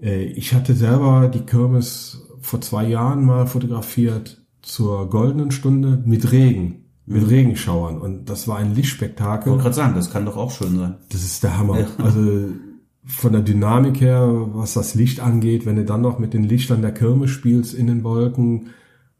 äh, 0.00 0.22
ich 0.24 0.54
hatte 0.54 0.74
selber 0.74 1.26
die 1.26 1.40
Kirmes 1.40 2.24
vor 2.40 2.60
zwei 2.60 2.86
Jahren 2.86 3.24
mal 3.24 3.48
fotografiert 3.48 4.40
zur 4.62 5.10
goldenen 5.10 5.50
Stunde 5.50 6.00
mit 6.06 6.30
Regen, 6.30 6.84
mit 7.06 7.28
Regenschauern. 7.28 7.98
Und 7.98 8.30
das 8.30 8.46
war 8.46 8.58
ein 8.58 8.70
Ich 8.70 8.76
Lichtspektakel. 8.76 9.50
wollte 9.50 9.64
gerade 9.64 9.74
sagen, 9.74 9.94
das 9.96 10.12
kann 10.12 10.26
doch 10.26 10.36
auch 10.36 10.52
schön 10.52 10.76
sein. 10.78 10.94
Das 11.10 11.24
ist 11.24 11.42
der 11.42 11.58
Hammer. 11.58 11.86
Also 11.98 12.50
von 13.04 13.32
der 13.32 13.42
Dynamik 13.42 14.00
her, 14.00 14.28
was 14.52 14.74
das 14.74 14.94
Licht 14.94 15.18
angeht, 15.18 15.66
wenn 15.66 15.74
du 15.74 15.84
dann 15.84 16.02
noch 16.02 16.20
mit 16.20 16.34
den 16.34 16.44
Lichtern 16.44 16.82
der 16.82 16.92
Kirmes 16.92 17.30
spielst 17.30 17.74
in 17.74 17.88
den 17.88 18.04
Wolken 18.04 18.66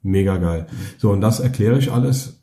Mega 0.02 0.36
geil. 0.38 0.66
So, 0.98 1.10
und 1.12 1.20
das 1.20 1.40
erkläre 1.40 1.78
ich 1.78 1.90
alles, 1.92 2.40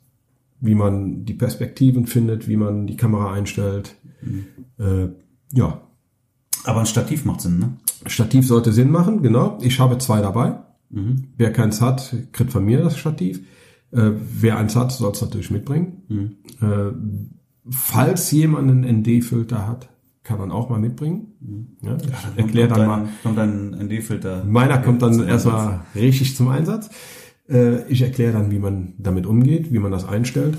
wie 0.60 0.74
man 0.74 1.24
die 1.24 1.34
Perspektiven 1.34 2.06
findet, 2.06 2.48
wie 2.48 2.56
man 2.56 2.86
die 2.86 2.96
Kamera 2.96 3.32
einstellt. 3.32 3.96
Äh, 4.78 5.08
ja, 5.52 5.80
Aber 6.64 6.80
ein 6.80 6.86
Stativ 6.86 7.24
macht 7.24 7.40
Sinn, 7.40 7.58
ne? 7.58 7.76
Stativ 8.06 8.46
sollte 8.46 8.72
Sinn 8.72 8.90
machen, 8.90 9.22
genau. 9.22 9.58
Ich 9.62 9.78
habe 9.80 9.98
zwei 9.98 10.20
dabei. 10.20 10.58
Wer 11.36 11.52
keins 11.52 11.80
hat, 11.80 12.14
kriegt 12.32 12.52
von 12.52 12.64
mir 12.64 12.80
das 12.80 12.96
Stativ. 12.96 13.40
Äh, 13.90 14.12
wer 14.14 14.56
eins 14.58 14.76
hat, 14.76 14.92
soll 14.92 15.12
es 15.12 15.20
natürlich 15.20 15.50
mitbringen. 15.50 16.36
Äh, 16.60 16.92
falls 17.68 18.30
jemand 18.30 18.70
einen 18.70 19.00
ND-Filter 19.00 19.66
hat, 19.66 19.88
kann 20.22 20.38
man 20.38 20.50
auch 20.52 20.68
mal 20.70 20.78
mitbringen. 20.80 21.76
Ja, 21.82 21.96
ich 21.96 22.38
erkläre 22.38 22.68
dann 22.68 22.86
mal. 22.86 23.08
Kommt 23.22 23.38
dann 23.38 23.74
ein 23.74 23.86
ND-Filter. 23.86 24.44
Meiner 24.44 24.78
kommt 24.78 25.02
dann 25.02 25.26
erstmal 25.26 25.82
richtig 25.94 26.36
zum 26.36 26.48
Einsatz. 26.48 26.90
Äh, 27.48 27.86
ich 27.88 28.02
erkläre 28.02 28.32
dann, 28.32 28.50
wie 28.50 28.58
man 28.58 28.94
damit 28.98 29.26
umgeht, 29.26 29.72
wie 29.72 29.78
man 29.78 29.92
das 29.92 30.06
einstellt. 30.06 30.58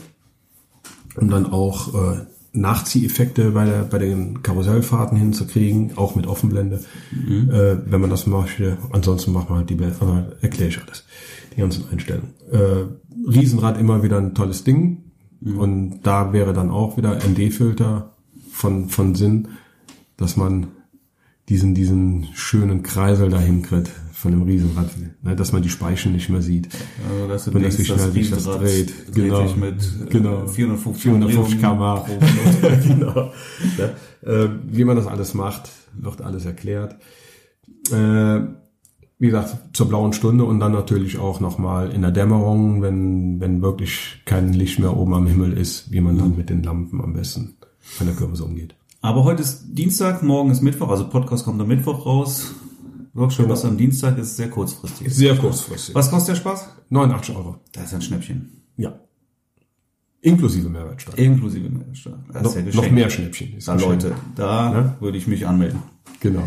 Und 1.16 1.30
dann 1.30 1.48
auch 1.48 1.94
äh, 1.94 2.18
Nachzieheffekte 2.54 3.52
bei, 3.52 3.66
der, 3.66 3.84
bei 3.84 3.98
den 4.00 4.42
Karussellfahrten 4.44 5.18
hinzukriegen, 5.18 5.98
auch 5.98 6.16
mit 6.16 6.28
Offenblende, 6.28 6.82
äh, 7.12 7.78
wenn 7.86 8.02
man 8.02 8.10
das 8.10 8.28
möchte. 8.28 8.78
Ansonsten 8.92 9.32
macht 9.32 9.50
man 9.50 9.60
halt 9.60 9.70
die 9.70 9.76
Bilder, 9.76 9.96
aber 10.00 10.34
erkläre 10.42 10.70
ich 10.70 10.82
alles, 10.82 11.06
die 11.56 11.62
ganzen 11.62 11.86
Einstellungen. 11.92 12.34
Äh, 12.52 12.86
Riesenrad 13.30 13.80
immer 13.80 14.04
wieder 14.04 14.18
ein 14.18 14.34
tolles 14.34 14.64
Ding. 14.64 15.04
Und 15.42 16.02
da 16.02 16.34
wäre 16.34 16.54
dann 16.54 16.72
auch 16.72 16.98
wieder 16.98 17.16
ND-Filter 17.16 18.14
von, 18.52 18.90
von 18.90 19.14
Sinn, 19.14 19.50
dass 20.18 20.36
man 20.36 20.68
diesen, 21.50 21.74
diesen 21.74 22.28
schönen 22.34 22.84
Kreisel 22.84 23.30
dahin 23.30 23.62
kriegt 23.62 23.90
von 24.14 24.32
dem 24.32 24.42
Riesenrad, 24.42 24.90
ne, 25.22 25.36
dass 25.36 25.54
man 25.54 25.62
die 25.62 25.70
Speichen 25.70 26.12
nicht 26.12 26.28
mehr 26.30 26.42
sieht. 26.42 26.70
Also 27.10 27.28
das, 27.28 27.54
Wenn 27.54 27.64
das 27.64 27.78
sich 27.78 27.88
schnell 27.88 28.00
sich 28.00 28.30
das 28.32 28.46
Riesenrad 28.48 28.62
dreht. 28.62 28.94
dreht 29.08 29.16
Genau. 29.16 29.48
sich 29.48 29.56
mit 29.56 29.82
äh, 30.08 30.10
Genau. 30.10 30.48
450, 30.48 31.04
450 31.04 31.60
km 31.60 31.70
genau. 32.88 33.32
Ja, 33.78 34.30
äh, 34.30 34.50
wie 34.70 34.84
man 34.84 34.96
das 34.98 35.08
alles 35.08 35.34
macht, 35.34 35.70
wird 35.94 36.22
alles 36.22 36.46
erklärt. 36.46 36.96
Äh, 37.92 38.40
wie 39.20 39.28
gesagt, 39.28 39.76
zur 39.76 39.88
blauen 39.88 40.14
Stunde 40.14 40.44
und 40.46 40.60
dann 40.60 40.74
natürlich 40.74 41.18
auch 41.18 41.40
nochmal 41.40 41.92
in 41.92 42.02
der 42.02 42.12
Dämmerung, 42.12 42.82
wenn, 42.84 43.40
wenn 43.40 43.62
wirklich 43.62 44.22
kein 44.26 44.54
Licht 44.54 44.80
mehr 44.80 44.96
oben 44.96 45.14
am 45.16 45.28
Himmel 45.28 45.54
ist, 45.54 45.92
wie 45.92 46.02
man 46.02 46.18
dann 46.18 46.36
mit 46.38 46.50
den 46.50 46.62
Lampen 46.62 47.02
am 47.02 47.14
besten 47.14 47.56
von 47.80 48.06
der 48.06 48.16
Kürbis 48.16 48.42
umgeht. 48.42 48.76
Aber 49.02 49.24
heute 49.24 49.42
ist 49.44 49.66
Dienstag, 49.70 50.24
morgen 50.24 50.52
ist 50.52 50.62
Mittwoch, 50.62 50.90
also 50.90 51.08
Podcast 51.10 51.46
kommt 51.46 51.62
am 51.62 51.68
Mittwoch 51.68 52.06
raus. 52.06 52.54
Workshop 53.14 53.50
was 53.50 53.66
am 53.66 53.78
Dienstag 53.78 54.18
ist 54.18 54.36
sehr 54.38 54.50
kurzfristig. 54.50 55.14
Sehr 55.14 55.36
kurzfristig. 55.36 55.96
Was 55.96 56.10
kostet 56.12 56.36
der 56.36 56.42
Spaß? 56.42 56.70
89 56.90 57.36
Euro. 57.36 57.56
Das 57.72 57.86
ist 57.86 57.94
ein 57.96 58.02
Schnäppchen. 58.02 58.62
Ja. 58.78 59.00
Inklusive 60.22 60.70
Mehrwertsteuer. 60.70 61.18
Inklusive 61.18 61.70
Mehrwertsteuer. 61.70 62.24
Das 62.34 62.44
Noch, 62.44 62.56
ist 62.56 62.76
ja 62.76 62.82
noch 62.82 62.92
mehr 62.92 63.10
Schnäppchen. 63.10 63.56
Ist 63.58 63.68
Da. 63.68 63.76
Leute, 63.76 64.14
da 64.36 64.74
Ja. 64.74 64.96
würde 65.00 65.18
ich 65.18 65.28
mich 65.28 65.48
anmelden. 65.48 65.80
Genau. 66.20 66.44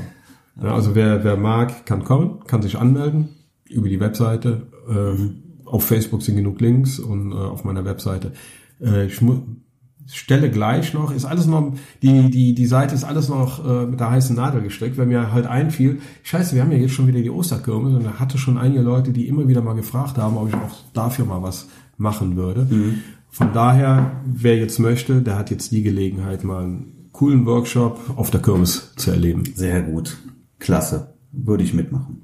Ja, 0.62 0.74
also 0.74 0.94
wer, 0.94 1.24
wer 1.24 1.36
mag, 1.36 1.86
kann 1.86 2.04
kommen, 2.04 2.40
kann 2.46 2.62
sich 2.62 2.76
anmelden 2.78 3.30
über 3.68 3.88
die 3.88 3.98
Webseite. 4.00 4.66
Ähm, 4.88 5.42
auf 5.64 5.84
Facebook 5.84 6.22
sind 6.22 6.36
genug 6.36 6.60
Links 6.60 6.98
und 6.98 7.32
äh, 7.32 7.34
auf 7.36 7.64
meiner 7.64 7.84
Webseite. 7.84 8.32
Äh, 8.80 9.06
ich 9.06 9.20
mu- 9.22 9.42
stelle 10.16 10.50
gleich 10.50 10.94
noch, 10.94 11.12
ist 11.12 11.24
alles 11.24 11.46
noch, 11.46 11.74
die, 12.02 12.30
die, 12.30 12.54
die 12.54 12.66
Seite 12.66 12.94
ist 12.94 13.04
alles 13.04 13.28
noch 13.28 13.64
äh, 13.64 13.86
mit 13.86 14.00
der 14.00 14.10
heißen 14.10 14.34
Nadel 14.36 14.62
gestrickt, 14.62 14.98
weil 14.98 15.06
mir 15.06 15.32
halt 15.32 15.46
einfiel, 15.46 16.00
scheiße, 16.22 16.54
wir 16.54 16.62
haben 16.62 16.72
ja 16.72 16.78
jetzt 16.78 16.94
schon 16.94 17.06
wieder 17.06 17.20
die 17.20 17.30
Osterkirmes 17.30 17.94
und 17.94 18.04
da 18.04 18.14
hatte 18.14 18.38
schon 18.38 18.58
einige 18.58 18.82
Leute, 18.82 19.12
die 19.12 19.28
immer 19.28 19.48
wieder 19.48 19.62
mal 19.62 19.74
gefragt 19.74 20.18
haben, 20.18 20.36
ob 20.36 20.48
ich 20.48 20.54
auch 20.54 20.76
dafür 20.92 21.24
mal 21.24 21.42
was 21.42 21.68
machen 21.96 22.36
würde. 22.36 22.66
Von 23.30 23.52
daher, 23.52 24.22
wer 24.24 24.56
jetzt 24.56 24.78
möchte, 24.78 25.22
der 25.22 25.38
hat 25.38 25.50
jetzt 25.50 25.70
die 25.70 25.82
Gelegenheit, 25.82 26.42
mal 26.42 26.64
einen 26.64 27.08
coolen 27.12 27.46
Workshop 27.46 28.00
auf 28.16 28.30
der 28.30 28.42
Kirmes 28.42 28.94
zu 28.96 29.10
erleben. 29.10 29.44
Sehr 29.54 29.82
gut. 29.82 30.16
Klasse. 30.58 31.14
Würde 31.32 31.62
ich 31.62 31.74
mitmachen. 31.74 32.22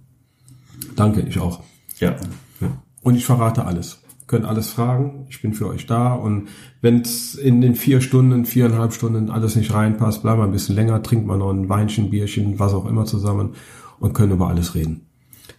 Danke, 0.97 1.21
ich 1.21 1.39
auch. 1.39 1.63
Ja. 2.01 2.17
Ja. 2.61 2.83
Und 3.03 3.15
ich 3.15 3.25
verrate 3.25 3.65
alles. 3.65 4.01
Könnt 4.27 4.45
alles 4.45 4.71
fragen. 4.71 5.27
Ich 5.29 5.41
bin 5.41 5.55
für 5.55 5.69
euch 5.69 5.87
da. 5.87 6.13
Und 6.15 6.49
wenn 6.81 7.03
es 7.03 7.35
in 7.37 7.61
den 7.61 7.77
vier 7.77 8.01
Stunden, 8.01 8.45
viereinhalb 8.45 8.93
Stunden 8.93 9.31
alles 9.31 9.55
nicht 9.55 9.73
reinpasst, 9.73 10.23
bleiben 10.23 10.41
wir 10.41 10.45
ein 10.45 10.53
bisschen 10.53 10.75
länger, 10.75 11.03
trinkt 11.03 11.27
man 11.27 11.39
noch 11.39 11.51
ein 11.53 11.69
Weinchen, 11.69 12.11
Bierchen, 12.11 12.59
was 12.59 12.75
auch 12.75 12.87
immer 12.87 13.05
zusammen 13.05 13.55
und 14.01 14.15
können 14.15 14.33
über 14.33 14.49
alles 14.49 14.75
reden. 14.75 15.07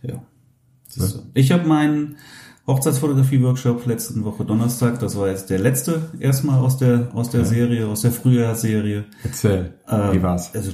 Ja. 0.02 0.22
Du. 0.98 1.04
Ich 1.34 1.52
habe 1.52 1.68
meinen 1.68 2.18
Hochzeitsfotografie-Workshop 2.68 3.86
letzten 3.86 4.26
Woche 4.26 4.44
Donnerstag, 4.44 5.00
das 5.00 5.18
war 5.18 5.30
jetzt 5.30 5.50
der 5.50 5.60
letzte 5.60 6.10
erstmal 6.20 6.60
aus 6.60 6.78
der 6.78 7.10
aus 7.14 7.30
der 7.30 7.46
Serie, 7.46 7.88
aus 7.88 8.02
der 8.02 8.12
Frühjahrsserie. 8.12 9.06
Erzähl, 9.24 9.76
Ähm, 9.88 10.12
wie 10.12 10.22
war's? 10.22 10.54
Also 10.54 10.72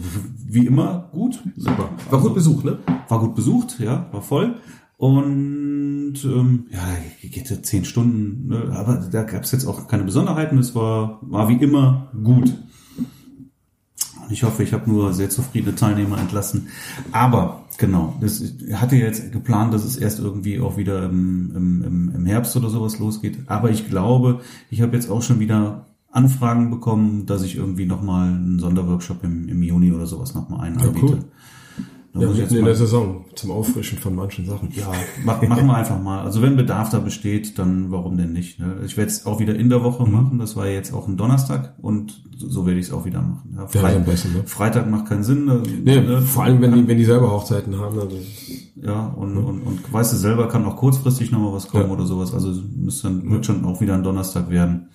wie 0.48 0.66
immer 0.66 1.10
gut, 1.12 1.39
super. 1.56 1.89
War 2.10 2.20
gut 2.20 2.34
besucht, 2.34 2.66
ne? 2.66 2.80
War 3.10 3.20
gut 3.20 3.36
besucht, 3.36 3.80
ja, 3.80 4.08
war 4.12 4.24
voll. 4.24 4.56
Und 4.98 5.93
ähm, 6.26 6.68
ja, 6.72 6.80
geht 7.22 7.49
ja 7.49 7.62
zehn 7.62 7.86
Stunden, 7.86 8.47
ne? 8.47 8.72
aber 8.76 8.97
da 9.12 9.24
gab 9.24 9.43
es 9.43 9.51
jetzt 9.51 9.66
auch 9.66 9.88
keine 9.88 10.04
Besonderheiten. 10.04 10.58
Es 10.58 10.76
war, 10.76 11.20
war 11.22 11.49
wie 11.49 11.56
immer 11.56 12.12
gut. 12.24 12.54
Und 14.24 14.32
ich 14.32 14.43
hoffe, 14.43 14.64
ich 14.64 14.74
habe 14.74 14.89
nur 14.89 15.14
sehr 15.14 15.30
zufriedene 15.30 15.76
Teilnehmer 15.76 16.18
entlassen. 16.18 16.68
Aber 17.12 17.66
genau, 17.78 18.16
das 18.22 18.41
ich 18.41 18.74
hatte 18.74 18.95
jetzt 18.95 19.32
geplant, 19.32 19.74
dass 19.74 19.84
es 19.84 19.97
erst 19.97 20.20
irgendwie 20.20 20.60
auch 20.60 20.78
wieder 20.78 21.04
im, 21.06 21.51
im, 21.56 22.12
im, 22.16 22.26
Herbst 22.26 22.56
oder 22.56 22.70
sowas 22.70 22.99
losgeht. 22.99 23.39
Aber 23.47 23.70
ich 23.70 23.89
glaube, 23.89 24.41
ich 24.70 24.82
habe 24.82 24.95
jetzt 24.95 25.10
auch 25.10 25.22
schon 25.22 25.39
wieder 25.39 25.88
Anfragen 26.12 26.70
bekommen, 26.70 27.26
dass 27.26 27.43
ich 27.43 27.56
irgendwie 27.56 27.86
nochmal 27.86 28.30
einen 28.30 28.60
Sonderworkshop 28.60 29.24
im, 29.24 29.49
im 29.49 29.62
Juni 29.64 29.91
oder 29.91 30.06
sowas 30.06 30.34
nochmal 30.34 30.62
einen 30.62 30.80
Ja, 30.80 30.86
anbiete. 30.86 31.06
cool. 31.06 31.24
Ja, 32.16 32.28
mitten 32.30 32.55
in 32.57 32.66
der 32.66 32.76
Saison 32.76 33.26
zum 33.34 33.49
Auffrischen 33.49 33.97
von 33.97 34.14
manchen 34.14 34.45
Sachen. 34.45 34.70
ja, 34.76 34.91
mach, 35.26 35.41
machen 35.47 35.66
wir 35.66 35.76
einfach 35.76 35.99
mal. 35.99 36.22
Also 36.24 36.43
wenn 36.43 36.55
Bedarf 36.55 36.89
da 36.91 36.99
besteht, 36.99 37.57
dann 37.57 37.91
warum 37.91 38.18
denn 38.18 38.34
nicht? 38.34 38.59
Ne? 38.59 38.76
Ich 38.86 38.97
werde 38.97 39.09
es 39.09 39.26
auch 39.26 39.39
wieder 39.39 39.55
in 39.55 39.70
der 39.70 39.84
Woche 39.84 40.05
machen. 40.07 40.38
Das 40.38 40.55
war 40.55 40.68
jetzt 40.68 40.93
auch 40.93 41.07
ein 41.07 41.18
Donnerstag 41.18 41.74
und 41.82 42.22
so 42.38 42.68
werde 42.68 42.80
ich 42.80 42.88
es 42.88 42.93
auch 42.93 43.05
wieder 43.05 43.22
machen. 43.22 43.53
Ja, 43.55 43.61
Ja, 43.61 43.68
Frei- 43.68 43.95
am 43.95 44.05
besten, 44.05 44.34
ne? 44.34 44.43
Freitag 44.45 44.88
macht 44.91 45.07
keinen 45.07 45.24
Sinn. 45.24 45.45
Ne? 45.45 45.64
Nee, 45.84 46.01
Ne? 46.01 46.22
vor 46.22 46.43
allem, 46.43 46.61
wenn 46.61 46.74
die, 46.74 46.88
wenn 46.88 46.97
die 46.99 47.05
selber 47.05 47.32
Hochzeiten 47.32 47.80
haben. 47.80 47.97
Also, 47.99 48.18
Ja, 48.76 49.07
und, 49.07 49.36
und, 49.38 49.61
und 49.61 49.91
weißt 49.93 50.14
du 50.14 50.18
selber, 50.18 50.47
kann 50.49 50.66
auch 50.66 50.76
kurzfristig 50.76 51.32
nochmal 51.32 51.53
was 51.53 51.68
kommen 51.68 51.86
Ja. 51.88 51.91
oder 51.93 52.05
sowas. 52.05 52.32
Also 52.34 52.53
muss 52.78 53.01
dann, 53.01 53.28
wird 53.32 53.45
schon 53.45 53.66
auch 53.66 53.82
wieder 53.82 53.95
ein 53.95 54.03
Donnerstag 54.03 54.49
werden 54.51 54.89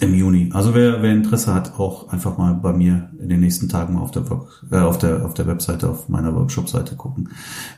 im 0.00 0.14
Juni. 0.14 0.50
Also 0.52 0.74
wer, 0.74 1.02
wer 1.02 1.12
Interesse 1.12 1.54
hat, 1.54 1.78
auch 1.78 2.08
einfach 2.08 2.38
mal 2.38 2.54
bei 2.54 2.72
mir 2.72 3.10
in 3.18 3.28
den 3.28 3.40
nächsten 3.40 3.68
Tagen 3.68 3.94
mal 3.94 4.00
auf 4.00 4.10
der, 4.10 4.28
Work- 4.30 4.64
äh, 4.70 4.78
auf 4.78 4.98
der, 4.98 5.24
auf 5.24 5.34
der 5.34 5.46
Webseite, 5.46 5.88
auf 5.88 6.08
meiner 6.08 6.34
Workshop-Seite 6.34 6.96
gucken. 6.96 7.28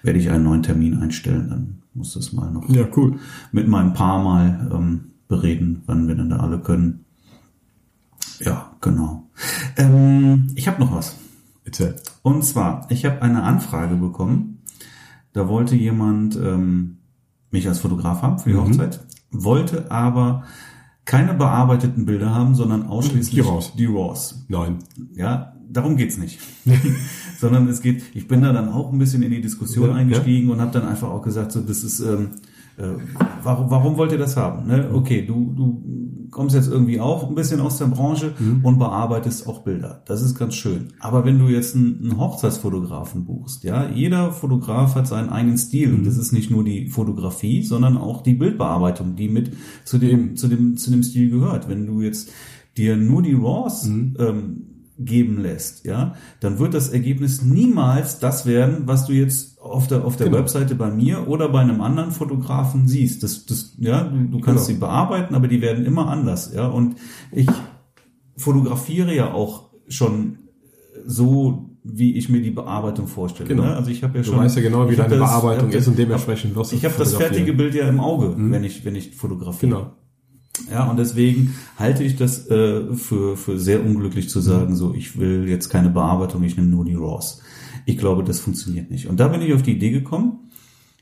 Werde 0.03 0.19
ich 0.19 0.31
einen 0.31 0.45
neuen 0.45 0.63
Termin 0.63 0.99
einstellen, 0.99 1.49
dann 1.49 1.83
muss 1.95 2.15
das 2.15 2.33
mal 2.33 2.51
noch 2.51 2.69
ja, 2.69 2.87
cool. 2.97 3.19
mit 3.53 3.69
meinem 3.69 3.93
Paar 3.93 4.23
mal 4.23 4.71
ähm, 4.73 5.11
bereden, 5.29 5.83
wann 5.87 6.09
wir 6.09 6.15
denn 6.15 6.31
da 6.31 6.37
alle 6.37 6.59
können. 6.59 7.05
Ja, 8.41 8.73
genau. 8.81 9.29
Ähm, 9.77 10.49
ich 10.55 10.67
habe 10.69 10.81
noch 10.81 10.95
was. 10.95 11.17
Erzähl. 11.65 11.97
Und 12.23 12.45
zwar, 12.45 12.87
ich 12.91 13.05
habe 13.05 13.23
eine 13.23 13.43
Anfrage 13.43 13.95
bekommen. 13.97 14.59
Da 15.33 15.49
wollte 15.49 15.75
jemand 15.77 16.37
ähm, 16.37 16.99
mich 17.51 17.67
als 17.69 17.79
Fotograf 17.81 18.23
haben 18.23 18.39
für 18.39 18.51
die 18.51 18.57
Hochzeit, 18.57 19.05
wollte 19.31 19.91
aber 19.91 20.45
keine 21.05 21.35
bearbeiteten 21.35 22.07
Bilder 22.07 22.35
haben, 22.35 22.55
sondern 22.55 22.87
ausschließlich 22.87 23.35
Die 23.35 23.41
Raws. 23.41 23.73
Die 23.77 23.87
Raws. 23.87 24.45
Nein. 24.49 24.79
Ja, 25.15 25.55
darum 25.71 25.97
geht's 25.97 26.17
nicht. 26.17 26.39
Sondern 27.39 27.69
es 27.69 27.83
geht, 27.83 28.03
ich 28.15 28.27
bin 28.27 28.43
da 28.43 28.53
dann 28.53 28.71
auch 28.71 28.93
ein 28.93 28.99
bisschen 28.99 29.23
in 29.23 29.31
die 29.31 29.41
Diskussion 29.41 29.91
Ja, 29.91 29.95
eingestiegen 29.97 30.51
und 30.51 30.61
habe 30.61 30.73
dann 30.73 30.89
einfach 30.89 31.11
auch 31.11 31.23
gesagt, 31.23 31.53
so 31.53 31.61
das 31.61 31.85
ist, 31.85 32.01
ähm, 32.01 32.31
äh, 32.79 32.85
warum, 33.43 33.71
warum 33.71 33.97
wollt 33.97 34.13
ihr 34.13 34.19
das 34.19 34.37
haben? 34.37 34.67
Ne? 34.67 34.91
Okay, 34.93 35.27
du, 35.27 35.53
du 35.55 36.04
kommst 36.35 36.55
jetzt 36.55 36.69
irgendwie 36.69 37.01
auch 37.01 37.27
ein 37.27 37.35
bisschen 37.35 37.61
aus 37.61 37.79
der 37.79 37.87
Branche 37.87 38.35
und 38.63 38.79
bearbeitest 38.79 39.47
auch 39.47 39.61
Bilder. 39.61 40.03
Das 40.05 40.21
ist 40.21 40.37
ganz 40.37 40.55
schön. 40.55 40.89
Aber 41.01 41.25
wenn 41.25 41.39
du 41.39 41.49
jetzt 41.49 41.75
einen, 41.75 42.19
Hochzeitsfotografen 42.19 43.25
buchst, 43.25 43.65
ja, 43.65 43.89
jeder 43.89 44.33
Fotograf 44.33 44.95
hat 44.95 45.07
seinen 45.07 45.31
eigenen 45.31 45.57
Stil 45.57 45.95
und 45.95 46.05
das 46.07 46.19
ist 46.19 46.33
nicht 46.33 46.51
nur 46.51 46.65
die 46.65 46.89
Fotografie, 46.89 47.63
sondern 47.63 47.97
auch 47.97 48.23
die 48.23 48.35
Bildbearbeitung, 48.35 49.17
die 49.17 49.29
mit 49.29 49.53
zu 49.85 49.99
dem, 49.99 50.37
zu 50.37 50.49
dem, 50.49 50.77
zu 50.77 50.91
dem 50.91 51.03
Stil 51.03 51.31
gehört. 51.31 51.69
Wenn 51.69 51.87
du 51.87 52.03
jetzt 52.03 52.31
dir 52.77 52.97
nur 52.97 53.23
die 53.23 53.35
Raws 53.35 53.87
ähm, 53.87 54.67
geben 54.99 55.41
lässt, 55.41 55.85
ja, 55.85 56.15
dann 56.41 56.59
wird 56.59 56.75
das 56.75 56.89
Ergebnis 56.89 57.43
niemals 57.43 58.19
das 58.19 58.45
werden, 58.45 58.83
was 58.87 59.07
du 59.07 59.13
jetzt 59.13 59.54
auf 59.65 59.87
der 59.89 60.05
auf 60.05 60.17
der 60.17 60.27
Genau. 60.27 60.39
Webseite 60.39 60.75
bei 60.75 60.91
mir 60.91 61.27
oder 61.29 61.49
bei 61.49 61.61
einem 61.61 61.81
anderen 61.81 62.13
Fotografen 62.13 62.87
siehst. 62.87 63.23
Das 63.23 63.47
das 63.47 63.75
ja, 63.79 64.05
du, 64.05 64.17
du 64.25 64.41
kannst 64.41 64.67
Genau. 64.67 64.75
sie 64.75 64.81
bearbeiten, 64.81 65.35
aber 65.35 65.49
die 65.49 65.61
werden 65.63 65.85
immer 65.87 66.09
anders, 66.09 66.53
ja. 66.55 66.67
Und 66.69 66.97
ich 67.33 67.49
fotografiere 68.37 69.15
ja 69.15 69.33
auch 69.33 69.71
schon 69.89 70.39
so 71.07 71.71
wie 71.87 72.17
ich 72.17 72.31
mir 72.31 72.41
die 72.41 72.51
Bearbeitung 72.51 73.07
vorstelle. 73.09 73.47
Genau. 73.49 73.65
Ne? 73.65 73.77
Also 73.77 73.91
ich 73.91 74.03
habe 74.03 74.17
ja 74.19 74.25
Du 74.25 74.31
schon, 74.31 74.39
weißt 74.39 74.57
ja 74.57 74.63
genau, 74.63 74.89
wie 74.89 74.97
deine 74.97 75.11
das- 75.19 75.19
Bearbeitung 75.19 75.71
ist 75.71 75.87
und 75.87 75.99
dementsprechend 75.99 76.57
wirst 76.57 76.73
du 76.73 76.77
Ich 76.77 76.85
habe 76.85 76.95
das 76.97 77.15
fertige 77.15 77.53
Bild 77.53 77.75
ja 77.75 77.87
im 77.89 78.01
Auge, 78.01 78.35
wenn 78.37 78.65
ich 78.65 78.85
wenn 78.85 78.95
ich 78.97 79.15
fotografiere. 79.17 79.71
Genau. 79.73 79.93
Ja, 80.71 80.89
und 80.89 80.99
deswegen 80.99 81.55
halte 81.77 82.05
ich 82.05 82.17
das 82.17 82.49
äh, 82.49 82.95
für, 82.95 83.37
für 83.37 83.59
sehr 83.59 83.85
unglücklich 83.85 84.31
zu 84.31 84.41
sagen, 84.41 84.77
so 84.77 84.95
ich 84.95 85.19
will 85.19 85.49
jetzt 85.49 85.69
keine 85.69 85.91
Bearbeitung, 85.91 86.43
ich 86.45 86.57
nehme 86.57 86.69
nur 86.69 86.85
die 86.85 86.95
RAWs. 86.95 87.43
Ich 87.87 87.99
glaube, 87.99 88.25
das 88.25 88.41
funktioniert 88.41 88.91
nicht. 88.91 89.09
Und 89.09 89.21
da 89.21 89.29
bin 89.29 89.43
ich 89.43 89.53
auf 89.55 89.63
die 89.63 89.73
Idee 89.77 89.91
gekommen, 89.91 90.51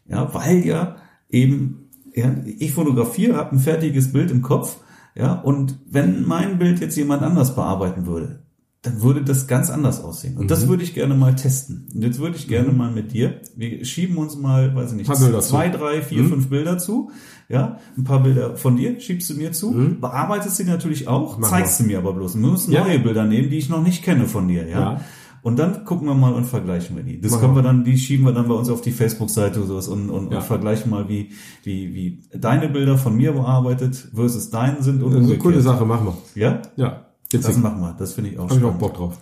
ja, 0.08 0.32
weil 0.34 0.64
ja 0.66 0.96
eben, 1.30 1.88
ja, 2.14 2.34
ich 2.44 2.72
fotografiere, 2.72 3.36
habe 3.36 3.52
ein 3.56 3.58
fertiges 3.58 4.12
Bild 4.12 4.30
im 4.30 4.42
Kopf, 4.42 4.76
ja, 5.14 5.34
und 5.34 5.78
wenn 5.90 6.26
mein 6.26 6.58
Bild 6.58 6.80
jetzt 6.80 6.96
jemand 6.96 7.22
anders 7.22 7.54
bearbeiten 7.54 8.06
würde, 8.06 8.40
dann 8.80 9.00
würde 9.00 9.22
das 9.22 9.46
ganz 9.46 9.70
anders 9.70 10.02
aussehen. 10.02 10.36
Und 10.36 10.44
Mhm. 10.44 10.48
das 10.48 10.66
würde 10.66 10.82
ich 10.82 10.92
gerne 10.92 11.14
mal 11.14 11.36
testen. 11.36 11.86
Und 11.94 12.02
jetzt 12.02 12.18
würde 12.18 12.36
ich 12.36 12.48
gerne 12.48 12.72
mal 12.72 12.90
mit 12.90 13.12
dir, 13.12 13.40
wir 13.54 13.84
schieben 13.84 14.16
uns 14.16 14.36
mal, 14.36 14.74
weiß 14.74 14.90
ich 14.90 14.96
nicht, 14.96 15.14
zu. 15.14 15.38
zwei, 15.40 15.68
drei, 15.68 16.02
vier, 16.02 16.24
fünf 16.24 16.48
Bilder 16.48 16.78
zu. 16.78 17.10
Ja, 17.48 17.78
ein 17.96 18.02
paar 18.02 18.22
Bilder 18.24 18.56
von 18.56 18.76
dir 18.76 18.98
schiebst 18.98 19.30
du 19.30 19.34
mir 19.34 19.52
zu, 19.52 19.72
bearbeitest 20.00 20.56
sie 20.56 20.64
natürlich 20.64 21.06
auch, 21.06 21.38
Machen 21.38 21.50
zeigst 21.50 21.78
sie 21.78 21.84
mir 21.84 21.98
aber 21.98 22.12
bloß. 22.14 22.32
Du 22.32 22.38
musst 22.40 22.70
Ja. 22.70 22.82
neue 22.84 22.98
Bilder 22.98 23.24
nehmen, 23.24 23.50
die 23.50 23.58
ich 23.58 23.68
noch 23.68 23.82
nicht 23.84 24.02
kenne 24.02 24.26
von 24.26 24.48
dir, 24.48 24.66
ja. 24.66 24.80
Ja. 24.80 25.00
Und 25.42 25.58
dann 25.58 25.84
gucken 25.84 26.06
wir 26.06 26.14
mal 26.14 26.32
und 26.32 26.44
vergleichen 26.44 26.94
wir 26.96 27.02
die. 27.02 27.20
Das 27.20 27.40
können 27.40 27.56
wir 27.56 27.62
dann, 27.62 27.82
die 27.84 27.98
schieben 27.98 28.24
wir 28.26 28.32
dann 28.32 28.46
bei 28.46 28.54
uns 28.54 28.68
auf 28.70 28.80
die 28.80 28.92
Facebook-Seite 28.92 29.58
oder 29.58 29.66
sowas 29.68 29.88
und, 29.88 30.08
und, 30.08 30.30
Ja. 30.30 30.38
und 30.38 30.44
vergleichen 30.44 30.88
mal, 30.90 31.08
wie, 31.08 31.30
wie, 31.64 31.92
wie 31.94 32.22
deine 32.38 32.68
Bilder 32.68 32.96
von 32.96 33.16
mir 33.16 33.32
bearbeitet 33.32 33.96
versus 34.14 34.50
deinen 34.50 34.82
sind 34.82 35.02
und 35.02 35.12
Das 35.12 35.22
ist 35.24 35.30
eine 35.30 35.38
coole 35.38 35.60
Sache, 35.60 35.84
machen 35.84 36.06
wir. 36.34 36.42
Ja? 36.42 36.62
Ja. 36.76 37.06
Jetzt 37.32 37.48
Das 37.48 37.56
habe 37.56 37.62
machen 37.66 37.80
wir. 37.80 37.94
Das 37.98 38.12
finde 38.12 38.30
ich 38.30 38.38
auch 38.38 38.46
ich 38.46 38.52
auch 38.52 38.58
spannend. 38.58 38.78
Bock 38.78 38.94
drauf. 38.94 39.18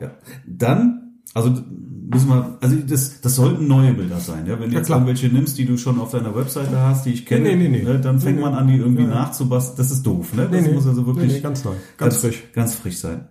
Ja. 0.00 0.12
Dann, 0.46 1.14
also 1.34 1.50
müssen 1.50 2.28
wir, 2.28 2.56
also 2.60 2.76
das, 2.76 3.20
das 3.20 3.34
sollten 3.34 3.66
neue 3.66 3.94
Bilder 3.94 4.20
sein. 4.20 4.46
Ja? 4.46 4.60
Wenn 4.60 4.68
du 4.68 4.74
Ja, 4.74 4.78
jetzt 4.80 4.90
irgendwelche 4.90 5.28
nimmst, 5.28 5.58
die 5.58 5.64
du 5.64 5.76
schon 5.76 5.98
auf 5.98 6.12
deiner 6.12 6.36
Webseite 6.36 6.78
hast, 6.78 7.04
die 7.06 7.10
ich 7.14 7.26
kenne, 7.26 7.48
Nee, 7.48 7.56
nee, 7.56 7.68
nee. 7.68 7.82
Ne, 7.82 7.98
dann 7.98 8.20
fängt 8.20 8.40
man 8.40 8.54
an, 8.54 8.68
die 8.68 8.76
irgendwie 8.76 9.04
nachzubasteln. 9.06 9.76
Das 9.76 9.90
ist 9.90 10.04
doof. 10.06 10.34
Ne? 10.34 10.48
Das 10.52 10.70
muss 10.70 10.86
also 10.86 11.04
wirklich 11.04 11.42
ganz 11.42 11.64
neu. 11.64 11.74
Ganz 11.96 12.18
frisch. 12.18 12.44
Ganz 12.52 12.76
frisch 12.76 12.98
sein. 12.98 13.26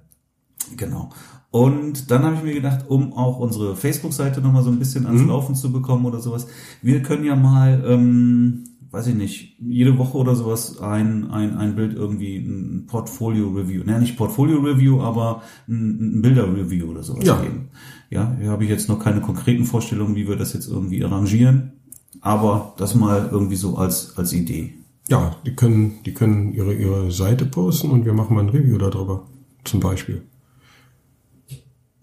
Genau. 0.75 1.09
Und 1.53 2.09
dann 2.09 2.23
habe 2.23 2.35
ich 2.37 2.43
mir 2.43 2.53
gedacht, 2.55 2.85
um 2.87 3.13
auch 3.13 3.37
unsere 3.37 3.75
Facebook-Seite 3.75 4.41
nochmal 4.41 4.63
so 4.63 4.71
ein 4.71 4.79
bisschen 4.79 5.03
Mhm. 5.03 5.09
ans 5.09 5.27
Laufen 5.27 5.53
zu 5.53 5.71
bekommen 5.71 6.03
oder 6.05 6.19
sowas, 6.19 6.47
wir 6.81 7.03
können 7.03 7.23
ja 7.25 7.35
mal, 7.35 7.83
ähm, 7.87 8.63
weiß 8.89 9.05
ich 9.05 9.13
nicht, 9.13 9.55
jede 9.59 9.99
Woche 9.99 10.17
oder 10.17 10.35
sowas 10.35 10.79
ein, 10.79 11.29
ein, 11.29 11.55
ein 11.55 11.75
Bild 11.75 11.93
irgendwie, 11.95 12.37
ein 12.37 12.85
Portfolio-Review, 12.87 13.83
naja, 13.85 13.99
nicht 13.99 14.17
Portfolio-Review, 14.17 14.99
aber 15.01 15.43
ein, 15.69 16.17
ein 16.17 16.21
Bilder-Review 16.23 16.87
oder 16.87 17.03
sowas 17.03 17.23
Ja. 17.23 17.39
geben. 17.39 17.67
Ja, 18.09 18.35
hier 18.39 18.49
habe 18.49 18.63
ich 18.63 18.71
jetzt 18.71 18.89
noch 18.89 18.97
keine 18.97 19.21
konkreten 19.21 19.65
Vorstellungen, 19.65 20.15
wie 20.15 20.27
wir 20.27 20.35
das 20.37 20.53
jetzt 20.53 20.67
irgendwie 20.67 21.05
arrangieren, 21.05 21.73
aber 22.21 22.73
das 22.77 22.95
mal 22.95 23.29
irgendwie 23.31 23.57
so 23.57 23.77
als, 23.77 24.17
als 24.17 24.33
Idee. 24.33 24.73
Ja, 25.07 25.35
die 25.45 25.53
können, 25.53 25.99
die 26.03 26.15
können 26.15 26.51
ihre, 26.51 26.73
ihre 26.73 27.11
Seite 27.11 27.45
posten 27.45 27.91
und 27.91 28.05
wir 28.05 28.13
machen 28.13 28.33
mal 28.35 28.41
ein 28.41 28.49
Review 28.49 28.79
darüber. 28.79 29.27
Zum 29.65 29.79
Beispiel. 29.81 30.23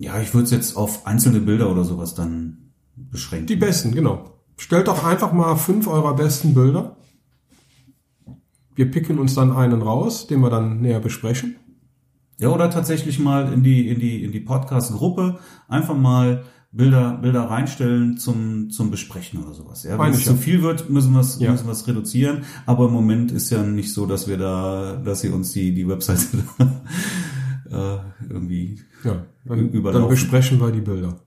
Ja, 0.03 0.19
ich 0.19 0.33
würde 0.33 0.45
es 0.45 0.51
jetzt 0.51 0.77
auf 0.79 1.07
einzelne 1.07 1.41
Bilder 1.41 1.71
oder 1.71 1.85
sowas 1.85 2.15
dann 2.15 2.73
beschränken. 2.97 3.47
Die 3.49 3.57
besten, 3.57 3.93
genau. 3.93 4.31
Stellt 4.57 4.89
doch 4.89 5.05
einfach 5.05 5.33
mal 5.35 5.57
fünf 5.57 5.87
eurer 5.87 6.17
besten 6.17 6.55
Bilder. 6.55 6.97
Wir 8.75 8.91
picken 8.91 9.19
uns 9.19 9.35
dann 9.35 9.53
einen 9.53 9.83
raus, 9.83 10.27
den 10.27 10.41
wir 10.41 10.49
dann 10.49 10.81
näher 10.81 11.01
besprechen. 11.01 11.57
Ja, 12.39 12.49
oder 12.49 12.71
tatsächlich 12.71 13.19
mal 13.19 13.53
in 13.53 13.63
die, 13.63 13.89
in 13.89 14.01
die, 14.01 14.25
in 14.25 14.33
die 14.33 14.41
Podcast-Gruppe 14.41 15.39
einfach 15.69 15.97
mal 15.97 16.45
Bilder, 16.73 17.19
Bilder 17.21 17.43
reinstellen 17.51 18.17
zum, 18.17 18.71
zum 18.71 18.91
Besprechen 18.91 19.43
oder 19.45 19.53
sowas. 19.53 19.83
Ja, 19.83 19.99
wenn 19.99 20.15
es 20.15 20.25
zu 20.25 20.35
viel 20.35 20.63
wird, 20.63 20.89
müssen 20.89 21.13
wir 21.13 21.21
es, 21.21 21.39
Ja. 21.41 21.51
müssen 21.51 21.67
wir 21.67 21.73
es 21.73 21.87
reduzieren. 21.87 22.45
Aber 22.65 22.87
im 22.87 22.93
Moment 22.93 23.33
ist 23.33 23.51
ja 23.51 23.63
nicht 23.63 23.93
so, 23.93 24.07
dass 24.07 24.29
wir 24.29 24.39
da, 24.39 24.97
dass 25.05 25.21
sie 25.21 25.29
uns 25.29 25.53
die, 25.53 25.75
die 25.75 25.87
Webseite 25.87 26.39
äh, 27.71 27.99
irgendwie, 28.29 28.79
Ja, 29.05 29.25
dann, 29.45 29.69
Überlaufen. 29.71 30.03
dann 30.03 30.11
besprechen 30.11 30.61
wir 30.61 30.71
die 30.73 30.81
Bilder. 30.81 31.21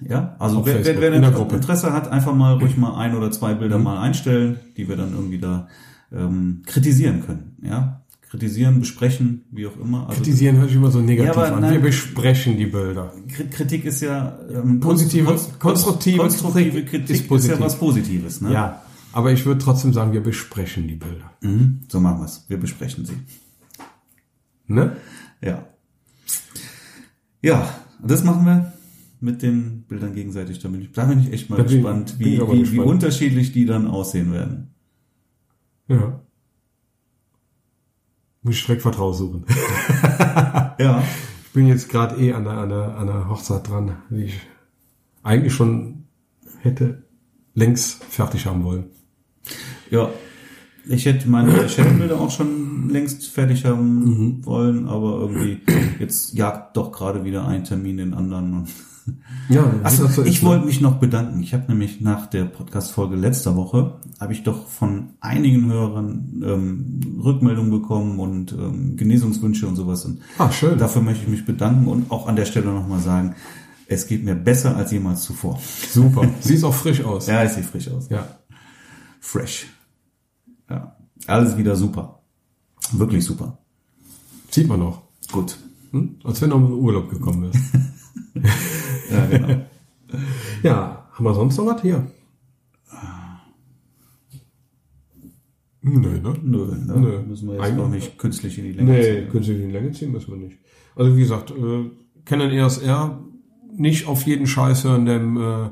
ja, 0.00 0.36
also 0.38 0.64
wer, 0.64 0.74
wer, 0.74 0.84
Facebook, 0.84 1.00
wer 1.02 1.12
in 1.12 1.20
der 1.22 1.30
Inter- 1.30 1.40
Gruppe. 1.40 1.56
Interesse 1.56 1.92
hat, 1.92 2.08
einfach 2.10 2.34
mal 2.34 2.54
ruhig 2.58 2.76
mal 2.76 2.96
ein 2.98 3.14
oder 3.16 3.30
zwei 3.30 3.54
Mhm. 3.54 3.58
Bilder 3.60 3.78
mal 3.78 3.98
einstellen, 4.00 4.58
die 4.76 4.88
wir 4.88 4.96
dann 4.96 5.12
irgendwie 5.12 5.38
da 5.38 5.68
ähm, 6.12 6.62
kritisieren 6.66 7.24
können. 7.26 7.56
Ja, 7.62 8.02
kritisieren, 8.30 8.78
besprechen, 8.80 9.44
wie 9.50 9.66
auch 9.66 9.76
immer. 9.76 10.08
Also 10.08 10.20
Kritisieren 10.22 10.56
hört 10.56 10.68
sich 10.68 10.76
immer 10.76 10.90
so 10.90 11.00
negativ 11.00 11.34
Ja, 11.36 11.42
aber 11.42 11.54
an. 11.56 11.60
nein. 11.62 11.72
Wir 11.74 11.80
besprechen 11.80 12.56
die 12.56 12.66
Bilder. 12.66 13.12
Kri- 13.28 13.48
Kritik 13.50 13.84
ist 13.84 14.00
ja 14.02 14.38
ähm, 14.50 14.80
Positive- 14.80 15.28
konst- 15.28 15.58
konstruktive 15.58 16.18
konstruktive 16.18 16.84
Kritik 16.84 17.10
ist 17.10 17.20
ist, 17.22 17.28
positiv. 17.28 17.58
ja 17.58 17.64
was 17.64 17.76
Positives, 17.78 18.40
ne? 18.40 18.52
Ja, 18.52 18.82
aber 19.12 19.32
ich 19.32 19.44
würde 19.46 19.60
trotzdem 19.60 19.92
sagen, 19.92 20.12
wir 20.12 20.22
besprechen 20.22 20.86
die 20.88 20.94
Bilder. 20.96 21.30
Mhm, 21.42 21.80
so 21.88 21.98
machen 22.00 22.20
wir's. 22.20 22.44
Wir 22.48 22.58
besprechen 22.58 23.04
sie. 23.04 23.14
Ne? 24.68 24.96
Ja. 25.42 25.66
Ja, 27.42 27.68
das 28.02 28.24
machen 28.24 28.44
wir 28.46 28.72
mit 29.20 29.42
den 29.42 29.82
Bildern 29.82 30.14
gegenseitig. 30.14 30.58
Da 30.58 30.68
bin 30.68 30.82
ich, 30.82 30.92
da 30.92 31.04
bin 31.04 31.20
ich 31.20 31.32
echt 31.32 31.50
mal 31.50 31.56
bin- 31.56 31.66
gespannt, 31.66 32.18
wie, 32.18 32.38
wie, 32.38 32.50
wie 32.52 32.60
gespannt. 32.60 32.88
unterschiedlich 32.88 33.52
die 33.52 33.66
dann 33.66 33.86
aussehen 33.86 34.32
werden. 34.32 34.74
Ja. 35.88 36.20
Muss 38.42 38.54
ich 38.56 38.66
direkt 38.66 38.84
was 38.84 38.98
raussuchen. 38.98 39.44
Ja. 40.78 41.02
Ich 41.46 41.52
bin 41.58 41.68
jetzt 41.68 41.88
gerade 41.88 42.16
eh 42.20 42.34
an 42.34 42.44
der, 42.44 42.52
an, 42.52 42.68
der, 42.68 42.96
an 42.98 43.06
der 43.06 43.28
Hochzeit 43.30 43.66
dran, 43.66 43.96
die 44.10 44.24
ich 44.24 44.40
eigentlich 45.22 45.54
schon 45.54 46.04
hätte 46.60 47.02
längst 47.54 48.04
fertig 48.04 48.44
haben 48.44 48.62
wollen. 48.62 48.90
Ja. 49.90 50.10
Ich 50.88 51.04
hätte 51.06 51.28
meine 51.28 51.66
Channelbilder 51.68 52.20
auch 52.20 52.30
schon 52.30 52.88
längst 52.90 53.26
fertig 53.28 53.64
haben 53.64 54.04
Mhm. 54.04 54.46
wollen, 54.46 54.88
aber 54.88 55.20
irgendwie 55.20 55.60
jetzt 55.98 56.34
jagt 56.34 56.76
doch 56.76 56.92
gerade 56.92 57.24
wieder 57.24 57.46
ein 57.46 57.64
Termin 57.64 57.96
den 57.96 58.14
anderen. 58.14 58.66
Ja, 59.48 59.64
Achso, 59.84 60.04
das 60.04 60.16
so 60.16 60.22
ist, 60.22 60.28
ich 60.28 60.42
ne? 60.42 60.48
wollte 60.48 60.66
mich 60.66 60.80
noch 60.80 60.96
bedanken. 60.96 61.40
Ich 61.40 61.54
habe 61.54 61.64
nämlich 61.68 62.00
nach 62.00 62.26
der 62.26 62.44
Podcast-Folge 62.44 63.14
letzter 63.14 63.54
Woche, 63.54 63.94
habe 64.18 64.32
ich 64.32 64.42
doch 64.42 64.66
von 64.68 65.10
einigen 65.20 65.70
Hörern 65.70 66.42
ähm, 66.44 67.00
Rückmeldungen 67.22 67.70
bekommen 67.70 68.18
und 68.18 68.50
ähm, 68.52 68.96
Genesungswünsche 68.96 69.68
und 69.68 69.76
sowas. 69.76 70.04
Und 70.04 70.20
Ah, 70.38 70.50
schön. 70.50 70.76
dafür 70.76 71.02
möchte 71.02 71.22
ich 71.24 71.28
mich 71.30 71.44
bedanken 71.46 71.86
und 71.86 72.10
auch 72.10 72.26
an 72.26 72.34
der 72.34 72.46
Stelle 72.46 72.66
nochmal 72.72 72.98
sagen, 73.00 73.36
es 73.86 74.08
geht 74.08 74.24
mir 74.24 74.34
besser 74.34 74.76
als 74.76 74.90
jemals 74.90 75.22
zuvor. 75.22 75.60
Super. 75.88 76.28
Sieht 76.40 76.64
auch 76.64 76.74
frisch 76.74 77.04
aus. 77.04 77.28
Ja, 77.28 77.44
es 77.44 77.54
sieht 77.54 77.64
frisch 77.66 77.88
aus. 77.88 78.08
Ja. 78.08 78.26
Fresh. 79.20 79.66
Ja. 80.70 80.96
Alles 81.26 81.56
wieder 81.56 81.76
super. 81.76 82.20
Wirklich 82.92 83.24
super. 83.24 83.58
Sieht 84.50 84.68
man 84.68 84.82
auch. 84.82 85.02
Gut. 85.32 85.56
Hm? 85.92 86.16
Als 86.24 86.40
wenn 86.42 86.50
du 86.50 86.56
im 86.56 86.72
Urlaub 86.72 87.10
gekommen 87.10 87.50
bist. 87.50 87.64
Ja, 89.10 89.24
genau. 89.26 89.48
ja, 90.64 91.08
haben 91.12 91.24
wir 91.24 91.32
sonst 91.34 91.56
noch 91.58 91.66
was 91.66 91.80
hier? 91.80 92.06
Nö, 95.82 96.20
ne? 96.20 96.34
Nö, 96.42 96.66
ne? 96.74 96.94
Nö. 97.00 97.22
Müssen 97.22 97.46
wir 97.48 97.54
jetzt 97.54 97.64
Eigentlich- 97.64 97.84
auch 97.84 97.88
nicht 97.90 98.18
künstlich 98.18 98.58
in 98.58 98.64
die 98.64 98.72
Länge 98.72 98.92
Nee, 98.92 99.02
ziehen. 99.02 99.28
künstlich 99.30 99.60
in 99.60 99.66
die 99.68 99.72
Länge 99.72 99.92
ziehen 99.92 100.10
müssen 100.12 100.30
wir 100.32 100.38
nicht. 100.48 100.58
Also 100.96 101.16
wie 101.16 101.20
gesagt, 101.20 101.50
äh, 101.52 101.90
Canon 102.24 102.50
EOS 102.50 102.78
R 102.78 103.20
nicht 103.76 104.06
auf 104.08 104.22
jeden 104.26 104.46
Scheiß 104.46 104.84
hören, 104.84 105.06
der 105.06 105.20
äh, 105.20 105.70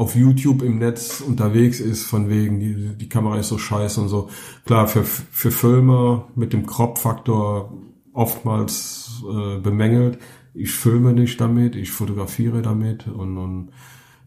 auf 0.00 0.14
YouTube 0.14 0.62
im 0.62 0.78
Netz 0.78 1.20
unterwegs 1.20 1.78
ist, 1.78 2.04
von 2.04 2.30
wegen, 2.30 2.58
die, 2.58 2.96
die 2.96 3.08
Kamera 3.10 3.38
ist 3.38 3.48
so 3.48 3.58
scheiße 3.58 4.00
und 4.00 4.08
so. 4.08 4.30
Klar, 4.64 4.88
für, 4.88 5.04
für 5.04 5.50
Filmer 5.50 6.26
mit 6.34 6.54
dem 6.54 6.64
Crop-Faktor 6.64 7.70
oftmals 8.14 9.22
äh, 9.30 9.58
bemängelt. 9.58 10.18
Ich 10.54 10.70
filme 10.70 11.12
nicht 11.12 11.38
damit, 11.38 11.76
ich 11.76 11.90
fotografiere 11.90 12.62
damit 12.62 13.08
und, 13.08 13.36
und 13.36 13.72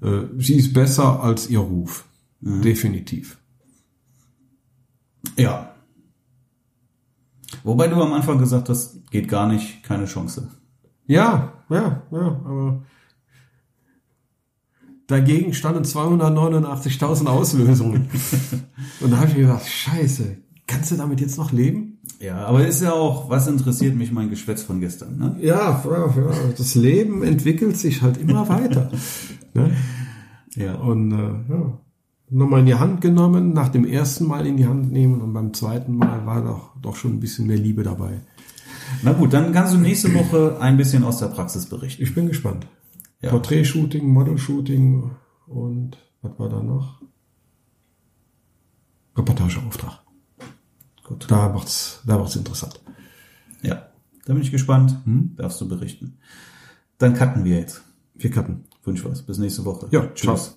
äh, 0.04 0.28
sie 0.38 0.58
ist 0.58 0.74
besser 0.74 1.24
als 1.24 1.50
ihr 1.50 1.62
Ruf. 1.62 2.06
Definitiv. 2.40 3.40
Ja. 5.38 5.74
Wobei 7.64 7.88
du 7.88 7.96
am 8.00 8.14
Anfang 8.14 8.38
gesagt 8.38 8.70
hast, 8.70 9.10
geht 9.10 9.28
gar 9.28 9.48
nicht, 9.48 9.82
keine 9.82 10.06
Chance. 10.06 10.52
Ja, 11.08 11.64
ja, 11.70 12.04
ja, 12.12 12.42
aber 12.46 12.84
dagegen 15.08 15.54
standen 15.54 15.84
289.000 15.84 17.26
Auslösungen. 17.28 18.08
Und 19.01 19.12
da 19.12 19.18
habe 19.18 19.28
ich 19.30 19.36
mir 19.36 19.41
gedacht, 19.43 19.68
scheiße, 19.68 20.38
kannst 20.68 20.91
du 20.91 20.95
damit 20.95 21.22
jetzt 21.22 21.38
noch 21.38 21.51
leben? 21.51 21.97
Ja, 22.20 22.45
aber 22.45 22.66
ist 22.66 22.82
ja 22.82 22.93
auch, 22.93 23.30
was 23.30 23.47
interessiert 23.47 23.95
mich 23.95 24.12
mein 24.12 24.30
Geschwätz 24.30 24.64
von 24.64 24.80
gestern, 24.80 25.18
ne? 25.18 25.36
Ja, 25.41 25.84
das 26.58 26.76
Leben 26.76 27.24
entwickelt 27.24 27.78
sich 27.78 28.01
halt 28.01 28.18
immer 28.18 28.47
weiter. 28.49 28.91
ne? 29.54 29.72
Ja. 30.56 30.76
Und 30.76 31.12
äh, 31.12 31.54
ja, 31.54 31.78
nochmal 32.30 32.62
in 32.62 32.66
die 32.66 32.76
Hand 32.76 33.01
genommen, 33.01 33.54
nach 33.54 33.70
dem 33.70 33.86
ersten 33.86 34.26
Mal 34.26 34.45
in 34.47 34.58
die 34.58 34.68
Hand 34.68 34.91
nehmen 34.91 35.22
und 35.22 35.34
beim 35.34 35.54
zweiten 35.54 35.97
Mal 35.97 36.26
war 36.26 36.41
doch, 36.43 36.70
doch 36.82 36.95
schon 36.95 37.14
ein 37.14 37.20
bisschen 37.20 37.47
mehr 37.47 37.58
Liebe 37.58 37.84
dabei. 37.84 38.22
Na 39.01 39.14
gut, 39.14 39.34
dann 39.34 39.51
kannst 39.54 39.74
du 39.74 39.78
nächste 39.78 40.14
Woche 40.14 40.58
ein 40.60 40.78
bisschen 40.78 41.04
aus 41.04 41.18
der 41.20 41.28
Praxis 41.28 41.66
berichten. 41.66 42.04
Ich 42.04 42.16
bin 42.16 42.28
gespannt. 42.28 42.68
Ja. 43.24 43.30
Porträtshooting, 43.30 44.06
Model-Shooting 44.06 45.12
und 45.48 45.98
was 46.22 46.38
war 46.38 46.50
da 46.50 46.62
noch? 46.62 47.02
Reportageauftrag. 49.16 50.02
Gut, 51.06 51.32
da 51.32 51.48
macht's, 51.50 52.02
da 52.06 52.18
macht's 52.18 52.36
interessant. 52.36 52.82
Ja, 53.62 53.88
da 54.26 54.34
bin 54.34 54.42
ich 54.42 54.52
gespannt. 54.52 54.98
Darfst 55.38 55.62
du 55.62 55.68
berichten. 55.70 56.18
Dann 56.98 57.14
cutten 57.14 57.46
wir 57.46 57.60
jetzt. 57.60 57.82
Wir 58.16 58.30
cutten. 58.30 58.66
Wünsche 58.84 59.10
was. 59.10 59.22
Bis 59.22 59.38
nächste 59.38 59.64
Woche. 59.64 59.88
Ja, 59.92 60.14
ciao. 60.16 60.38